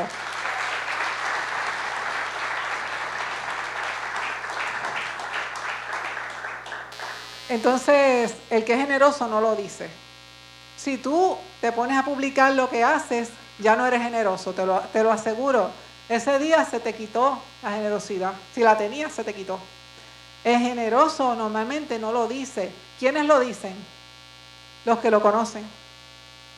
Entonces, 7.53 8.33
el 8.49 8.65
que 8.65 8.73
es 8.73 8.79
generoso 8.79 9.27
no 9.27 9.39
lo 9.39 9.55
dice. 9.55 9.87
Si 10.75 10.97
tú 10.97 11.37
te 11.61 11.71
pones 11.71 11.95
a 11.95 12.03
publicar 12.03 12.51
lo 12.53 12.67
que 12.67 12.83
haces, 12.83 13.29
ya 13.59 13.75
no 13.75 13.85
eres 13.85 14.01
generoso, 14.01 14.53
te 14.53 14.65
lo, 14.65 14.79
te 14.79 15.03
lo 15.03 15.11
aseguro. 15.11 15.69
Ese 16.09 16.39
día 16.39 16.65
se 16.65 16.79
te 16.79 16.95
quitó 16.95 17.37
la 17.61 17.73
generosidad. 17.73 18.33
Si 18.55 18.61
la 18.61 18.75
tenías, 18.75 19.11
se 19.11 19.23
te 19.23 19.35
quitó. 19.35 19.59
Es 20.43 20.59
generoso 20.61 21.35
normalmente 21.35 21.99
no 21.99 22.11
lo 22.11 22.27
dice. 22.27 22.71
¿Quiénes 22.97 23.27
lo 23.27 23.39
dicen? 23.39 23.75
Los 24.83 24.97
que 24.97 25.11
lo 25.11 25.21
conocen. 25.21 25.63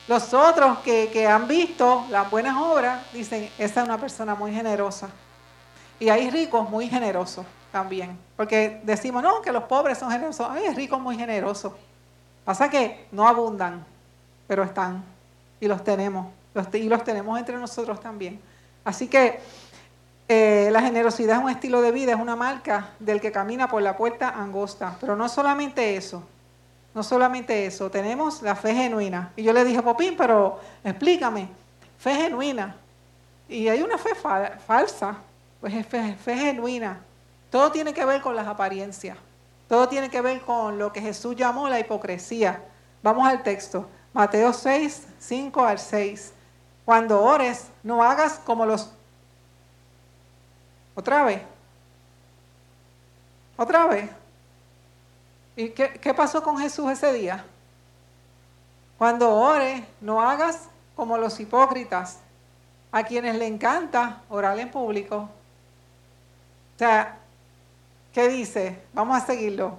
Los 0.08 0.32
otros 0.32 0.78
que, 0.78 1.26
han 1.26 1.46
visto 1.46 2.06
las 2.08 2.30
buenas 2.30 2.56
obras 2.56 3.02
dicen, 3.12 3.50
esa 3.58 3.82
es 3.82 3.86
una 3.86 3.98
persona 3.98 4.34
muy 4.34 4.54
generosa. 4.54 5.10
Y 6.00 6.08
hay 6.08 6.30
ricos 6.30 6.70
muy 6.70 6.88
generosos 6.88 7.44
también. 7.72 8.18
Porque 8.36 8.80
decimos, 8.84 9.22
no, 9.22 9.42
que 9.42 9.52
los 9.52 9.64
pobres 9.64 9.98
son 9.98 10.10
generosos. 10.10 10.48
Hay 10.50 10.72
ricos 10.74 11.00
muy 11.00 11.16
generosos. 11.16 11.72
Pasa 12.44 12.70
que 12.70 13.06
no 13.12 13.26
abundan, 13.26 13.84
pero 14.46 14.62
están. 14.62 15.04
Y 15.60 15.66
los 15.66 15.82
tenemos. 15.82 16.28
y 16.72 16.88
los 16.88 17.04
tenemos 17.04 17.38
entre 17.38 17.56
nosotros 17.56 18.00
también. 18.00 18.40
Así 18.84 19.08
que 19.08 19.40
eh, 20.28 20.68
la 20.72 20.80
generosidad 20.80 21.38
es 21.38 21.44
un 21.44 21.50
estilo 21.50 21.82
de 21.82 21.92
vida, 21.92 22.12
es 22.12 22.20
una 22.20 22.36
marca 22.36 22.90
del 22.98 23.20
que 23.20 23.30
camina 23.30 23.68
por 23.68 23.82
la 23.82 23.96
puerta 23.96 24.30
angosta. 24.30 24.96
Pero 25.00 25.16
no 25.16 25.28
solamente 25.28 25.96
eso, 25.96 26.22
no 26.94 27.02
solamente 27.02 27.66
eso, 27.66 27.90
tenemos 27.90 28.42
la 28.42 28.54
fe 28.56 28.74
genuina. 28.74 29.32
Y 29.36 29.42
yo 29.42 29.52
le 29.52 29.64
dije, 29.64 29.82
Popín, 29.82 30.16
pero 30.16 30.60
explícame, 30.84 31.48
fe 31.98 32.14
genuina. 32.14 32.76
Y 33.48 33.68
hay 33.68 33.82
una 33.82 33.98
fe 33.98 34.10
falsa, 34.66 35.18
pues 35.60 35.74
es 35.74 35.86
fe 35.86 36.36
genuina. 36.36 37.00
Todo 37.50 37.70
tiene 37.72 37.94
que 37.94 38.04
ver 38.04 38.20
con 38.20 38.36
las 38.36 38.46
apariencias. 38.46 39.16
Todo 39.68 39.88
tiene 39.88 40.10
que 40.10 40.20
ver 40.20 40.40
con 40.42 40.78
lo 40.78 40.92
que 40.92 41.00
Jesús 41.00 41.34
llamó 41.36 41.68
la 41.68 41.80
hipocresía. 41.80 42.62
Vamos 43.02 43.26
al 43.26 43.42
texto. 43.42 43.88
Mateo 44.12 44.52
6, 44.52 45.06
5 45.18 45.64
al 45.64 45.78
6. 45.78 46.32
Cuando 46.84 47.22
ores, 47.22 47.68
no 47.82 48.02
hagas 48.02 48.40
como 48.44 48.64
los 48.64 48.90
otra 50.94 51.24
vez. 51.24 51.42
Otra 53.56 53.86
vez. 53.86 54.10
¿Y 55.54 55.70
qué, 55.70 55.92
qué 56.00 56.14
pasó 56.14 56.42
con 56.42 56.58
Jesús 56.58 56.90
ese 56.90 57.12
día? 57.12 57.44
Cuando 58.98 59.34
ores, 59.34 59.84
no 60.00 60.22
hagas 60.22 60.68
como 60.94 61.18
los 61.18 61.38
hipócritas, 61.38 62.18
a 62.90 63.02
quienes 63.02 63.36
le 63.36 63.46
encanta 63.46 64.22
orar 64.30 64.58
en 64.58 64.70
público. 64.70 65.16
O 65.16 66.78
sea, 66.78 67.18
¿qué 68.16 68.30
dice? 68.30 68.80
Vamos 68.94 69.22
a 69.22 69.26
seguirlo. 69.26 69.78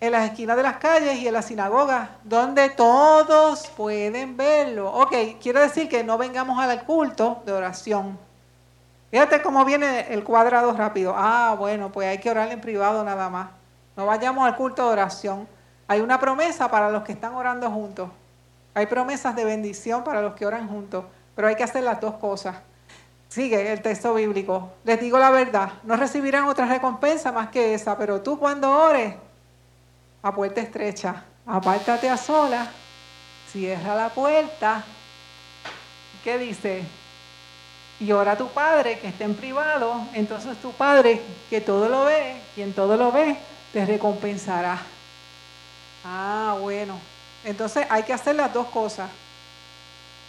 En 0.00 0.12
las 0.12 0.30
esquinas 0.30 0.56
de 0.56 0.62
las 0.62 0.78
calles 0.78 1.18
y 1.18 1.28
en 1.28 1.34
las 1.34 1.44
sinagogas, 1.44 2.08
donde 2.24 2.70
todos 2.70 3.66
pueden 3.76 4.34
verlo. 4.34 4.90
Ok, 4.90 5.12
quiere 5.38 5.60
decir 5.60 5.86
que 5.86 6.02
no 6.02 6.16
vengamos 6.16 6.58
al 6.58 6.86
culto 6.86 7.42
de 7.44 7.52
oración. 7.52 8.18
Fíjate 9.10 9.42
cómo 9.42 9.62
viene 9.66 10.10
el 10.10 10.24
cuadrado 10.24 10.72
rápido. 10.72 11.12
Ah, 11.14 11.54
bueno, 11.58 11.92
pues 11.92 12.08
hay 12.08 12.16
que 12.16 12.30
orar 12.30 12.50
en 12.50 12.62
privado 12.62 13.04
nada 13.04 13.28
más. 13.28 13.50
No 13.94 14.06
vayamos 14.06 14.46
al 14.46 14.56
culto 14.56 14.86
de 14.86 14.92
oración. 14.92 15.46
Hay 15.86 16.00
una 16.00 16.18
promesa 16.18 16.70
para 16.70 16.90
los 16.90 17.02
que 17.02 17.12
están 17.12 17.34
orando 17.34 17.70
juntos. 17.70 18.08
Hay 18.72 18.86
promesas 18.86 19.36
de 19.36 19.44
bendición 19.44 20.02
para 20.02 20.22
los 20.22 20.32
que 20.32 20.46
oran 20.46 20.66
juntos, 20.66 21.04
pero 21.36 21.48
hay 21.48 21.56
que 21.56 21.64
hacer 21.64 21.84
las 21.84 22.00
dos 22.00 22.14
cosas. 22.14 22.56
Sigue 23.30 23.72
el 23.72 23.80
texto 23.80 24.12
bíblico. 24.12 24.72
Les 24.82 25.00
digo 25.00 25.16
la 25.16 25.30
verdad, 25.30 25.74
no 25.84 25.94
recibirán 25.94 26.46
otra 26.46 26.66
recompensa 26.66 27.30
más 27.30 27.48
que 27.50 27.74
esa, 27.74 27.96
pero 27.96 28.20
tú 28.20 28.36
cuando 28.36 28.68
ores, 28.68 29.14
a 30.20 30.34
puerta 30.34 30.60
estrecha, 30.60 31.22
apártate 31.46 32.10
a 32.10 32.16
solas, 32.16 32.68
cierra 33.52 33.94
la 33.94 34.08
puerta. 34.08 34.82
¿Qué 36.24 36.38
dice? 36.38 36.82
Y 38.00 38.10
ora 38.10 38.32
a 38.32 38.36
tu 38.36 38.48
padre 38.48 38.98
que 38.98 39.06
esté 39.06 39.22
en 39.22 39.36
privado, 39.36 40.08
entonces 40.12 40.60
tu 40.60 40.72
padre 40.72 41.22
que 41.48 41.60
todo 41.60 41.88
lo 41.88 42.06
ve, 42.06 42.34
quien 42.56 42.72
todo 42.72 42.96
lo 42.96 43.12
ve, 43.12 43.36
te 43.72 43.86
recompensará. 43.86 44.76
Ah, 46.04 46.56
bueno, 46.60 46.98
entonces 47.44 47.86
hay 47.90 48.02
que 48.02 48.12
hacer 48.12 48.34
las 48.34 48.52
dos 48.52 48.66
cosas. 48.70 49.08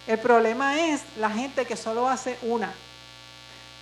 El 0.06 0.20
problema 0.20 0.78
es 0.86 1.02
la 1.16 1.30
gente 1.30 1.66
que 1.66 1.76
solo 1.76 2.08
hace 2.08 2.38
una. 2.42 2.72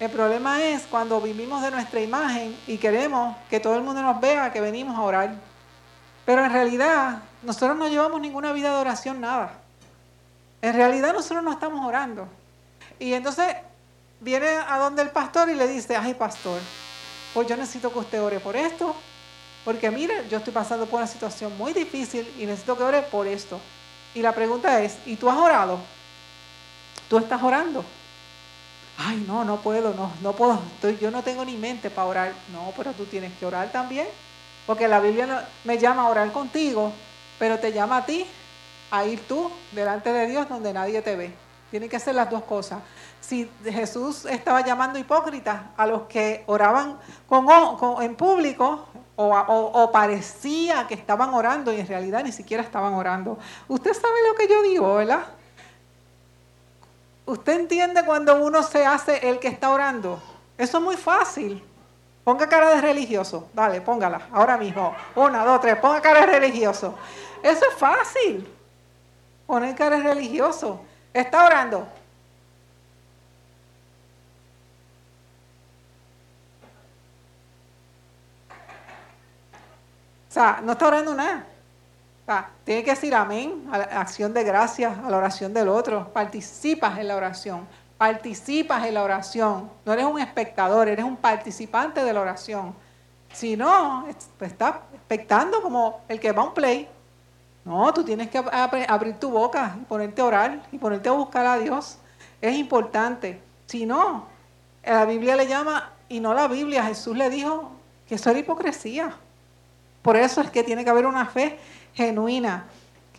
El 0.00 0.08
problema 0.08 0.62
es 0.64 0.84
cuando 0.90 1.20
vivimos 1.20 1.60
de 1.60 1.70
nuestra 1.70 2.00
imagen 2.00 2.58
y 2.66 2.78
queremos 2.78 3.36
que 3.50 3.60
todo 3.60 3.76
el 3.76 3.82
mundo 3.82 4.00
nos 4.00 4.18
vea 4.18 4.50
que 4.50 4.62
venimos 4.62 4.96
a 4.96 5.02
orar. 5.02 5.34
Pero 6.24 6.42
en 6.42 6.50
realidad 6.50 7.18
nosotros 7.42 7.76
no 7.76 7.86
llevamos 7.86 8.18
ninguna 8.18 8.54
vida 8.54 8.70
de 8.70 8.80
oración, 8.80 9.20
nada. 9.20 9.52
En 10.62 10.74
realidad 10.74 11.12
nosotros 11.12 11.44
no 11.44 11.52
estamos 11.52 11.86
orando. 11.86 12.26
Y 12.98 13.12
entonces 13.12 13.54
viene 14.20 14.48
a 14.48 14.78
donde 14.78 15.02
el 15.02 15.10
pastor 15.10 15.50
y 15.50 15.54
le 15.54 15.68
dice, 15.68 15.94
ay 15.94 16.14
pastor, 16.14 16.60
pues 17.34 17.46
yo 17.46 17.58
necesito 17.58 17.92
que 17.92 17.98
usted 17.98 18.22
ore 18.22 18.40
por 18.40 18.56
esto, 18.56 18.96
porque 19.66 19.90
mire, 19.90 20.26
yo 20.30 20.38
estoy 20.38 20.54
pasando 20.54 20.86
por 20.86 21.00
una 21.00 21.06
situación 21.06 21.56
muy 21.58 21.74
difícil 21.74 22.26
y 22.38 22.46
necesito 22.46 22.74
que 22.74 22.84
ore 22.84 23.02
por 23.02 23.26
esto. 23.26 23.60
Y 24.14 24.22
la 24.22 24.32
pregunta 24.32 24.80
es, 24.80 24.96
¿y 25.04 25.16
tú 25.16 25.28
has 25.28 25.36
orado? 25.36 25.78
¿Tú 27.10 27.18
estás 27.18 27.42
orando? 27.42 27.84
Ay, 29.02 29.24
no, 29.26 29.44
no 29.44 29.56
puedo, 29.62 29.94
no, 29.94 30.12
no 30.22 30.32
puedo, 30.34 30.60
yo 31.00 31.10
no 31.10 31.22
tengo 31.22 31.42
ni 31.44 31.56
mente 31.56 31.88
para 31.88 32.08
orar. 32.08 32.32
No, 32.52 32.72
pero 32.76 32.92
tú 32.92 33.06
tienes 33.06 33.32
que 33.38 33.46
orar 33.46 33.72
también. 33.72 34.06
Porque 34.66 34.88
la 34.88 35.00
Biblia 35.00 35.48
me 35.64 35.78
llama 35.78 36.02
a 36.02 36.08
orar 36.08 36.30
contigo, 36.32 36.92
pero 37.38 37.58
te 37.58 37.72
llama 37.72 37.98
a 37.98 38.06
ti 38.06 38.26
a 38.90 39.04
ir 39.06 39.26
tú 39.26 39.50
delante 39.72 40.12
de 40.12 40.26
Dios 40.26 40.48
donde 40.48 40.72
nadie 40.72 41.00
te 41.00 41.16
ve. 41.16 41.34
Tienen 41.70 41.88
que 41.88 41.96
hacer 41.96 42.14
las 42.14 42.28
dos 42.28 42.42
cosas. 42.42 42.80
Si 43.20 43.50
Jesús 43.64 44.26
estaba 44.26 44.64
llamando 44.64 44.98
hipócritas 44.98 45.62
a 45.76 45.86
los 45.86 46.02
que 46.02 46.44
oraban 46.46 46.98
en 48.00 48.16
público, 48.16 48.86
o, 49.16 49.90
parecía 49.92 50.86
que 50.86 50.94
estaban 50.94 51.32
orando 51.32 51.72
y 51.72 51.80
en 51.80 51.86
realidad 51.86 52.22
ni 52.24 52.32
siquiera 52.32 52.62
estaban 52.62 52.94
orando. 52.94 53.38
Usted 53.68 53.92
sabe 53.94 54.14
lo 54.28 54.34
que 54.34 54.48
yo 54.48 54.62
digo, 54.62 54.94
¿verdad? 54.94 55.24
¿Usted 57.30 57.60
entiende 57.60 58.04
cuando 58.04 58.44
uno 58.44 58.60
se 58.64 58.84
hace 58.84 59.30
el 59.30 59.38
que 59.38 59.46
está 59.46 59.70
orando? 59.70 60.20
Eso 60.58 60.78
es 60.78 60.82
muy 60.82 60.96
fácil. 60.96 61.62
Ponga 62.24 62.48
cara 62.48 62.70
de 62.74 62.80
religioso. 62.80 63.48
Dale, 63.54 63.80
póngala. 63.80 64.26
Ahora 64.32 64.56
mismo. 64.56 64.96
Una, 65.14 65.44
dos, 65.44 65.60
tres. 65.60 65.76
Ponga 65.76 66.00
cara 66.00 66.22
de 66.22 66.26
religioso. 66.26 66.98
Eso 67.40 67.64
es 67.70 67.74
fácil. 67.76 68.52
Poner 69.46 69.76
cara 69.76 69.98
de 69.98 70.02
religioso. 70.02 70.80
Está 71.14 71.46
orando. 71.46 71.78
O 80.28 80.32
sea, 80.32 80.60
no 80.64 80.72
está 80.72 80.88
orando 80.88 81.14
nada. 81.14 81.46
Sea, 82.30 82.48
tiene 82.62 82.84
que 82.84 82.90
decir 82.90 83.12
amén 83.12 83.66
a 83.72 83.78
la 83.78 83.84
acción 84.00 84.32
de 84.32 84.44
gracias, 84.44 84.96
a 84.96 85.10
la 85.10 85.16
oración 85.16 85.52
del 85.52 85.68
otro. 85.68 86.12
Participas 86.12 86.96
en 87.00 87.08
la 87.08 87.16
oración. 87.16 87.66
Participas 87.98 88.86
en 88.86 88.94
la 88.94 89.02
oración. 89.02 89.68
No 89.84 89.92
eres 89.92 90.04
un 90.04 90.20
espectador, 90.20 90.86
eres 90.86 91.04
un 91.04 91.16
participante 91.16 92.04
de 92.04 92.12
la 92.12 92.20
oración. 92.20 92.72
Si 93.32 93.56
no, 93.56 94.06
estás 94.40 94.76
expectando 94.94 95.60
como 95.60 96.02
el 96.06 96.20
que 96.20 96.30
va 96.30 96.42
a 96.42 96.44
un 96.44 96.54
play. 96.54 96.88
No, 97.64 97.92
tú 97.92 98.04
tienes 98.04 98.30
que 98.30 98.38
abrir 98.38 99.18
tu 99.18 99.30
boca 99.30 99.76
y 99.80 99.84
ponerte 99.86 100.22
a 100.22 100.24
orar 100.24 100.62
y 100.70 100.78
ponerte 100.78 101.08
a 101.08 101.12
buscar 101.12 101.44
a 101.46 101.58
Dios. 101.58 101.98
Es 102.40 102.56
importante. 102.56 103.42
Si 103.66 103.86
no, 103.86 104.26
la 104.84 105.04
Biblia 105.04 105.34
le 105.34 105.48
llama, 105.48 105.90
y 106.08 106.20
no 106.20 106.32
la 106.32 106.46
Biblia, 106.46 106.84
Jesús 106.84 107.16
le 107.16 107.28
dijo 107.28 107.72
que 108.08 108.14
eso 108.14 108.30
era 108.30 108.38
hipocresía. 108.38 109.16
Por 110.02 110.16
eso 110.16 110.40
es 110.40 110.50
que 110.50 110.62
tiene 110.62 110.84
que 110.84 110.90
haber 110.90 111.06
una 111.06 111.26
fe 111.26 111.58
genuina. 111.94 112.66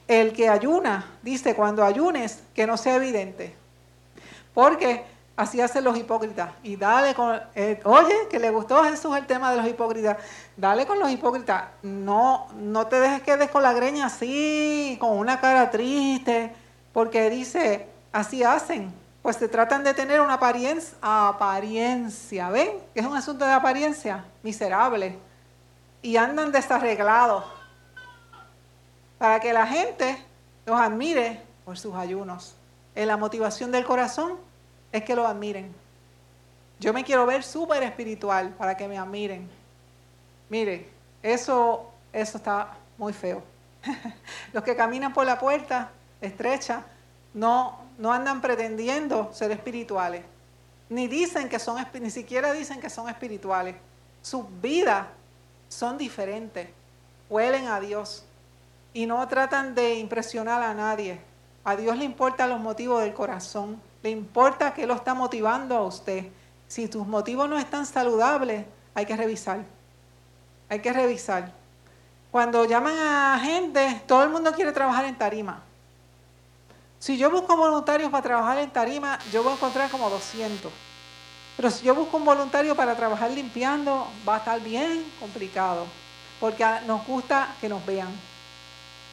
El 0.07 0.33
que 0.33 0.49
ayuna, 0.49 1.05
dice, 1.21 1.55
cuando 1.55 1.83
ayunes, 1.83 2.43
que 2.53 2.67
no 2.67 2.77
sea 2.77 2.95
evidente. 2.95 3.55
Porque 4.53 5.05
así 5.37 5.61
hacen 5.61 5.83
los 5.83 5.97
hipócritas. 5.97 6.51
Y 6.63 6.75
dale 6.75 7.13
con, 7.13 7.39
eh, 7.55 7.79
oye, 7.85 8.27
que 8.29 8.39
le 8.39 8.49
gustó 8.49 8.77
a 8.77 8.89
Jesús 8.89 9.15
el 9.15 9.25
tema 9.25 9.51
de 9.51 9.57
los 9.57 9.67
hipócritas. 9.67 10.17
Dale 10.57 10.85
con 10.85 10.99
los 10.99 11.09
hipócritas. 11.09 11.65
No, 11.81 12.47
no 12.55 12.87
te 12.87 12.99
dejes 12.99 13.21
que 13.21 13.37
des 13.37 13.49
con 13.49 13.63
la 13.63 13.73
greña 13.73 14.07
así, 14.07 14.97
con 14.99 15.17
una 15.17 15.39
cara 15.39 15.71
triste. 15.71 16.53
Porque 16.91 17.29
dice, 17.29 17.87
así 18.11 18.43
hacen. 18.43 18.93
Pues 19.21 19.37
se 19.37 19.47
tratan 19.47 19.83
de 19.83 19.93
tener 19.93 20.19
una 20.19 20.33
apariencia, 20.33 20.97
apariencia. 21.01 22.49
¿Ven? 22.49 22.71
Es 22.93 23.05
un 23.05 23.15
asunto 23.15 23.45
de 23.45 23.53
apariencia. 23.53 24.25
Miserable 24.43 25.17
y 26.01 26.17
andan 26.17 26.51
desarreglados 26.51 27.43
para 29.21 29.39
que 29.39 29.53
la 29.53 29.67
gente 29.67 30.17
los 30.65 30.79
admire 30.79 31.39
por 31.63 31.77
sus 31.77 31.93
ayunos. 31.93 32.55
En 32.95 33.07
la 33.07 33.17
motivación 33.17 33.71
del 33.71 33.85
corazón 33.85 34.39
es 34.91 35.03
que 35.03 35.15
los 35.15 35.27
admiren. 35.27 35.71
Yo 36.79 36.91
me 36.91 37.03
quiero 37.03 37.27
ver 37.27 37.43
súper 37.43 37.83
espiritual 37.83 38.49
para 38.57 38.75
que 38.75 38.87
me 38.87 38.97
admiren. 38.97 39.47
Mire, 40.49 40.89
eso, 41.21 41.91
eso 42.11 42.37
está 42.39 42.73
muy 42.97 43.13
feo. 43.13 43.43
los 44.53 44.63
que 44.63 44.75
caminan 44.75 45.13
por 45.13 45.27
la 45.27 45.37
puerta 45.37 45.91
estrecha 46.19 46.83
no, 47.35 47.77
no 47.99 48.11
andan 48.11 48.41
pretendiendo 48.41 49.31
ser 49.33 49.51
espirituales. 49.51 50.23
Ni 50.89 51.07
dicen 51.07 51.47
que 51.47 51.59
son, 51.59 51.77
ni 52.01 52.09
siquiera 52.09 52.53
dicen 52.53 52.81
que 52.81 52.89
son 52.89 53.07
espirituales. 53.07 53.75
Su 54.23 54.47
vida 54.63 55.09
son 55.69 55.99
diferentes, 55.99 56.69
huelen 57.29 57.67
a 57.67 57.79
Dios 57.79 58.25
y 58.93 59.05
no 59.05 59.27
tratan 59.27 59.73
de 59.75 59.95
impresionar 59.95 60.61
a 60.61 60.73
nadie. 60.73 61.19
A 61.63 61.75
Dios 61.75 61.97
le 61.97 62.05
importan 62.05 62.49
los 62.49 62.59
motivos 62.59 63.01
del 63.01 63.13
corazón, 63.13 63.81
le 64.03 64.09
importa 64.09 64.73
que 64.73 64.87
lo 64.87 64.95
está 64.95 65.13
motivando 65.13 65.75
a 65.75 65.83
usted. 65.83 66.27
Si 66.67 66.87
tus 66.87 67.05
motivos 67.05 67.47
no 67.47 67.57
están 67.57 67.85
saludables, 67.85 68.65
hay 68.93 69.05
que 69.05 69.15
revisar. 69.15 69.59
Hay 70.69 70.79
que 70.79 70.91
revisar. 70.91 71.51
Cuando 72.31 72.65
llaman 72.65 72.97
a 72.97 73.39
gente, 73.43 74.01
todo 74.07 74.23
el 74.23 74.29
mundo 74.29 74.53
quiere 74.53 74.71
trabajar 74.71 75.05
en 75.05 75.17
tarima. 75.17 75.61
Si 76.97 77.17
yo 77.17 77.29
busco 77.29 77.57
voluntarios 77.57 78.09
para 78.09 78.23
trabajar 78.23 78.57
en 78.59 78.69
tarima, 78.71 79.19
yo 79.31 79.43
voy 79.43 79.51
a 79.51 79.55
encontrar 79.55 79.89
como 79.89 80.09
200. 80.09 80.71
Pero 81.57 81.69
si 81.69 81.85
yo 81.85 81.93
busco 81.93 82.17
un 82.17 82.25
voluntario 82.25 82.75
para 82.75 82.95
trabajar 82.95 83.31
limpiando, 83.31 84.07
va 84.27 84.35
a 84.35 84.37
estar 84.37 84.59
bien 84.61 85.03
complicado, 85.19 85.85
porque 86.39 86.65
nos 86.87 87.05
gusta 87.05 87.55
que 87.59 87.67
nos 87.67 87.85
vean. 87.85 88.30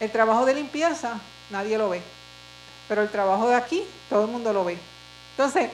El 0.01 0.11
trabajo 0.13 0.45
de 0.45 0.55
limpieza, 0.55 1.19
nadie 1.51 1.77
lo 1.77 1.89
ve, 1.89 2.03
pero 2.89 3.03
el 3.03 3.11
trabajo 3.11 3.49
de 3.49 3.55
aquí, 3.55 3.85
todo 4.09 4.25
el 4.25 4.31
mundo 4.31 4.53
lo 4.53 4.65
ve. 4.65 4.79
Entonces, 5.33 5.71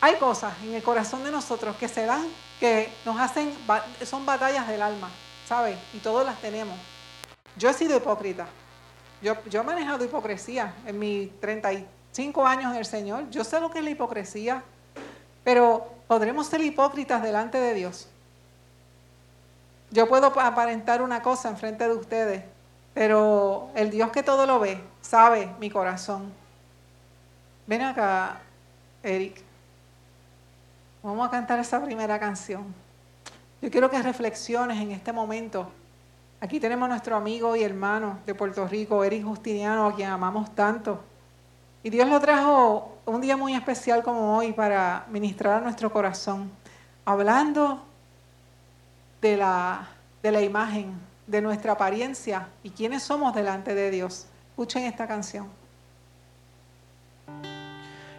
hay 0.00 0.16
cosas 0.16 0.52
en 0.62 0.74
el 0.74 0.82
corazón 0.82 1.24
de 1.24 1.30
nosotros 1.30 1.76
que 1.76 1.88
se 1.88 2.04
dan, 2.04 2.26
que 2.60 2.92
nos 3.04 3.18
hacen, 3.18 3.54
son 4.04 4.26
batallas 4.26 4.68
del 4.68 4.82
alma, 4.82 5.08
¿sabes? 5.48 5.78
Y 5.94 5.98
todos 5.98 6.26
las 6.26 6.38
tenemos. 6.40 6.78
Yo 7.56 7.70
he 7.70 7.72
sido 7.72 7.96
hipócrita. 7.96 8.46
Yo, 9.22 9.34
yo 9.48 9.62
he 9.62 9.64
manejado 9.64 10.04
hipocresía 10.04 10.74
en 10.86 10.98
mis 10.98 11.40
35 11.40 12.46
años 12.46 12.72
en 12.72 12.78
el 12.78 12.84
Señor. 12.84 13.30
Yo 13.30 13.44
sé 13.44 13.60
lo 13.60 13.70
que 13.70 13.78
es 13.78 13.84
la 13.84 13.90
hipocresía, 13.90 14.62
pero 15.42 15.88
¿podremos 16.06 16.46
ser 16.46 16.60
hipócritas 16.60 17.22
delante 17.22 17.58
de 17.58 17.72
Dios? 17.72 18.08
Yo 19.90 20.08
puedo 20.08 20.26
aparentar 20.26 21.00
una 21.00 21.22
cosa 21.22 21.48
enfrente 21.48 21.86
de 21.86 21.94
ustedes, 21.94 22.44
pero 22.94 23.70
el 23.74 23.90
Dios 23.90 24.10
que 24.10 24.22
todo 24.22 24.46
lo 24.46 24.60
ve, 24.60 24.80
sabe 25.02 25.50
mi 25.58 25.68
corazón. 25.68 26.32
Ven 27.66 27.82
acá, 27.82 28.40
Eric. 29.02 29.42
Vamos 31.02 31.26
a 31.26 31.30
cantar 31.30 31.58
esa 31.58 31.84
primera 31.84 32.18
canción. 32.18 32.74
Yo 33.60 33.70
quiero 33.70 33.90
que 33.90 34.00
reflexiones 34.00 34.80
en 34.80 34.92
este 34.92 35.12
momento. 35.12 35.70
Aquí 36.40 36.60
tenemos 36.60 36.86
a 36.86 36.90
nuestro 36.90 37.16
amigo 37.16 37.56
y 37.56 37.62
hermano 37.62 38.18
de 38.26 38.34
Puerto 38.34 38.66
Rico, 38.68 39.02
Eric 39.02 39.24
Justiniano, 39.24 39.86
a 39.86 39.94
quien 39.94 40.10
amamos 40.10 40.54
tanto. 40.54 41.02
Y 41.82 41.90
Dios 41.90 42.08
lo 42.08 42.20
trajo 42.20 42.98
un 43.06 43.20
día 43.20 43.36
muy 43.36 43.54
especial 43.54 44.02
como 44.02 44.36
hoy 44.36 44.52
para 44.52 45.06
ministrar 45.10 45.58
a 45.58 45.60
nuestro 45.60 45.92
corazón, 45.92 46.50
hablando 47.04 47.82
de 49.20 49.36
la, 49.36 49.88
de 50.22 50.32
la 50.32 50.42
imagen, 50.42 50.94
de 51.26 51.40
nuestra 51.40 51.72
apariencia 51.72 52.48
y 52.62 52.70
quiénes 52.70 53.02
somos 53.02 53.34
delante 53.34 53.74
de 53.74 53.90
Dios. 53.90 54.26
Escuchen 54.50 54.84
esta 54.84 55.06
canción. 55.06 55.48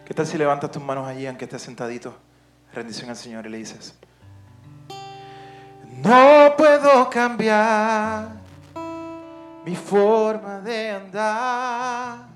¿Qué 0.06 0.14
tal 0.14 0.28
si 0.28 0.38
levantas 0.38 0.72
tus 0.72 0.84
manos 0.84 1.08
allí, 1.08 1.26
aunque 1.26 1.46
estés 1.46 1.62
sentadito? 1.62 2.16
Rendición 2.74 3.10
al 3.10 3.16
Señor 3.16 3.46
y 3.46 3.50
le 3.50 3.58
dices, 3.58 3.96
no 6.04 6.54
puedo 6.58 7.10
cambiar 7.10 8.30
mi 9.66 9.76
forma 9.76 10.60
de 10.60 10.92
andar 10.92 12.28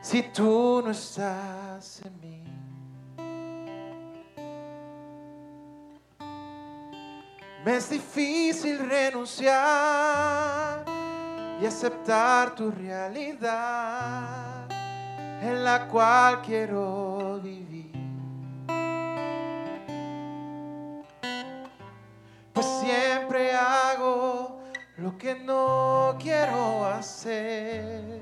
si 0.00 0.22
tú 0.22 0.82
no 0.84 0.90
estás 0.90 2.02
en 2.04 2.20
mí. 2.20 2.37
Me 7.68 7.76
es 7.76 7.90
difícil 7.90 8.78
renunciar 8.78 9.52
y 11.60 11.66
aceptar 11.66 12.54
tu 12.54 12.70
realidad 12.70 14.66
en 15.42 15.64
la 15.64 15.86
cual 15.86 16.40
quiero 16.40 17.38
vivir. 17.42 17.92
Pues 22.54 22.66
siempre 22.80 23.52
hago 23.52 24.62
lo 24.96 25.18
que 25.18 25.34
no 25.34 26.16
quiero 26.18 26.86
hacer. 26.86 28.18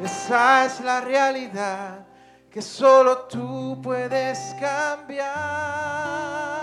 Esa 0.00 0.66
es 0.66 0.80
la 0.80 1.00
realidad 1.00 2.06
que 2.48 2.62
solo 2.62 3.22
tú 3.22 3.80
puedes 3.82 4.38
cambiar. 4.60 6.55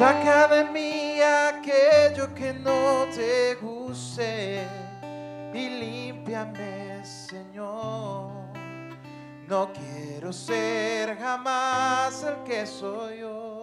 Saca 0.00 0.48
de 0.48 0.64
mí 0.64 1.20
aquello 1.20 2.34
que 2.34 2.54
no 2.54 3.04
te 3.14 3.54
guste 3.56 4.66
y 5.52 5.68
límpiame, 5.68 7.04
Señor. 7.04 8.32
No 9.46 9.70
quiero 9.74 10.32
ser 10.32 11.18
jamás 11.18 12.22
el 12.22 12.42
que 12.44 12.66
soy 12.66 13.18
yo. 13.18 13.60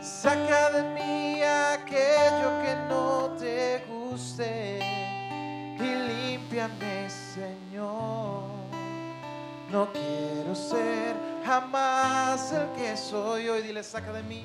Saca 0.00 0.70
de 0.70 0.82
mí 0.94 1.42
aquello 1.42 2.62
que 2.62 2.76
no 2.88 3.36
te 3.40 3.84
guste 3.88 4.78
y 5.76 6.36
límpiame, 6.36 7.10
Señor. 7.10 8.51
No 9.72 9.90
quiero 9.90 10.54
ser 10.54 11.16
jamás 11.46 12.52
el 12.52 12.68
que 12.72 12.94
soy 12.94 13.48
hoy. 13.48 13.62
Dile, 13.62 13.82
saca 13.82 14.12
de 14.12 14.22
mí. 14.22 14.44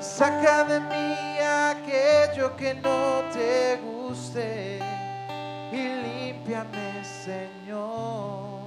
Saca 0.00 0.64
de 0.64 0.80
mí 0.80 1.38
aquello 1.38 2.56
que 2.56 2.74
no 2.74 3.22
te 3.32 3.78
guste 3.80 4.80
y 5.70 6.32
límpiame, 6.32 7.04
Señor. 7.04 8.62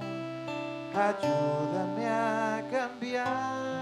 Ayúdame 0.94 2.06
a 2.08 2.64
cambiar. 2.70 3.75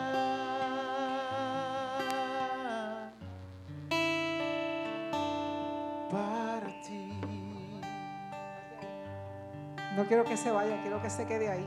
No 9.97 10.05
quiero 10.09 10.25
que 10.25 10.37
se 10.37 10.51
vaya, 10.51 10.83
quiero 10.83 11.01
que 11.01 11.09
se 11.09 11.25
quede 11.25 11.49
ahí. 11.49 11.65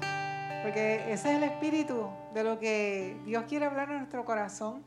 Porque 0.61 1.13
ese 1.13 1.31
es 1.31 1.37
el 1.37 1.43
espíritu 1.43 2.09
de 2.33 2.43
lo 2.43 2.59
que 2.59 3.17
Dios 3.25 3.45
quiere 3.47 3.65
hablar 3.65 3.89
en 3.89 3.99
nuestro 3.99 4.25
corazón. 4.25 4.83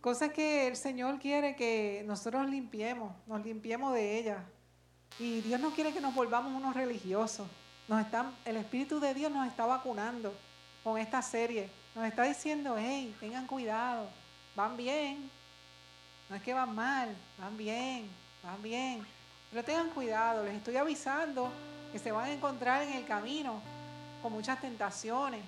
Cosas 0.00 0.32
que 0.32 0.66
el 0.66 0.74
Señor 0.74 1.20
quiere 1.20 1.54
que 1.54 2.02
nosotros 2.04 2.50
limpiemos, 2.50 3.12
nos 3.28 3.44
limpiemos 3.44 3.94
de 3.94 4.18
ellas. 4.18 4.38
Y 5.20 5.40
Dios 5.42 5.60
no 5.60 5.70
quiere 5.70 5.92
que 5.92 6.00
nos 6.00 6.16
volvamos 6.16 6.52
unos 6.52 6.74
religiosos. 6.74 7.46
Nos 7.86 8.04
están, 8.04 8.34
el 8.44 8.56
Espíritu 8.56 8.98
de 8.98 9.14
Dios 9.14 9.30
nos 9.30 9.46
está 9.46 9.64
vacunando 9.64 10.34
con 10.82 10.98
esta 10.98 11.22
serie. 11.22 11.70
Nos 11.94 12.06
está 12.06 12.24
diciendo, 12.24 12.74
hey, 12.76 13.14
tengan 13.20 13.46
cuidado, 13.46 14.08
van 14.56 14.76
bien. 14.76 15.30
No 16.28 16.34
es 16.34 16.42
que 16.42 16.52
van 16.52 16.74
mal, 16.74 17.16
van 17.38 17.56
bien, 17.56 18.10
van 18.42 18.60
bien. 18.60 19.06
Pero 19.48 19.62
tengan 19.62 19.90
cuidado, 19.90 20.42
les 20.42 20.56
estoy 20.56 20.76
avisando 20.76 21.52
que 21.96 22.00
se 22.00 22.12
van 22.12 22.26
a 22.26 22.32
encontrar 22.34 22.82
en 22.82 22.92
el 22.92 23.06
camino 23.06 23.62
con 24.20 24.30
muchas 24.30 24.60
tentaciones. 24.60 25.40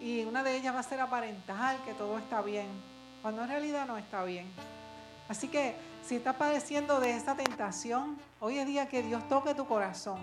Y 0.00 0.24
una 0.24 0.42
de 0.42 0.56
ellas 0.56 0.74
va 0.74 0.80
a 0.80 0.82
ser 0.82 0.98
aparentar 0.98 1.76
que 1.84 1.94
todo 1.94 2.18
está 2.18 2.42
bien, 2.42 2.66
cuando 3.22 3.44
en 3.44 3.48
realidad 3.48 3.86
no 3.86 3.96
está 3.96 4.24
bien. 4.24 4.50
Así 5.28 5.46
que 5.46 5.76
si 6.02 6.16
estás 6.16 6.34
padeciendo 6.34 6.98
de 6.98 7.12
esa 7.12 7.36
tentación, 7.36 8.18
hoy 8.40 8.58
es 8.58 8.66
día 8.66 8.88
que 8.88 9.00
Dios 9.00 9.28
toque 9.28 9.54
tu 9.54 9.64
corazón. 9.64 10.18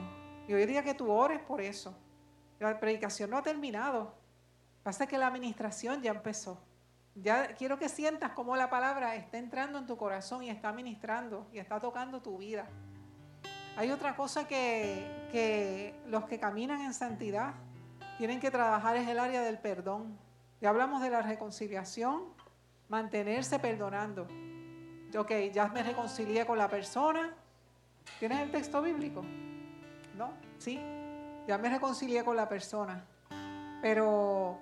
Y 0.50 0.54
hoy 0.54 0.64
es 0.64 0.68
día 0.68 0.84
que 0.84 0.94
tú 0.94 1.10
ores 1.10 1.40
por 1.40 1.62
eso. 1.62 1.96
La 2.60 2.78
predicación 2.78 3.30
no 3.30 3.38
ha 3.38 3.42
terminado. 3.42 4.14
Pasa 4.84 5.08
que 5.08 5.18
la 5.18 5.28
administración 5.28 6.02
ya 6.02 6.12
empezó. 6.12 6.60
Ya 7.16 7.56
quiero 7.56 7.80
que 7.80 7.88
sientas 7.88 8.32
cómo 8.32 8.58
la 8.58 8.70
palabra 8.70 9.16
está 9.16 9.38
entrando 9.38 9.80
en 9.80 9.88
tu 9.88 9.96
corazón 9.96 10.44
y 10.44 10.50
está 10.50 10.74
ministrando 10.74 11.48
y 11.54 11.60
está 11.60 11.80
tocando 11.80 12.22
tu 12.22 12.38
vida. 12.38 12.68
Hay 13.78 13.92
otra 13.92 14.16
cosa 14.16 14.48
que, 14.48 15.94
los 16.08 16.26
que 16.26 16.40
caminan 16.40 16.82
en 16.82 16.94
santidad 16.94 17.54
tienen 18.18 18.40
que 18.40 18.50
trabajar 18.50 18.96
es 18.96 19.08
el 19.08 19.20
área 19.20 19.42
del 19.42 19.60
perdón. 19.60 20.18
Ya 20.62 20.70
hablamos 20.70 21.02
de 21.02 21.10
la 21.10 21.22
reconciliación, 21.22 22.24
mantenerse 22.88 23.60
perdonando. 23.60 24.28
Ok, 25.18 25.32
ya 25.54 25.68
me 25.68 25.84
reconcilié 25.84 26.46
con 26.46 26.58
la 26.58 26.70
persona. 26.70 27.34
¿Tienes 28.20 28.40
el 28.40 28.52
texto 28.52 28.82
bíblico? 28.82 29.24
¿No? 30.16 30.32
Sí. 30.58 30.80
Ya 31.48 31.58
me 31.58 31.70
reconcilié 31.70 32.24
con 32.24 32.38
la 32.38 32.48
persona. 32.48 33.04
Pero 33.82 34.58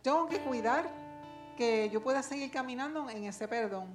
tengo 0.00 0.26
que 0.26 0.40
cuidar 0.40 0.88
que 1.56 1.90
yo 1.90 2.02
pueda 2.02 2.22
seguir 2.22 2.50
caminando 2.50 3.10
en 3.10 3.24
ese 3.24 3.46
perdón. 3.46 3.88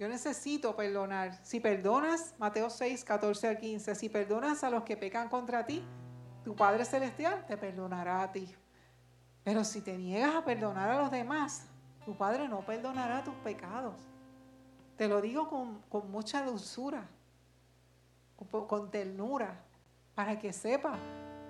Yo 0.00 0.08
necesito 0.08 0.74
perdonar. 0.74 1.38
Si 1.42 1.60
perdonas, 1.60 2.34
Mateo 2.38 2.70
6, 2.70 3.04
14 3.04 3.48
al 3.48 3.58
15, 3.58 3.94
si 3.94 4.08
perdonas 4.08 4.64
a 4.64 4.70
los 4.70 4.82
que 4.82 4.96
pecan 4.96 5.28
contra 5.28 5.66
ti, 5.66 5.84
tu 6.42 6.56
Padre 6.56 6.86
Celestial 6.86 7.44
te 7.46 7.58
perdonará 7.58 8.22
a 8.22 8.32
ti. 8.32 8.50
Pero 9.44 9.62
si 9.62 9.82
te 9.82 9.98
niegas 9.98 10.34
a 10.34 10.42
perdonar 10.42 10.88
a 10.88 11.02
los 11.02 11.10
demás, 11.10 11.66
tu 12.06 12.16
Padre 12.16 12.48
no 12.48 12.64
perdonará 12.64 13.22
tus 13.22 13.34
pecados. 13.44 13.94
Te 14.96 15.06
lo 15.06 15.20
digo 15.20 15.50
con, 15.50 16.10
mucha 16.10 16.46
dulzura, 16.46 17.06
con, 18.36 18.66
con 18.66 18.90
ternura, 18.90 19.62
para 20.14 20.38
que 20.38 20.54
sepa 20.54 20.98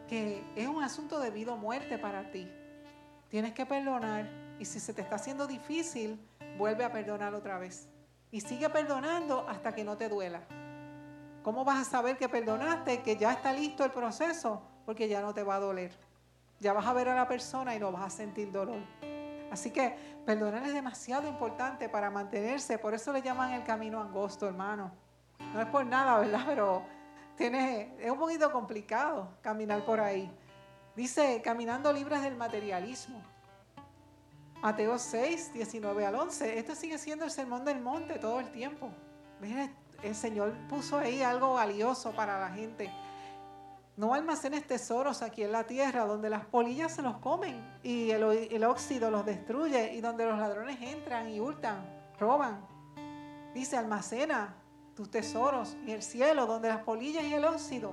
que 0.09 0.43
es 0.57 0.67
un 0.67 0.83
asunto 0.83 1.21
de 1.21 1.31
vida 1.31 1.53
o 1.53 1.57
muerte 1.57 1.99
para 1.99 2.33
ti. 2.33 2.51
Tienes 3.29 3.53
que 3.53 3.65
perdonar 3.65 4.29
y 4.59 4.65
si 4.65 4.81
se 4.81 4.93
te 4.93 5.03
está 5.03 5.15
haciendo 5.15 5.47
difícil, 5.47 6.19
vuelve 6.59 6.83
a 6.83 6.91
perdonar 6.91 7.33
otra 7.33 7.57
vez. 7.57 7.89
Y 8.31 8.41
sigue 8.41 8.69
perdonando 8.71 9.47
hasta 9.49 9.75
que 9.75 9.85
no 9.85 9.97
te 9.97 10.09
duela. 10.09 10.43
¿Cómo 11.43 11.65
vas 11.65 11.81
a 11.81 11.91
saber 11.91 12.19
que 12.19 12.29
perdonaste, 12.29 13.03
que 13.03 13.17
ya 13.17 13.33
está 13.33 13.53
listo 13.53 13.85
el 13.85 13.91
proceso? 13.91 14.63
Porque 14.85 15.09
ya 15.09 15.21
no 15.21 15.33
te 15.33 15.43
va 15.43 15.57
a 15.57 15.61
doler. 15.61 15.97
Ya 16.59 16.73
vas 16.73 16.87
a 16.87 16.93
ver 16.93 17.09
a 17.09 17.15
la 17.15 17.27
persona 17.27 17.75
y 17.75 17.81
no 17.81 17.91
vas 17.91 18.03
a 18.03 18.11
sentir 18.11 18.53
dolor. 18.53 18.81
Así 19.51 19.71
que 19.71 19.97
perdonar 20.27 20.63
es 20.65 20.75
demasiado 20.75 21.27
importante 21.27 21.89
para 21.89 22.11
mantenerse. 22.11 22.79
Por 22.79 22.95
eso 22.95 23.13
le 23.13 23.23
llaman 23.23 23.53
el 23.53 23.65
camino 23.65 24.01
angosto, 24.01 24.47
hermano. 24.47 24.93
No 25.55 25.61
es 25.61 25.67
por 25.67 25.87
nada, 25.87 26.19
¿verdad? 26.19 26.45
Pero 26.47 26.83
tiene, 27.37 27.97
es 27.99 28.11
un 28.11 28.19
poquito 28.19 28.53
complicado 28.53 29.31
caminar 29.41 29.85
por 29.85 29.99
ahí. 29.99 30.31
Dice, 30.95 31.41
caminando 31.43 31.93
libres 31.93 32.23
del 32.23 32.37
materialismo. 32.37 33.23
Mateo 34.63 34.99
6, 34.99 35.55
19 35.55 36.05
al 36.05 36.15
11. 36.17 36.59
Este 36.59 36.77
sigue 36.77 36.99
siendo 36.99 37.25
el 37.25 37.31
sermón 37.31 37.65
del 37.65 37.81
monte 37.81 38.19
todo 38.19 38.41
el 38.41 38.51
tiempo. 38.51 38.91
Mira, 39.41 39.71
el 40.03 40.15
Señor 40.15 40.53
puso 40.69 40.99
ahí 40.99 41.23
algo 41.23 41.55
valioso 41.55 42.13
para 42.13 42.39
la 42.39 42.51
gente. 42.51 42.91
no 43.97 44.13
almacenes 44.15 44.67
tesoros 44.67 45.23
aquí 45.23 45.43
en 45.43 45.53
la 45.53 45.65
tierra 45.65 46.05
donde 46.05 46.31
las 46.31 46.45
polillas 46.45 46.95
se 46.95 47.03
los 47.03 47.17
comen 47.19 47.63
y 47.83 48.11
el, 48.11 48.23
el 48.23 48.65
óxido 48.65 49.11
los 49.11 49.27
destruye 49.27 49.95
y 49.95 50.01
donde 50.01 50.25
los 50.27 50.39
ladrones 50.39 50.81
entran 50.81 51.29
y 51.29 51.41
hurtan, 51.41 51.85
roban. 52.19 52.61
Dice, 53.55 53.77
almacena 53.77 54.55
tus 54.95 55.11
tesoros 55.11 55.75
en 55.83 55.91
el 55.91 56.03
cielo 56.03 56.47
donde 56.47 56.69
las 56.69 56.83
polillas 56.83 57.25
y 57.25 57.33
el 57.35 57.45
óxido 57.45 57.93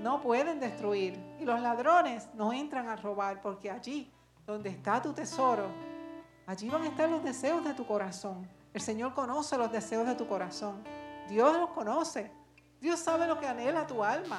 no 0.00 0.20
pueden 0.20 0.60
destruir 0.60 1.18
y 1.40 1.44
los 1.44 1.60
ladrones 1.60 2.28
no 2.34 2.52
entran 2.52 2.88
a 2.88 2.96
robar 2.96 3.40
porque 3.40 3.70
allí 3.70 4.12
donde 4.46 4.68
está 4.68 5.00
tu 5.00 5.12
tesoro, 5.12 5.68
allí 6.46 6.68
van 6.68 6.82
a 6.82 6.88
estar 6.88 7.08
los 7.08 7.22
deseos 7.22 7.64
de 7.64 7.74
tu 7.74 7.86
corazón. 7.86 8.48
El 8.72 8.80
Señor 8.80 9.14
conoce 9.14 9.56
los 9.56 9.70
deseos 9.70 10.06
de 10.06 10.14
tu 10.14 10.26
corazón. 10.26 10.82
Dios 11.28 11.56
los 11.56 11.70
conoce. 11.70 12.30
Dios 12.80 13.00
sabe 13.00 13.26
lo 13.26 13.38
que 13.38 13.46
anhela 13.46 13.86
tu 13.86 14.02
alma. 14.02 14.38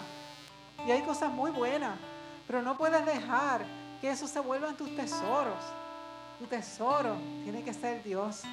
Y 0.86 0.92
hay 0.92 1.02
cosas 1.02 1.32
muy 1.32 1.52
buenas, 1.52 1.98
pero 2.46 2.62
no 2.62 2.78
puedes 2.78 3.06
dejar 3.06 3.66
que 4.02 4.10
eso 4.10 4.28
se 4.28 4.40
vuelva 4.40 4.70
en 4.70 4.78
tus 4.78 4.96
tesoros. 4.96 5.64
Tu 6.40 6.46
tesoro 6.46 7.16
tiene 7.44 7.64
que 7.64 7.74
ser 7.74 8.04
Dios. 8.04 8.44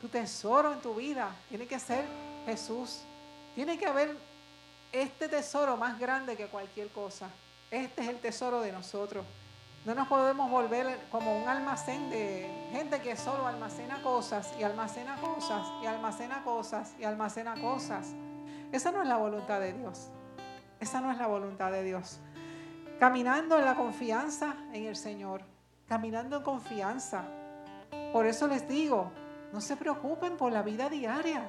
Tu 0.00 0.08
tesoro 0.08 0.72
en 0.72 0.80
tu 0.80 0.94
vida 0.94 1.34
tiene 1.48 1.66
que 1.66 1.78
ser 1.78 2.04
Jesús. 2.44 3.00
Tiene 3.54 3.78
que 3.78 3.86
haber 3.86 4.16
este 4.92 5.28
tesoro 5.28 5.76
más 5.76 5.98
grande 5.98 6.36
que 6.36 6.46
cualquier 6.46 6.88
cosa. 6.90 7.28
Este 7.70 8.02
es 8.02 8.08
el 8.08 8.20
tesoro 8.20 8.60
de 8.60 8.70
nosotros. 8.70 9.24
No 9.84 9.94
nos 9.94 10.08
podemos 10.08 10.50
volver 10.50 10.98
como 11.10 11.36
un 11.36 11.46
almacén 11.46 12.08
de 12.08 12.68
gente 12.72 13.02
que 13.02 13.16
solo 13.18 13.46
almacena 13.46 14.02
cosas 14.02 14.54
y 14.58 14.62
almacena 14.62 15.16
cosas 15.16 15.66
y 15.82 15.86
almacena 15.86 16.42
cosas 16.42 16.94
y 16.98 17.04
almacena 17.04 17.54
cosas. 17.60 18.14
Esa 18.72 18.92
no 18.92 19.02
es 19.02 19.08
la 19.08 19.18
voluntad 19.18 19.60
de 19.60 19.74
Dios. 19.74 20.08
Esa 20.80 21.02
no 21.02 21.12
es 21.12 21.18
la 21.18 21.26
voluntad 21.26 21.70
de 21.70 21.82
Dios. 21.82 22.18
Caminando 22.98 23.58
en 23.58 23.66
la 23.66 23.74
confianza 23.74 24.56
en 24.72 24.86
el 24.86 24.96
Señor. 24.96 25.42
Caminando 25.86 26.38
en 26.38 26.42
confianza. 26.42 27.24
Por 28.10 28.24
eso 28.24 28.48
les 28.48 28.66
digo, 28.66 29.12
no 29.52 29.60
se 29.60 29.76
preocupen 29.76 30.38
por 30.38 30.50
la 30.50 30.62
vida 30.62 30.88
diaria. 30.88 31.46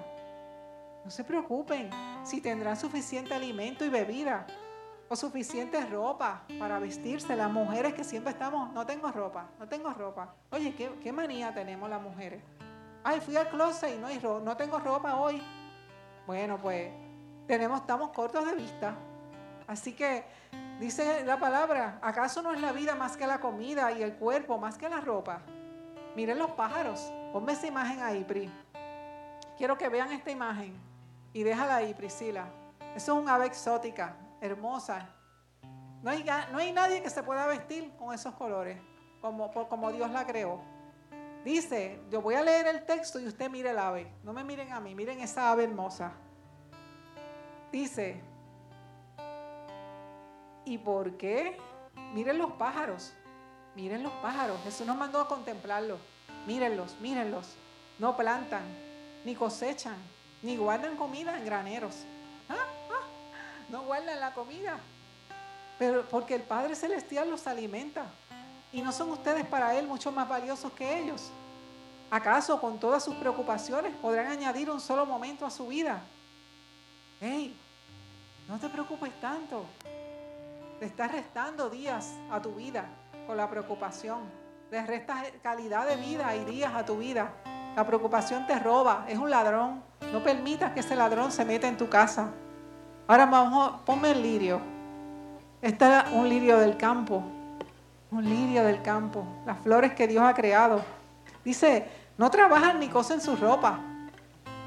No 1.05 1.09
se 1.09 1.23
preocupen 1.23 1.89
si 2.25 2.41
tendrán 2.41 2.75
suficiente 2.75 3.33
alimento 3.33 3.85
y 3.85 3.89
bebida 3.89 4.45
o 5.07 5.15
suficiente 5.15 5.83
ropa 5.85 6.43
para 6.59 6.79
vestirse. 6.79 7.35
Las 7.35 7.51
mujeres 7.51 7.93
que 7.93 8.03
siempre 8.03 8.31
estamos, 8.31 8.71
no 8.73 8.85
tengo 8.85 9.11
ropa, 9.11 9.47
no 9.59 9.67
tengo 9.67 9.91
ropa. 9.91 10.33
Oye, 10.51 10.75
¿qué, 10.75 11.11
manía 11.11 11.53
tenemos 11.53 11.89
las 11.89 12.01
mujeres? 12.01 12.41
Ay, 13.03 13.21
fui 13.21 13.35
al 13.35 13.49
closet 13.49 13.95
y 13.95 13.97
no 13.97 14.07
hay 14.07 14.19
ropa, 14.19 14.43
no 14.43 14.57
tengo 14.57 14.79
ropa 14.79 15.15
hoy. 15.15 15.41
Bueno, 16.25 16.57
pues 16.57 16.91
tenemos, 17.47 17.81
estamos 17.81 18.09
cortos 18.09 18.45
de 18.45 18.55
vista. 18.55 18.95
Así 19.67 19.93
que 19.93 20.23
dice 20.79 21.23
la 21.23 21.39
palabra, 21.39 21.99
¿acaso 22.01 22.41
no 22.41 22.53
es 22.53 22.61
la 22.61 22.71
vida 22.71 22.95
más 22.95 23.15
que 23.17 23.27
la 23.27 23.39
comida 23.39 23.91
y 23.91 24.01
el 24.01 24.15
cuerpo 24.15 24.57
más 24.57 24.77
que 24.77 24.89
la 24.89 25.01
ropa? 25.01 25.41
Miren 26.15 26.39
los 26.39 26.51
pájaros. 26.51 27.11
Ponme 27.31 27.53
esa 27.53 27.67
imagen 27.67 28.01
ahí, 28.01 28.23
Pri. 28.23 28.49
Quiero 29.57 29.77
que 29.77 29.89
vean 29.89 30.11
esta 30.11 30.31
imagen. 30.31 30.73
Y 31.33 31.43
déjala 31.43 31.75
ahí, 31.75 31.93
Priscila. 31.93 32.45
Eso 32.95 33.13
es 33.13 33.23
un 33.23 33.29
ave 33.29 33.45
exótica 33.45 34.15
hermosa. 34.45 35.09
No 36.01 36.11
hay, 36.11 36.23
no 36.51 36.59
hay 36.59 36.71
nadie 36.71 37.01
que 37.01 37.09
se 37.09 37.23
pueda 37.23 37.47
vestir 37.47 37.91
con 37.97 38.13
esos 38.13 38.35
colores, 38.35 38.79
como, 39.21 39.51
como 39.51 39.91
Dios 39.91 40.09
la 40.11 40.25
creó. 40.25 40.61
Dice, 41.43 41.99
yo 42.09 42.21
voy 42.21 42.35
a 42.35 42.41
leer 42.41 42.67
el 42.67 42.85
texto 42.85 43.19
y 43.19 43.27
usted 43.27 43.49
mire 43.49 43.69
el 43.69 43.77
ave. 43.77 44.11
No 44.23 44.33
me 44.33 44.43
miren 44.43 44.71
a 44.73 44.79
mí, 44.79 44.95
miren 44.95 45.19
esa 45.21 45.51
ave 45.51 45.65
hermosa. 45.65 46.13
Dice, 47.71 48.21
¿y 50.65 50.77
por 50.77 51.17
qué? 51.17 51.57
Miren 52.13 52.37
los 52.37 52.51
pájaros, 52.53 53.13
miren 53.75 54.01
los 54.01 54.13
pájaros. 54.13 54.59
Jesús 54.63 54.87
nos 54.87 54.97
mandó 54.97 55.21
a 55.21 55.27
contemplarlos. 55.27 55.99
Mírenlos, 56.47 56.99
mírenlos. 56.99 57.55
No 57.99 58.15
plantan, 58.15 58.63
ni 59.23 59.35
cosechan, 59.35 59.97
ni 60.41 60.57
guardan 60.57 60.95
comida 60.95 61.37
en 61.37 61.45
graneros. 61.45 62.05
¿Ah? 62.49 62.84
No 63.69 63.83
guardan 63.83 64.19
la 64.19 64.33
comida. 64.33 64.79
Pero 65.77 66.05
porque 66.09 66.35
el 66.35 66.43
Padre 66.43 66.75
Celestial 66.75 67.29
los 67.29 67.47
alimenta. 67.47 68.05
Y 68.71 68.81
no 68.81 68.91
son 68.91 69.11
ustedes 69.11 69.45
para 69.45 69.75
Él 69.75 69.87
mucho 69.87 70.11
más 70.11 70.27
valiosos 70.27 70.71
que 70.73 70.99
ellos. 70.99 71.31
¿Acaso 72.11 72.59
con 72.61 72.79
todas 72.79 73.03
sus 73.03 73.15
preocupaciones 73.15 73.93
podrán 74.01 74.27
añadir 74.27 74.69
un 74.69 74.79
solo 74.79 75.05
momento 75.05 75.45
a 75.45 75.49
su 75.49 75.67
vida? 75.67 76.01
Hey, 77.19 77.59
no 78.47 78.59
te 78.59 78.69
preocupes 78.69 79.11
tanto. 79.19 79.65
Te 80.79 80.85
estás 80.85 81.11
restando 81.11 81.69
días 81.69 82.13
a 82.29 82.41
tu 82.41 82.53
vida 82.55 82.85
con 83.25 83.37
la 83.37 83.49
preocupación. 83.49 84.19
Le 84.69 84.85
restas 84.85 85.31
calidad 85.41 85.87
de 85.87 85.95
vida 85.95 86.35
y 86.35 86.45
días 86.45 86.73
a 86.73 86.85
tu 86.85 86.97
vida. 86.97 87.33
La 87.75 87.85
preocupación 87.85 88.45
te 88.45 88.59
roba, 88.59 89.05
es 89.07 89.17
un 89.17 89.29
ladrón. 89.29 89.83
No 90.11 90.23
permitas 90.23 90.73
que 90.73 90.81
ese 90.81 90.95
ladrón 90.95 91.31
se 91.31 91.43
meta 91.43 91.67
en 91.67 91.77
tu 91.77 91.89
casa. 91.89 92.31
Ahora 93.07 93.27
vamos, 93.27 93.81
ponme 93.85 94.11
el 94.11 94.23
lirio. 94.23 94.59
Este 95.61 95.85
es 95.85 96.03
un 96.11 96.27
lirio 96.27 96.57
del 96.57 96.75
campo. 96.75 97.23
Un 98.09 98.23
lirio 98.23 98.63
del 98.63 98.81
campo. 98.81 99.25
Las 99.45 99.59
flores 99.59 99.93
que 99.93 100.07
Dios 100.07 100.23
ha 100.23 100.33
creado. 100.33 100.81
Dice, 101.43 101.87
no 102.17 102.31
trabajan 102.31 102.79
ni 102.79 102.87
cosen 102.87 103.21
su 103.21 103.35
ropa. 103.35 103.79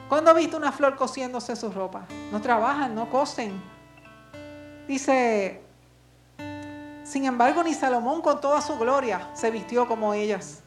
¿Cuándo 0.08 0.30
has 0.30 0.36
visto 0.36 0.56
una 0.56 0.70
flor 0.70 0.94
cosiéndose 0.94 1.56
su 1.56 1.72
ropa? 1.72 2.06
No 2.30 2.40
trabajan, 2.40 2.94
no 2.94 3.10
cosen. 3.10 3.60
Dice, 4.86 5.60
sin 7.02 7.24
embargo, 7.24 7.64
ni 7.64 7.74
Salomón 7.74 8.22
con 8.22 8.40
toda 8.40 8.60
su 8.60 8.78
gloria 8.78 9.30
se 9.34 9.50
vistió 9.50 9.88
como 9.88 10.14
ellas. 10.14 10.62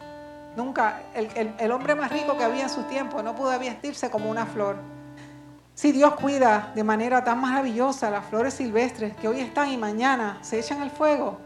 Nunca, 0.57 1.03
el, 1.13 1.53
el 1.57 1.71
hombre 1.71 1.95
más 1.95 2.11
rico 2.11 2.37
que 2.37 2.43
había 2.43 2.63
en 2.63 2.69
su 2.69 2.83
tiempo 2.83 3.23
no 3.23 3.33
pudo 3.33 3.57
vestirse 3.57 4.11
como 4.11 4.29
una 4.29 4.45
flor. 4.45 4.90
Si 5.73 5.91
Dios 5.91 6.13
cuida 6.15 6.71
de 6.75 6.83
manera 6.83 7.23
tan 7.23 7.39
maravillosa 7.39 8.11
las 8.11 8.25
flores 8.25 8.53
silvestres 8.53 9.15
que 9.15 9.27
hoy 9.27 9.39
están 9.39 9.69
y 9.69 9.77
mañana 9.77 10.37
se 10.41 10.59
echan 10.59 10.81
al 10.81 10.91
fuego, 10.91 11.37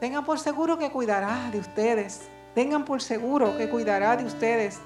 tengan 0.00 0.24
por 0.24 0.38
seguro 0.38 0.78
que 0.78 0.90
cuidará 0.90 1.50
de 1.50 1.58
ustedes. 1.58 2.22
Tengan 2.54 2.84
por 2.84 3.02
seguro 3.02 3.56
que 3.58 3.68
cuidará 3.68 4.16
de 4.16 4.24
ustedes. 4.24 4.80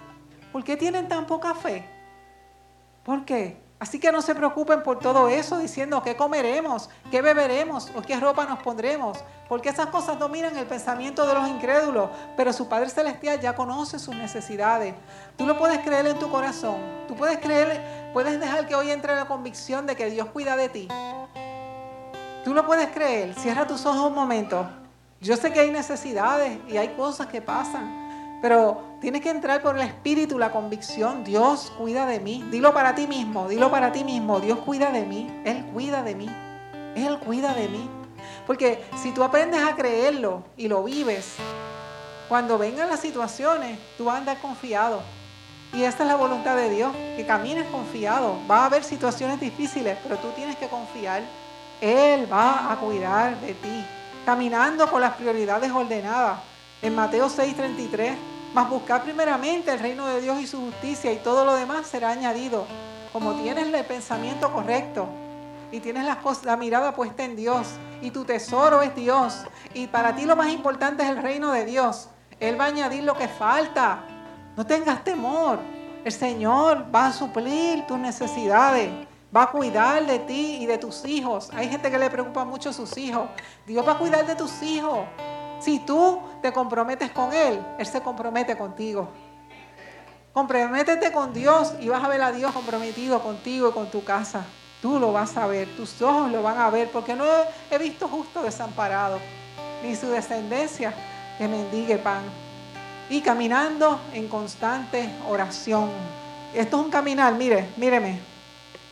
¿Por 0.52 0.64
qué 0.64 0.76
tienen 0.76 1.08
tan 1.08 1.26
poca 1.26 1.54
fe? 1.54 1.88
¿Por 3.04 3.24
qué? 3.24 3.56
Así 3.80 3.98
que 3.98 4.12
no 4.12 4.20
se 4.20 4.34
preocupen 4.34 4.82
por 4.82 4.98
todo 4.98 5.30
eso 5.30 5.56
diciendo 5.56 6.02
qué 6.02 6.14
comeremos, 6.14 6.90
qué 7.10 7.22
beberemos 7.22 7.90
o 7.96 8.02
qué 8.02 8.20
ropa 8.20 8.44
nos 8.44 8.58
pondremos, 8.58 9.18
porque 9.48 9.70
esas 9.70 9.86
cosas 9.86 10.18
dominan 10.18 10.54
el 10.58 10.66
pensamiento 10.66 11.26
de 11.26 11.32
los 11.32 11.48
incrédulos, 11.48 12.10
pero 12.36 12.52
su 12.52 12.68
Padre 12.68 12.90
Celestial 12.90 13.40
ya 13.40 13.54
conoce 13.54 13.98
sus 13.98 14.14
necesidades. 14.14 14.94
Tú 15.38 15.46
lo 15.46 15.56
puedes 15.56 15.78
creer 15.78 16.06
en 16.08 16.18
tu 16.18 16.30
corazón, 16.30 16.76
tú 17.08 17.14
puedes 17.14 17.38
creer, 17.38 17.99
puedes 18.12 18.38
dejar 18.40 18.66
que 18.66 18.74
hoy 18.74 18.90
entre 18.90 19.14
la 19.14 19.26
convicción 19.26 19.86
de 19.86 19.96
que 19.96 20.10
Dios 20.10 20.28
cuida 20.28 20.56
de 20.56 20.68
ti. 20.68 20.88
Tú 22.44 22.54
lo 22.54 22.66
puedes 22.66 22.88
creer, 22.90 23.34
cierra 23.34 23.66
tus 23.66 23.84
ojos 23.86 24.08
un 24.08 24.14
momento. 24.14 24.68
Yo 25.20 25.36
sé 25.36 25.52
que 25.52 25.60
hay 25.60 25.70
necesidades 25.70 26.58
y 26.68 26.76
hay 26.76 26.88
cosas 26.94 27.26
que 27.26 27.42
pasan, 27.42 28.38
pero 28.40 28.90
Tienes 29.00 29.22
que 29.22 29.30
entrar 29.30 29.62
por 29.62 29.76
el 29.76 29.82
espíritu, 29.82 30.38
la 30.38 30.52
convicción. 30.52 31.24
Dios 31.24 31.72
cuida 31.78 32.04
de 32.04 32.20
mí. 32.20 32.44
Dilo 32.50 32.74
para 32.74 32.94
ti 32.94 33.06
mismo, 33.06 33.48
dilo 33.48 33.70
para 33.70 33.92
ti 33.92 34.04
mismo. 34.04 34.40
Dios 34.40 34.58
cuida 34.58 34.90
de 34.90 35.06
mí. 35.06 35.26
Él 35.46 35.64
cuida 35.72 36.02
de 36.02 36.14
mí. 36.14 36.28
Él 36.94 37.18
cuida 37.20 37.54
de 37.54 37.68
mí. 37.68 37.88
Porque 38.46 38.84
si 39.02 39.12
tú 39.12 39.24
aprendes 39.24 39.62
a 39.62 39.74
creerlo 39.74 40.42
y 40.58 40.68
lo 40.68 40.84
vives, 40.84 41.36
cuando 42.28 42.58
vengan 42.58 42.90
las 42.90 43.00
situaciones, 43.00 43.78
tú 43.96 44.04
vas 44.04 44.16
a 44.16 44.18
andar 44.18 44.38
confiado. 44.38 45.00
Y 45.72 45.84
esta 45.84 46.02
es 46.02 46.08
la 46.08 46.16
voluntad 46.16 46.56
de 46.56 46.70
Dios, 46.70 46.92
que 47.16 47.24
camines 47.26 47.66
confiado. 47.68 48.38
Va 48.50 48.62
a 48.62 48.66
haber 48.66 48.82
situaciones 48.82 49.38
difíciles, 49.40 49.96
pero 50.02 50.16
tú 50.18 50.28
tienes 50.34 50.56
que 50.56 50.68
confiar. 50.68 51.22
Él 51.80 52.30
va 52.30 52.72
a 52.72 52.76
cuidar 52.76 53.40
de 53.40 53.54
ti. 53.54 53.84
Caminando 54.26 54.90
con 54.90 55.00
las 55.00 55.14
prioridades 55.14 55.70
ordenadas. 55.70 56.40
En 56.82 56.94
Mateo 56.94 57.28
6:33 57.28 58.16
mas 58.52 58.68
buscar 58.68 59.02
primeramente 59.02 59.70
el 59.70 59.78
reino 59.78 60.06
de 60.06 60.20
Dios 60.20 60.40
y 60.40 60.46
su 60.46 60.60
justicia 60.60 61.12
y 61.12 61.18
todo 61.18 61.44
lo 61.44 61.54
demás 61.54 61.86
será 61.86 62.10
añadido. 62.10 62.66
Como 63.12 63.34
tienes 63.34 63.72
el 63.72 63.84
pensamiento 63.84 64.52
correcto 64.52 65.06
y 65.70 65.80
tienes 65.80 66.04
la, 66.04 66.18
la 66.44 66.56
mirada 66.56 66.94
puesta 66.94 67.24
en 67.24 67.36
Dios 67.36 67.68
y 68.02 68.10
tu 68.10 68.24
tesoro 68.24 68.82
es 68.82 68.94
Dios 68.94 69.44
y 69.74 69.86
para 69.86 70.14
ti 70.16 70.24
lo 70.24 70.36
más 70.36 70.48
importante 70.48 71.02
es 71.02 71.10
el 71.10 71.22
reino 71.22 71.52
de 71.52 71.64
Dios, 71.64 72.08
Él 72.40 72.58
va 72.58 72.64
a 72.64 72.68
añadir 72.68 73.04
lo 73.04 73.16
que 73.16 73.28
falta. 73.28 74.02
No 74.56 74.66
tengas 74.66 75.02
temor. 75.04 75.58
El 76.04 76.12
Señor 76.12 76.86
va 76.94 77.06
a 77.06 77.12
suplir 77.12 77.86
tus 77.86 77.98
necesidades. 77.98 78.90
Va 79.34 79.44
a 79.44 79.50
cuidar 79.50 80.04
de 80.06 80.18
ti 80.18 80.58
y 80.60 80.66
de 80.66 80.78
tus 80.78 81.04
hijos. 81.04 81.50
Hay 81.54 81.68
gente 81.68 81.90
que 81.90 81.98
le 81.98 82.10
preocupa 82.10 82.44
mucho 82.44 82.70
a 82.70 82.72
sus 82.72 82.96
hijos. 82.96 83.28
Dios 83.66 83.86
va 83.86 83.92
a 83.92 83.98
cuidar 83.98 84.26
de 84.26 84.34
tus 84.34 84.62
hijos. 84.62 85.06
Si 85.60 85.78
tú 85.80 86.20
te 86.42 86.52
comprometes 86.52 87.10
con 87.12 87.32
Él, 87.32 87.60
Él 87.78 87.86
se 87.86 88.00
compromete 88.00 88.56
contigo. 88.56 89.08
Comprométete 90.32 91.12
con 91.12 91.32
Dios 91.32 91.74
y 91.80 91.88
vas 91.88 92.02
a 92.02 92.08
ver 92.08 92.22
a 92.22 92.32
Dios 92.32 92.52
comprometido 92.52 93.22
contigo 93.22 93.68
y 93.68 93.72
con 93.72 93.90
tu 93.90 94.02
casa. 94.02 94.44
Tú 94.80 94.98
lo 94.98 95.12
vas 95.12 95.36
a 95.36 95.46
ver, 95.46 95.68
tus 95.76 96.00
ojos 96.00 96.30
lo 96.30 96.42
van 96.42 96.58
a 96.58 96.70
ver, 96.70 96.90
porque 96.90 97.14
no 97.14 97.24
he 97.70 97.78
visto 97.78 98.08
justo 98.08 98.42
desamparado, 98.42 99.18
ni 99.82 99.94
su 99.94 100.08
descendencia 100.08 100.94
que 101.36 101.46
mendigue 101.46 101.98
pan. 101.98 102.22
Y 103.10 103.20
caminando 103.20 104.00
en 104.14 104.28
constante 104.28 105.10
oración. 105.28 105.90
Esto 106.54 106.78
es 106.78 106.84
un 106.84 106.90
caminar, 106.90 107.34
mire, 107.34 107.68
míreme. 107.76 108.20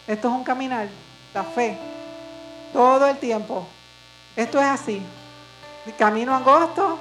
Esto 0.06 0.28
es 0.28 0.34
un 0.34 0.44
caminar, 0.44 0.88
la 1.32 1.44
fe, 1.44 1.78
todo 2.72 3.06
el 3.06 3.18
tiempo. 3.18 3.66
Esto 4.36 4.58
es 4.58 4.66
así. 4.66 5.02
Camino 5.98 6.34
angosto, 6.34 6.98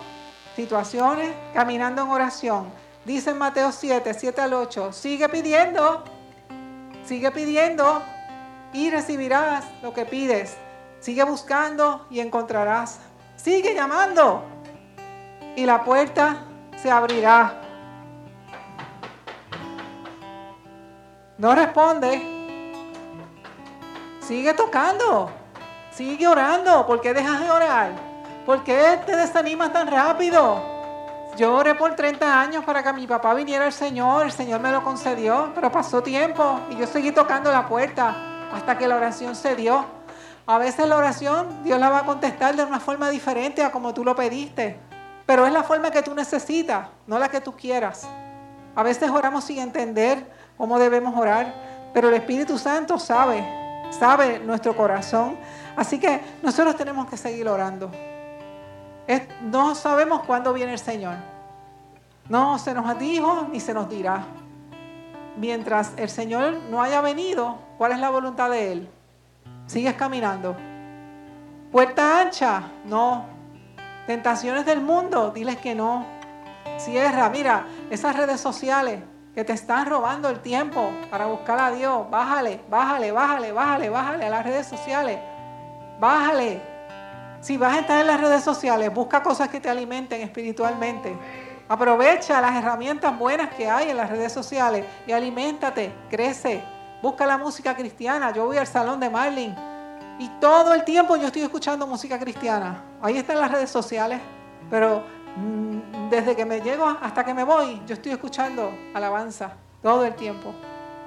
situaciones, 0.56 1.32
caminando 1.54 2.04
en 2.04 2.10
oración. 2.10 2.70
Dice 3.06 3.32
en 3.32 3.38
Mateo 3.38 3.72
7, 3.72 4.14
7 4.14 4.42
al 4.42 4.54
8, 4.54 4.94
sigue 4.94 5.30
pidiendo, 5.30 6.04
sigue 7.06 7.32
pidiendo 7.32 8.02
y 8.74 8.90
recibirás 8.90 9.66
lo 9.82 9.94
que 9.94 10.06
pides. 10.06 10.58
Sigue 11.00 11.24
buscando 11.24 12.06
y 12.10 12.20
encontrarás. 12.20 13.00
Sigue 13.36 13.74
llamando 13.74 14.44
y 15.56 15.66
la 15.66 15.84
puerta 15.84 16.47
se 16.78 16.90
abrirá. 16.92 17.62
No 21.38 21.54
responde. 21.54 22.22
Sigue 24.22 24.54
tocando. 24.54 25.30
Sigue 25.92 26.28
orando. 26.28 26.86
¿Por 26.86 27.02
qué 27.02 27.14
dejas 27.14 27.42
de 27.42 27.52
orar? 27.52 27.92
¿Por 28.46 28.64
qué 28.64 29.00
te 29.06 29.16
desanimas 29.16 29.74
tan 29.74 29.88
rápido? 29.88 30.62
Yo 31.36 31.56
oré 31.56 31.76
por 31.76 31.96
30 31.96 32.42
años 32.42 32.64
para 32.64 32.82
que 32.82 32.94
mi 32.94 33.06
papá 33.06 33.34
viniera 33.34 33.66
al 33.66 33.74
Señor. 33.74 34.26
El 34.26 34.32
Señor 34.32 34.60
me 34.60 34.72
lo 34.72 34.84
concedió, 34.84 35.52
pero 35.54 35.72
pasó 35.72 36.02
tiempo 36.02 36.60
y 36.70 36.78
yo 36.78 36.88
seguí 36.88 37.12
tocando 37.12 37.52
la 37.52 37.68
puerta 37.68 38.16
hasta 38.54 38.78
que 38.78 38.88
la 38.88 38.96
oración 38.96 39.36
se 39.36 39.56
dio. 39.56 39.86
A 40.48 40.58
veces 40.58 40.88
la 40.88 40.96
oración 40.96 41.62
Dios 41.64 41.80
la 41.80 41.90
va 41.90 42.00
a 42.00 42.06
contestar 42.06 42.56
de 42.56 42.64
una 42.64 42.80
forma 42.80 43.10
diferente 43.10 43.64
a 43.64 43.72
como 43.72 43.94
tú 43.94 44.04
lo 44.04 44.16
pediste, 44.16 44.80
pero 45.28 45.46
es 45.46 45.52
la 45.52 45.62
forma 45.62 45.92
que 45.92 46.02
tú 46.02 46.16
necesitas, 46.16 46.88
no 47.06 47.20
la 47.20 47.30
que 47.30 47.42
tú 47.42 47.52
quieras. 47.52 48.08
A 48.74 48.82
veces 48.82 49.12
oramos 49.12 49.44
sin 49.44 49.60
entender 49.60 50.26
cómo 50.58 50.80
debemos 50.80 51.16
orar, 51.16 51.54
pero 51.94 52.08
el 52.08 52.16
Espíritu 52.16 52.58
Santo 52.58 52.98
sabe, 52.98 53.46
sabe 53.92 54.40
nuestro 54.40 54.76
corazón. 54.76 55.38
Así 55.76 56.00
que 56.00 56.22
nosotros 56.42 56.78
tenemos 56.78 57.10
que 57.10 57.18
seguir 57.18 57.48
orando. 57.50 57.92
no 59.42 59.76
sabemos 59.76 60.24
cuándo 60.24 60.54
viene 60.54 60.72
el 60.74 60.80
Señor. 60.80 61.18
No 62.30 62.58
se 62.58 62.74
nos 62.74 62.98
dijo 62.98 63.48
ni 63.52 63.60
se 63.60 63.74
nos 63.74 63.90
dirá. 63.90 64.26
Mientras 65.36 65.92
el 65.98 66.10
Señor 66.10 66.54
no 66.70 66.82
haya 66.82 67.02
venido, 67.02 67.58
¿cuál 67.78 67.92
es 67.92 68.00
la 68.00 68.10
voluntad 68.10 68.50
de 68.50 68.72
Él? 68.72 68.90
Sigues 69.66 69.96
caminando. 69.96 70.56
Puerta 71.70 72.22
ancha, 72.22 72.64
no. 72.86 73.37
Tentaciones 74.08 74.66
del 74.66 74.80
mundo, 74.80 75.32
diles 75.32 75.58
que 75.58 75.76
no. 75.76 76.06
Cierra, 76.78 77.30
mira, 77.30 77.66
esas 77.90 78.16
redes 78.16 78.40
sociales 78.40 79.02
que 79.36 79.44
te 79.44 79.52
están 79.52 79.86
robando 79.86 80.30
el 80.30 80.40
tiempo 80.40 80.90
para 81.12 81.26
buscar 81.26 81.60
a 81.60 81.72
Dios, 81.72 82.10
bájale, 82.10 82.62
bájale, 82.70 83.12
bájale, 83.12 83.52
bájale, 83.52 83.90
bájale 83.90 84.26
a 84.26 84.30
las 84.30 84.46
redes 84.46 84.66
sociales. 84.66 85.20
Bájale. 86.00 86.62
Si 87.42 87.58
vas 87.58 87.76
a 87.76 87.80
estar 87.82 88.00
en 88.00 88.08
las 88.08 88.22
redes 88.22 88.46
sociales, 88.46 88.94
busca 88.94 89.22
cosas 89.22 89.50
que 89.50 89.60
te 89.60 89.70
alimenten 89.70 90.22
espiritualmente. 90.22 91.14
Aprovecha 91.68 92.40
las 92.40 92.56
herramientas 92.56 93.20
buenas 93.20 93.50
que 93.56 93.70
hay 93.70 93.90
en 93.90 93.98
las 93.98 94.10
redes 94.10 94.32
sociales 94.32 94.86
y 95.06 95.12
aliméntate, 95.12 95.94
crece. 96.10 96.64
Busca 97.02 97.26
la 97.26 97.38
música 97.38 97.76
cristiana. 97.76 98.32
Yo 98.32 98.46
voy 98.46 98.56
al 98.56 98.68
salón 98.68 99.02
de 99.02 99.10
Marlin 99.10 99.54
y 100.20 100.30
todo 100.40 100.74
el 100.74 100.84
tiempo 100.84 101.16
yo 101.16 101.28
estoy 101.28 101.44
escuchando 101.44 101.86
música 101.86 102.18
cristiana. 102.20 102.84
Ahí 103.02 103.18
están 103.18 103.40
las 103.40 103.52
redes 103.52 103.70
sociales, 103.70 104.20
pero 104.70 105.04
mm, 105.36 106.10
desde 106.10 106.36
que 106.36 106.46
me 106.46 106.62
llego 106.62 106.86
hasta 106.86 107.24
que 107.24 107.34
me 107.34 107.44
voy, 107.44 107.82
yo 107.86 107.94
estoy 107.94 108.14
escuchando 108.14 108.72
alabanza 108.94 109.54
todo 109.82 110.06
el 110.06 110.16
tiempo. 110.16 110.50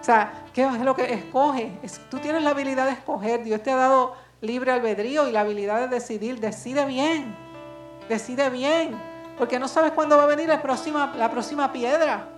O 0.00 0.04
sea, 0.04 0.32
¿qué 0.54 0.62
es 0.62 0.80
lo 0.80 0.94
que 0.94 1.12
escoge? 1.12 1.78
tú 2.08 2.18
tienes 2.18 2.42
la 2.42 2.50
habilidad 2.50 2.86
de 2.86 2.92
escoger. 2.92 3.44
Dios 3.44 3.62
te 3.62 3.70
ha 3.70 3.76
dado 3.76 4.14
libre 4.40 4.70
albedrío 4.70 5.28
y 5.28 5.32
la 5.32 5.40
habilidad 5.40 5.80
de 5.80 5.88
decidir. 5.88 6.40
Decide 6.40 6.86
bien. 6.86 7.36
Decide 8.08 8.48
bien. 8.48 8.98
Porque 9.36 9.58
no 9.58 9.68
sabes 9.68 9.92
cuándo 9.92 10.16
va 10.16 10.22
a 10.22 10.26
venir 10.26 10.48
la 10.48 10.62
próxima, 10.62 11.12
la 11.16 11.30
próxima 11.30 11.70
piedra. 11.70 12.28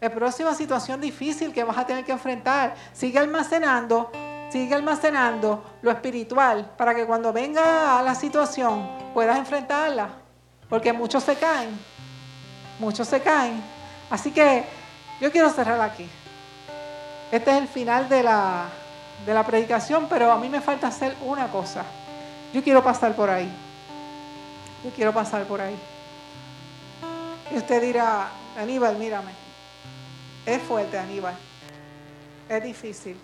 La 0.00 0.10
próxima 0.10 0.54
situación 0.54 1.00
difícil 1.00 1.52
que 1.52 1.62
vas 1.62 1.78
a 1.78 1.86
tener 1.86 2.04
que 2.04 2.12
enfrentar. 2.12 2.74
Sigue 2.92 3.18
almacenando, 3.18 4.10
sigue 4.50 4.74
almacenando 4.74 5.62
lo 5.82 5.90
espiritual 5.90 6.70
para 6.76 6.94
que 6.94 7.06
cuando 7.06 7.32
venga 7.32 8.02
la 8.02 8.14
situación 8.14 8.88
puedas 9.14 9.38
enfrentarla. 9.38 10.08
Porque 10.68 10.92
muchos 10.92 11.22
se 11.22 11.36
caen. 11.36 11.78
Muchos 12.78 13.08
se 13.08 13.20
caen. 13.20 13.62
Así 14.10 14.30
que 14.30 14.64
yo 15.20 15.30
quiero 15.30 15.50
cerrar 15.50 15.80
aquí. 15.80 16.08
Este 17.30 17.50
es 17.50 17.56
el 17.56 17.68
final 17.68 18.08
de 18.08 18.22
la, 18.22 18.66
de 19.24 19.34
la 19.34 19.44
predicación, 19.44 20.06
pero 20.08 20.30
a 20.30 20.38
mí 20.38 20.48
me 20.48 20.60
falta 20.60 20.88
hacer 20.88 21.16
una 21.22 21.48
cosa. 21.48 21.84
Yo 22.52 22.62
quiero 22.62 22.82
pasar 22.82 23.14
por 23.14 23.30
ahí. 23.30 23.50
Yo 24.84 24.90
quiero 24.90 25.12
pasar 25.12 25.44
por 25.44 25.60
ahí. 25.60 25.76
Y 27.50 27.56
usted 27.56 27.82
dirá, 27.82 28.28
Aníbal, 28.56 28.96
mírame. 28.96 29.32
Es 30.44 30.62
fuerte, 30.62 30.98
Aníbal. 30.98 31.34
Es 32.48 32.62
difícil. 32.62 33.16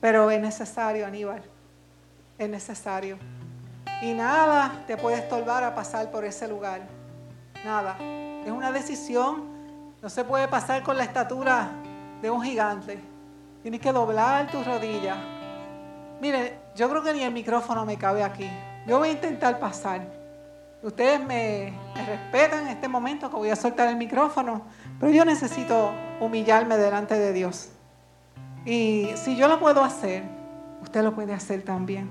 Pero 0.00 0.30
es 0.30 0.40
necesario, 0.40 1.06
Aníbal. 1.06 1.42
Es 2.38 2.48
necesario. 2.48 3.18
Y 4.00 4.12
nada 4.12 4.84
te 4.86 4.96
puede 4.96 5.16
estorbar 5.16 5.64
a 5.64 5.74
pasar 5.74 6.10
por 6.10 6.24
ese 6.24 6.46
lugar. 6.46 6.82
Nada. 7.64 7.96
Es 8.44 8.52
una 8.52 8.70
decisión. 8.70 9.58
No 10.00 10.08
se 10.08 10.24
puede 10.24 10.46
pasar 10.46 10.82
con 10.82 10.96
la 10.96 11.04
estatura 11.04 11.70
de 12.22 12.30
un 12.30 12.42
gigante. 12.42 13.00
Tienes 13.62 13.80
que 13.80 13.92
doblar 13.92 14.50
tus 14.50 14.64
rodillas. 14.64 15.16
Mire, 16.20 16.58
yo 16.76 16.88
creo 16.88 17.02
que 17.02 17.12
ni 17.12 17.22
el 17.22 17.32
micrófono 17.32 17.84
me 17.84 17.96
cabe 17.96 18.22
aquí. 18.22 18.48
Yo 18.86 18.98
voy 18.98 19.08
a 19.08 19.12
intentar 19.12 19.58
pasar. 19.58 20.18
Ustedes 20.82 21.20
me, 21.20 21.72
respetan 22.06 22.62
en 22.62 22.68
este 22.68 22.86
momento 22.86 23.28
que 23.28 23.36
voy 23.36 23.50
a 23.50 23.56
soltar 23.56 23.88
el 23.88 23.96
micrófono, 23.96 24.62
pero 25.00 25.10
yo 25.10 25.24
necesito 25.24 25.92
humillarme 26.20 26.76
delante 26.76 27.18
de 27.18 27.32
Dios. 27.32 27.70
Y 28.64 29.10
si 29.16 29.36
yo 29.36 29.48
lo 29.48 29.58
puedo 29.58 29.82
hacer, 29.82 30.22
usted 30.82 31.02
lo 31.02 31.14
puede 31.14 31.32
hacer 31.32 31.62
también. 31.62 32.10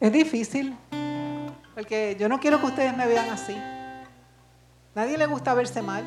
Es 0.00 0.12
difícil, 0.12 0.76
porque 1.82 2.16
yo 2.16 2.28
no 2.28 2.38
quiero 2.38 2.60
que 2.60 2.66
ustedes 2.66 2.96
me 2.96 3.08
vean 3.08 3.28
así. 3.30 3.60
Nadie 4.94 5.18
le 5.18 5.26
gusta 5.26 5.52
verse 5.52 5.82
mal. 5.82 6.04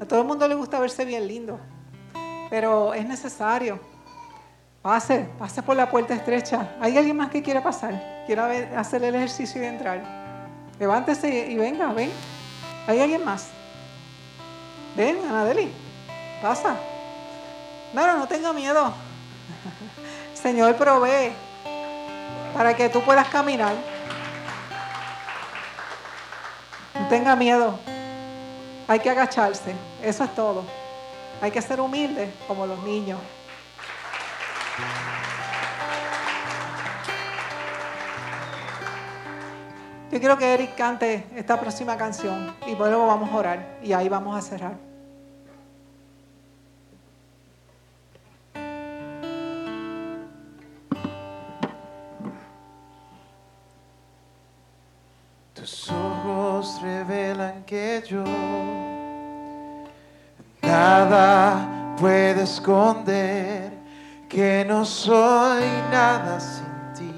A 0.00 0.06
todo 0.06 0.22
el 0.22 0.26
mundo 0.26 0.48
le 0.48 0.54
gusta 0.54 0.80
verse 0.80 1.04
bien 1.04 1.28
lindo. 1.28 1.60
Pero 2.48 2.94
es 2.94 3.06
necesario. 3.06 3.78
Pase, 4.80 5.28
pase 5.38 5.62
por 5.62 5.76
la 5.76 5.90
puerta 5.90 6.14
estrecha. 6.14 6.74
¿Hay 6.80 6.96
alguien 6.96 7.14
más 7.18 7.28
que 7.28 7.42
quiera 7.42 7.62
pasar? 7.62 8.24
¿Quiere 8.24 8.74
hacer 8.74 9.04
el 9.04 9.16
ejercicio 9.16 9.62
y 9.62 9.66
entrar? 9.66 10.02
Levántese 10.80 11.28
y 11.50 11.56
venga, 11.58 11.92
ven. 11.92 12.10
¿Hay 12.86 13.00
alguien 13.00 13.22
más? 13.22 13.48
Ven, 14.96 15.18
Anadeli. 15.28 15.70
Pasa. 16.40 16.74
No, 17.92 18.06
no, 18.06 18.16
no 18.16 18.26
tenga 18.26 18.54
miedo. 18.54 18.94
Señor 20.32 20.74
provee 20.76 21.32
para 22.54 22.74
que 22.74 22.88
tú 22.88 23.02
puedas 23.02 23.28
caminar. 23.28 23.74
Tenga 27.08 27.34
miedo. 27.34 27.78
Hay 28.86 29.00
que 29.00 29.10
agacharse. 29.10 29.74
Eso 30.02 30.24
es 30.24 30.34
todo. 30.34 30.64
Hay 31.40 31.50
que 31.50 31.62
ser 31.62 31.80
humilde 31.80 32.32
como 32.46 32.66
los 32.66 32.82
niños. 32.84 33.18
Yo 40.10 40.18
quiero 40.18 40.38
que 40.38 40.54
Eric 40.54 40.74
cante 40.74 41.26
esta 41.36 41.60
próxima 41.60 41.96
canción 41.96 42.56
y 42.66 42.74
luego 42.74 43.06
vamos 43.06 43.30
a 43.30 43.36
orar 43.36 43.78
y 43.82 43.92
ahí 43.92 44.08
vamos 44.08 44.36
a 44.36 44.40
cerrar. 44.40 44.87
Que 57.68 58.02
yo. 58.08 58.24
Nada 60.62 61.94
puede 62.00 62.44
esconder 62.44 63.70
que 64.26 64.64
no 64.66 64.86
soy 64.86 65.64
nada 65.92 66.40
sin 66.40 66.64
ti. 66.96 67.14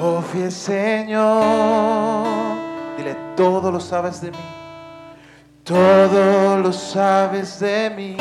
Oh 0.00 0.22
fiel 0.22 0.50
Señor, 0.50 2.24
dile, 2.96 3.14
todo 3.36 3.70
lo 3.70 3.78
sabes 3.78 4.22
de 4.22 4.30
mí. 4.30 4.48
Todo 5.62 6.58
lo 6.58 6.72
sabes 6.72 7.60
de 7.60 7.90
mí. 7.90 8.16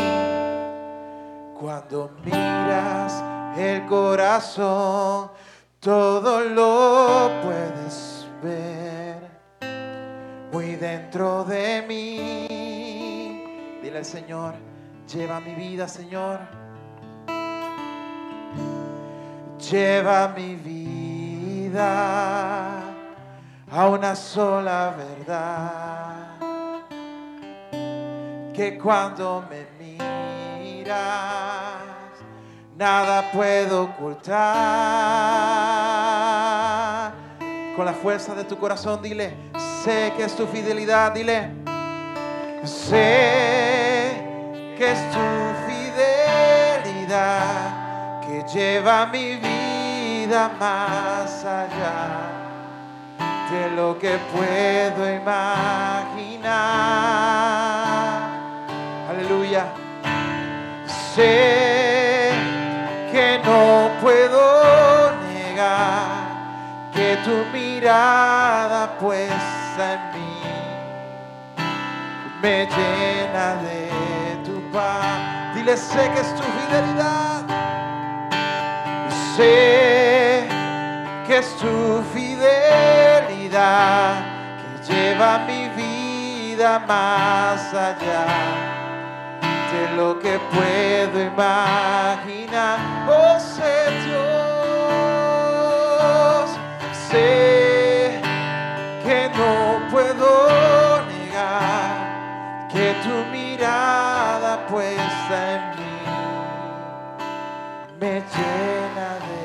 Cuando 1.58 2.12
miras 2.26 3.24
el 3.58 3.86
corazón, 3.86 5.32
todo 5.80 6.42
lo 6.42 7.30
puedes 7.42 8.28
ver 8.42 8.83
dentro 10.76 11.44
de 11.44 11.84
mí. 11.88 13.44
Dile 13.82 13.98
al 13.98 14.06
Señor, 14.06 14.56
lleva 15.14 15.40
mi 15.40 15.54
vida, 15.56 15.88
Señor. 15.88 16.40
Lleva 19.72 20.28
mi 20.36 20.56
vida 20.56 20.94
a 23.72 23.88
una 23.88 24.16
sola 24.16 24.94
verdad. 24.98 26.38
Que 28.54 28.78
cuando 28.78 29.44
me 29.50 29.66
miras, 30.60 30.94
nada 32.78 33.32
puedo 33.32 33.84
ocultar. 33.84 34.34
Con 37.76 37.86
la 37.86 37.94
fuerza 37.94 38.36
de 38.36 38.44
tu 38.44 38.58
corazón, 38.60 39.02
dile, 39.02 39.34
sé 39.84 40.14
que 40.16 40.24
es 40.24 40.34
tu 40.36 40.48
fidelidad, 40.48 41.12
dile, 41.12 41.52
sé 42.64 44.16
que 44.78 44.92
es 44.94 45.12
tu 45.12 45.20
fidelidad 45.68 47.12
que 48.22 48.46
lleva 48.54 49.08
mi 49.08 49.36
vida 49.36 50.52
más 50.58 51.44
allá 51.44 52.30
de 53.52 53.72
lo 53.72 54.00
que 54.00 54.18
puedo 54.34 55.14
imaginar. 55.14 56.54
Aleluya. 59.10 59.66
Sé 61.14 62.32
que 63.12 63.42
no 63.44 63.92
puedo 64.02 65.12
negar 65.34 66.24
que 66.94 67.18
tu 67.26 67.36
mirada 67.52 68.98
puesta 68.98 69.63
en 69.80 70.00
mí 70.14 70.42
me 72.42 72.66
llena 72.66 73.56
de 73.64 73.90
tu 74.46 74.62
paz. 74.72 75.56
Dile, 75.56 75.76
sé 75.78 76.12
que 76.14 76.22
es 76.22 76.36
tu 76.36 76.44
fidelidad. 76.44 77.44
Sé 79.36 80.48
que 81.26 81.38
es 81.38 81.56
tu 81.58 82.04
fidelidad 82.14 84.14
que 84.60 84.68
lleva 84.94 85.30
mi 85.48 85.70
vida 85.70 86.80
más 86.88 87.74
allá 87.74 88.26
de 89.72 89.82
lo 89.96 90.20
que 90.20 90.40
puedo 90.54 91.22
imaginar. 91.22 92.78
Oh, 93.08 93.40
sé 93.40 93.92
Dios, 94.06 94.20
sé 97.10 97.53
puesta 104.74 105.54
en 105.54 105.62
mí 105.78 105.96
me 108.00 108.14
llena 108.34 109.10
de 109.30 109.42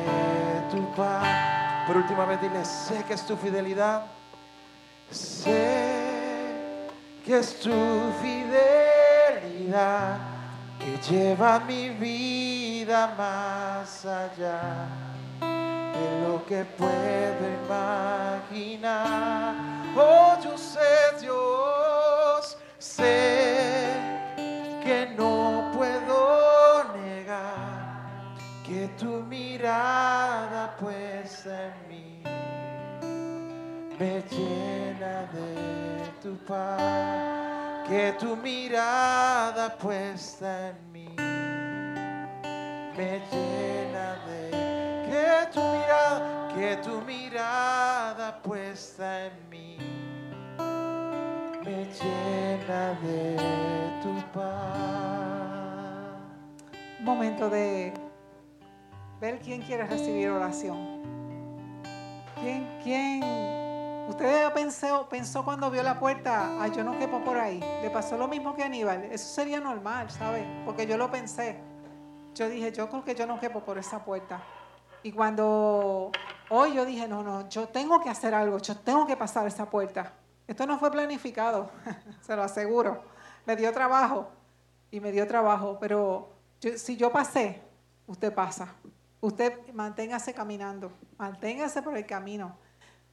tu 0.71 0.81
paz. 0.95 1.29
Por 1.87 1.95
última 1.99 2.25
vez 2.25 2.41
dile, 2.41 2.65
sé 2.65 3.05
que 3.07 3.13
es 3.13 3.27
tu 3.27 3.37
fidelidad. 3.37 4.07
Sé 5.11 6.55
que 7.25 7.39
es 7.39 7.61
tu 7.61 7.71
fidelidad 8.23 10.17
que 10.79 10.97
lleva 11.11 11.61
mi 11.61 11.91
vida 11.91 13.15
más 13.19 14.07
allá 14.07 14.61
de 15.41 16.27
lo 16.27 16.45
que 16.47 16.65
puedo 16.65 17.43
imaginar. 17.65 19.55
Oh, 19.95 20.39
yo 20.43 20.57
sé, 20.57 21.19
Dios, 21.21 22.57
sé 22.79 23.28
mirada 29.59 30.77
puesta 30.79 31.67
en 31.67 31.89
mí. 31.89 32.23
Me 33.99 34.23
llena 34.31 35.27
de 35.33 36.09
tu 36.23 36.37
paz, 36.47 37.89
que 37.89 38.15
tu 38.21 38.37
mirada 38.37 39.77
puesta 39.77 40.69
en 40.69 40.93
mí. 40.93 41.09
Me 42.97 43.21
llena 43.33 44.17
de 44.29 44.51
que 45.11 45.53
tu 45.53 45.61
mirada, 45.61 46.55
que 46.55 46.77
tu 46.77 47.01
mirada 47.01 48.41
puesta 48.41 49.27
en 49.27 49.33
mí. 49.51 49.77
Me 51.65 51.85
llena 51.99 52.95
de 53.03 53.37
tu 54.03 54.23
paz. 54.33 54.79
Momento 57.01 57.51
de 57.51 58.08
ver 59.21 59.41
quién 59.41 59.63
quiere 59.63 59.85
recibir 59.85 60.31
oración. 60.31 61.03
¿Quién, 62.41 62.81
quién? 62.83 63.23
Usted 64.09 64.53
pensó, 64.53 65.09
pensó 65.09 65.45
cuando 65.45 65.71
vio 65.71 65.83
la 65.83 65.99
puerta, 65.99 66.63
ay, 66.63 66.73
yo 66.75 66.83
no 66.83 66.99
quepo 66.99 67.21
por 67.21 67.37
ahí. 67.37 67.61
Le 67.83 67.91
pasó 67.91 68.17
lo 68.17 68.29
mismo 68.29 68.55
que 68.55 68.63
Aníbal. 68.63 69.05
Eso 69.05 69.27
sería 69.35 69.61
normal, 69.61 70.11
¿sabe? 70.11 70.47
Porque 70.65 70.87
yo 70.87 70.97
lo 70.97 71.11
pensé. 71.11 71.61
Yo 72.35 72.49
dije, 72.49 72.73
yo 72.73 72.89
creo 72.89 73.05
que 73.05 73.15
yo 73.15 73.27
no 73.27 73.39
quepo 73.39 73.61
por 73.61 73.77
esa 73.77 74.05
puerta. 74.05 74.41
Y 75.03 75.13
cuando 75.13 76.11
hoy 76.49 76.75
yo 76.75 76.85
dije, 76.85 77.07
no, 77.07 77.23
no, 77.23 77.49
yo 77.49 77.69
tengo 77.69 78.01
que 78.01 78.09
hacer 78.09 78.35
algo, 78.35 78.59
yo 78.59 78.77
tengo 78.77 79.07
que 79.07 79.17
pasar 79.17 79.47
esa 79.47 79.69
puerta. 79.69 80.13
Esto 80.47 80.67
no 80.67 80.79
fue 80.79 80.91
planificado, 80.91 81.71
se 82.23 82.35
lo 82.35 82.43
aseguro. 82.43 83.03
Me 83.45 83.57
dio 83.57 83.73
trabajo 83.73 84.29
y 84.91 85.01
me 85.01 85.13
dio 85.13 85.27
trabajo, 85.27 85.77
pero 85.81 86.31
si 86.77 86.97
yo 86.97 87.13
pasé, 87.13 87.61
usted 88.07 88.33
pasa. 88.33 88.75
Usted 89.21 89.73
manténgase 89.73 90.33
caminando, 90.33 90.93
manténgase 91.17 91.83
por 91.83 91.97
el 91.97 92.07
camino. 92.07 92.57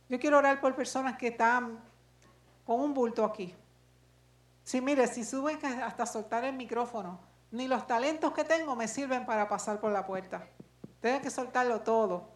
Yo 0.08 0.20
quiero 0.20 0.38
orar 0.38 0.62
por 0.62 0.76
personas 0.76 1.18
que 1.18 1.30
están 1.30 1.80
con 2.64 2.80
un 2.80 2.93
bulto 2.93 3.26
aquí. 3.26 3.56
Sí, 4.64 4.82
mire, 4.82 5.08
si 5.08 5.24
suben 5.24 5.64
hasta 5.84 6.06
soltar 6.06 6.43
el 6.43 6.56
micrófono, 6.56 7.20
ni 7.51 7.68
los 7.68 7.88
talentos 7.88 8.34
que 8.34 8.43
tengo 8.43 8.76
me 8.76 8.88
sirven 8.88 9.26
para 9.26 9.47
pasar 9.47 9.80
por 9.80 9.91
la 9.91 10.06
puerta. 10.06 10.47
Tengo 11.01 11.22
que 11.22 11.30
soltarlo 11.30 11.82
todo. 11.82 12.30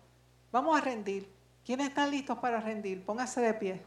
Vamos 0.51 0.78
a 0.78 0.82
rendir. 0.82 1.32
¿Quiénes 1.63 1.89
están 1.89 2.09
listos 2.09 2.39
para 2.39 2.59
rendir? 2.59 3.05
Póngase 3.05 3.41
de 3.41 3.53
pie. 3.53 3.84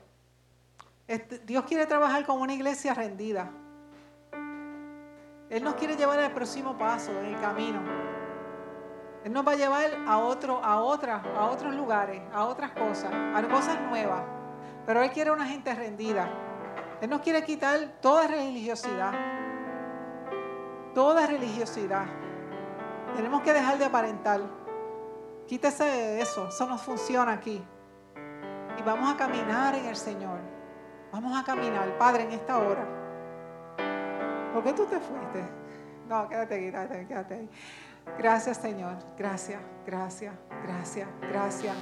Este- 1.08 1.40
Dios 1.40 1.64
quiere 1.64 1.86
trabajar 1.86 2.24
con 2.24 2.40
una 2.40 2.54
iglesia 2.54 2.94
rendida. 2.94 3.50
Él 5.50 5.62
nos 5.64 5.74
quiere 5.74 5.96
llevar 5.96 6.18
al 6.20 6.32
próximo 6.32 6.78
paso 6.78 7.10
en 7.18 7.26
el 7.26 7.40
camino. 7.40 8.11
Él 9.24 9.32
nos 9.32 9.46
va 9.46 9.52
a 9.52 9.56
llevar 9.56 9.90
a, 10.06 10.18
otro, 10.18 10.64
a, 10.64 10.80
otras, 10.80 11.24
a 11.24 11.46
otros 11.46 11.74
lugares, 11.74 12.20
a 12.32 12.44
otras 12.44 12.72
cosas, 12.72 13.12
a 13.12 13.42
cosas 13.48 13.80
nuevas. 13.82 14.22
Pero 14.84 15.02
Él 15.02 15.10
quiere 15.10 15.30
una 15.30 15.46
gente 15.46 15.72
rendida. 15.74 16.28
Él 17.00 17.08
nos 17.08 17.20
quiere 17.20 17.44
quitar 17.44 17.78
toda 18.00 18.26
religiosidad. 18.26 19.12
Toda 20.94 21.26
religiosidad. 21.26 22.06
Tenemos 23.14 23.42
que 23.42 23.52
dejar 23.52 23.78
de 23.78 23.84
aparentar. 23.84 24.40
Quítese 25.46 25.84
de 25.84 26.20
eso. 26.20 26.48
Eso 26.48 26.66
no 26.66 26.76
funciona 26.78 27.32
aquí. 27.32 27.62
Y 28.78 28.82
vamos 28.82 29.12
a 29.12 29.16
caminar 29.16 29.74
en 29.76 29.86
el 29.86 29.96
Señor. 29.96 30.40
Vamos 31.12 31.38
a 31.38 31.44
caminar, 31.44 31.96
Padre, 31.98 32.24
en 32.24 32.32
esta 32.32 32.58
hora. 32.58 32.86
¿Por 34.52 34.64
qué 34.64 34.72
tú 34.72 34.84
te 34.86 34.98
fuiste? 34.98 35.44
No, 36.08 36.28
quédate 36.28 36.54
aquí, 36.54 36.70
quédate, 36.70 37.06
quédate 37.06 37.34
ahí. 37.34 37.50
Gracias, 38.18 38.58
Señor. 38.58 38.94
Gracias, 39.18 39.60
gracias, 39.86 40.34
gracias, 40.64 41.08
gracias. 41.30 41.74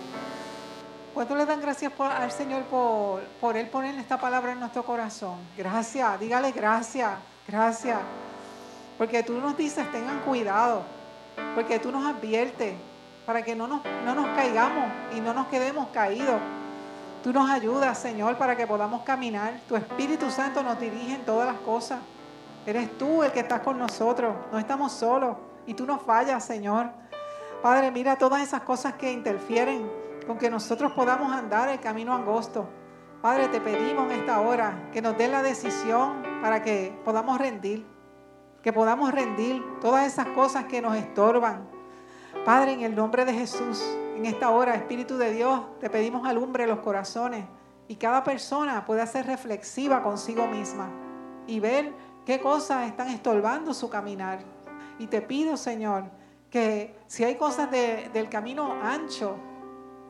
¿Cuánto 1.12 1.34
le 1.34 1.44
dan 1.44 1.60
gracias 1.60 1.92
al 1.98 2.30
Señor 2.30 2.62
por, 2.64 3.22
por 3.40 3.56
Él 3.56 3.68
poner 3.68 3.96
esta 3.96 4.18
palabra 4.18 4.52
en 4.52 4.60
nuestro 4.60 4.84
corazón? 4.84 5.38
Gracias, 5.56 6.20
dígale 6.20 6.52
gracias, 6.52 7.10
gracias. 7.48 7.98
Porque 8.96 9.22
tú 9.22 9.40
nos 9.40 9.56
dices, 9.56 9.90
tengan 9.90 10.20
cuidado. 10.20 10.82
Porque 11.54 11.78
tú 11.78 11.90
nos 11.90 12.06
adviertes 12.06 12.74
para 13.26 13.42
que 13.42 13.56
no 13.56 13.66
nos, 13.66 13.80
no 14.04 14.14
nos 14.14 14.26
caigamos 14.36 14.90
y 15.16 15.20
no 15.20 15.34
nos 15.34 15.48
quedemos 15.48 15.88
caídos. 15.88 16.40
Tú 17.22 17.32
nos 17.32 17.50
ayudas, 17.50 17.98
Señor, 17.98 18.36
para 18.38 18.56
que 18.56 18.66
podamos 18.66 19.02
caminar. 19.02 19.60
Tu 19.68 19.76
Espíritu 19.76 20.30
Santo 20.30 20.62
nos 20.62 20.78
dirige 20.78 21.14
en 21.14 21.24
todas 21.24 21.46
las 21.46 21.60
cosas. 21.62 21.98
Eres 22.66 22.96
tú 22.98 23.22
el 23.22 23.32
que 23.32 23.40
estás 23.40 23.60
con 23.60 23.78
nosotros. 23.78 24.34
No 24.52 24.58
estamos 24.58 24.92
solos. 24.92 25.36
Y 25.66 25.74
tú 25.74 25.86
nos 25.86 26.02
fallas, 26.02 26.44
Señor. 26.44 26.90
Padre, 27.62 27.90
mira 27.90 28.16
todas 28.16 28.42
esas 28.42 28.62
cosas 28.62 28.94
que 28.94 29.12
interfieren 29.12 29.90
con 30.26 30.38
que 30.38 30.50
nosotros 30.50 30.92
podamos 30.92 31.32
andar 31.32 31.68
el 31.68 31.80
camino 31.80 32.14
angosto. 32.14 32.68
Padre, 33.20 33.48
te 33.48 33.61
pedimos 33.61 34.11
en 34.11 34.20
esta 34.20 34.40
hora 34.40 34.88
que 34.92 35.02
nos 35.02 35.18
dé 35.18 35.28
la 35.28 35.42
decisión 35.42 36.22
para 36.40 36.62
que 36.62 36.98
podamos 37.04 37.38
rendir. 37.38 37.86
Que 38.62 38.72
podamos 38.72 39.12
rendir 39.12 39.62
todas 39.80 40.06
esas 40.06 40.26
cosas 40.28 40.64
que 40.64 40.80
nos 40.80 40.96
estorban. 40.96 41.68
Padre, 42.44 42.72
en 42.72 42.82
el 42.82 42.94
nombre 42.94 43.24
de 43.24 43.34
Jesús, 43.34 43.82
en 44.16 44.24
esta 44.24 44.50
hora, 44.50 44.74
Espíritu 44.74 45.18
de 45.18 45.32
Dios, 45.32 45.61
te 45.80 45.90
pedimos 45.90 46.26
alumbre 46.26 46.66
los 46.66 46.80
corazones 46.80 47.44
y 47.88 47.96
cada 47.96 48.22
persona 48.22 48.84
pueda 48.86 49.06
ser 49.06 49.26
reflexiva 49.26 50.02
consigo 50.02 50.46
misma 50.46 50.88
y 51.46 51.58
ver 51.58 51.92
qué 52.24 52.40
cosas 52.40 52.86
están 52.86 53.08
estorbando 53.08 53.74
su 53.74 53.90
caminar. 53.90 54.38
Y 55.01 55.07
te 55.07 55.22
pido, 55.22 55.57
Señor, 55.57 56.11
que 56.51 56.94
si 57.07 57.24
hay 57.24 57.36
cosas 57.36 57.70
del 57.70 58.28
camino 58.28 58.74
ancho 58.82 59.34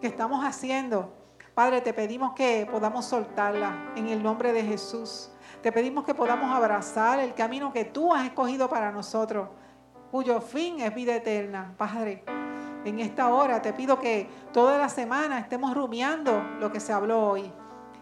que 0.00 0.08
estamos 0.08 0.44
haciendo, 0.44 1.14
Padre, 1.54 1.80
te 1.80 1.94
pedimos 1.94 2.32
que 2.32 2.66
podamos 2.68 3.04
soltarlas 3.04 3.72
en 3.94 4.08
el 4.08 4.20
nombre 4.20 4.52
de 4.52 4.64
Jesús. 4.64 5.30
Te 5.62 5.70
pedimos 5.70 6.04
que 6.04 6.12
podamos 6.12 6.50
abrazar 6.50 7.20
el 7.20 7.34
camino 7.34 7.72
que 7.72 7.84
tú 7.84 8.12
has 8.12 8.24
escogido 8.24 8.68
para 8.68 8.90
nosotros, 8.90 9.48
cuyo 10.10 10.40
fin 10.40 10.80
es 10.80 10.92
vida 10.92 11.14
eterna. 11.14 11.72
Padre, 11.78 12.24
en 12.84 12.98
esta 12.98 13.32
hora 13.32 13.62
te 13.62 13.72
pido 13.72 14.00
que 14.00 14.28
toda 14.52 14.76
la 14.76 14.88
semana 14.88 15.38
estemos 15.38 15.72
rumiando 15.72 16.42
lo 16.58 16.72
que 16.72 16.80
se 16.80 16.92
habló 16.92 17.28
hoy. 17.30 17.52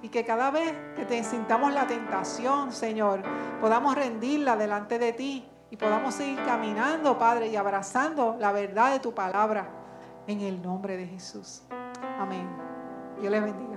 Y 0.01 0.09
que 0.09 0.25
cada 0.25 0.51
vez 0.51 0.73
que 0.97 1.05
te 1.05 1.23
sintamos 1.23 1.71
la 1.75 1.87
tentación, 1.87 2.73
Señor, 2.73 3.21
podamos 3.61 3.95
rendirla 3.95 4.57
delante 4.57 4.99
de 4.99 5.13
ti 5.13 5.45
y 5.71 5.77
podamos 5.77 6.15
seguir 6.15 6.43
caminando, 6.45 7.19
Padre, 7.19 7.49
y 7.49 7.57
abrazando 7.57 8.37
la 8.39 8.53
verdad 8.53 8.93
de 8.93 9.01
tu 9.01 9.13
palabra 9.15 9.69
en 10.27 10.41
el 10.41 10.63
nombre 10.63 10.97
de 10.97 11.07
Jesús. 11.07 11.63
Amén. 12.19 12.49
Dios 13.21 13.31
les 13.31 13.43
bendiga. 13.43 13.68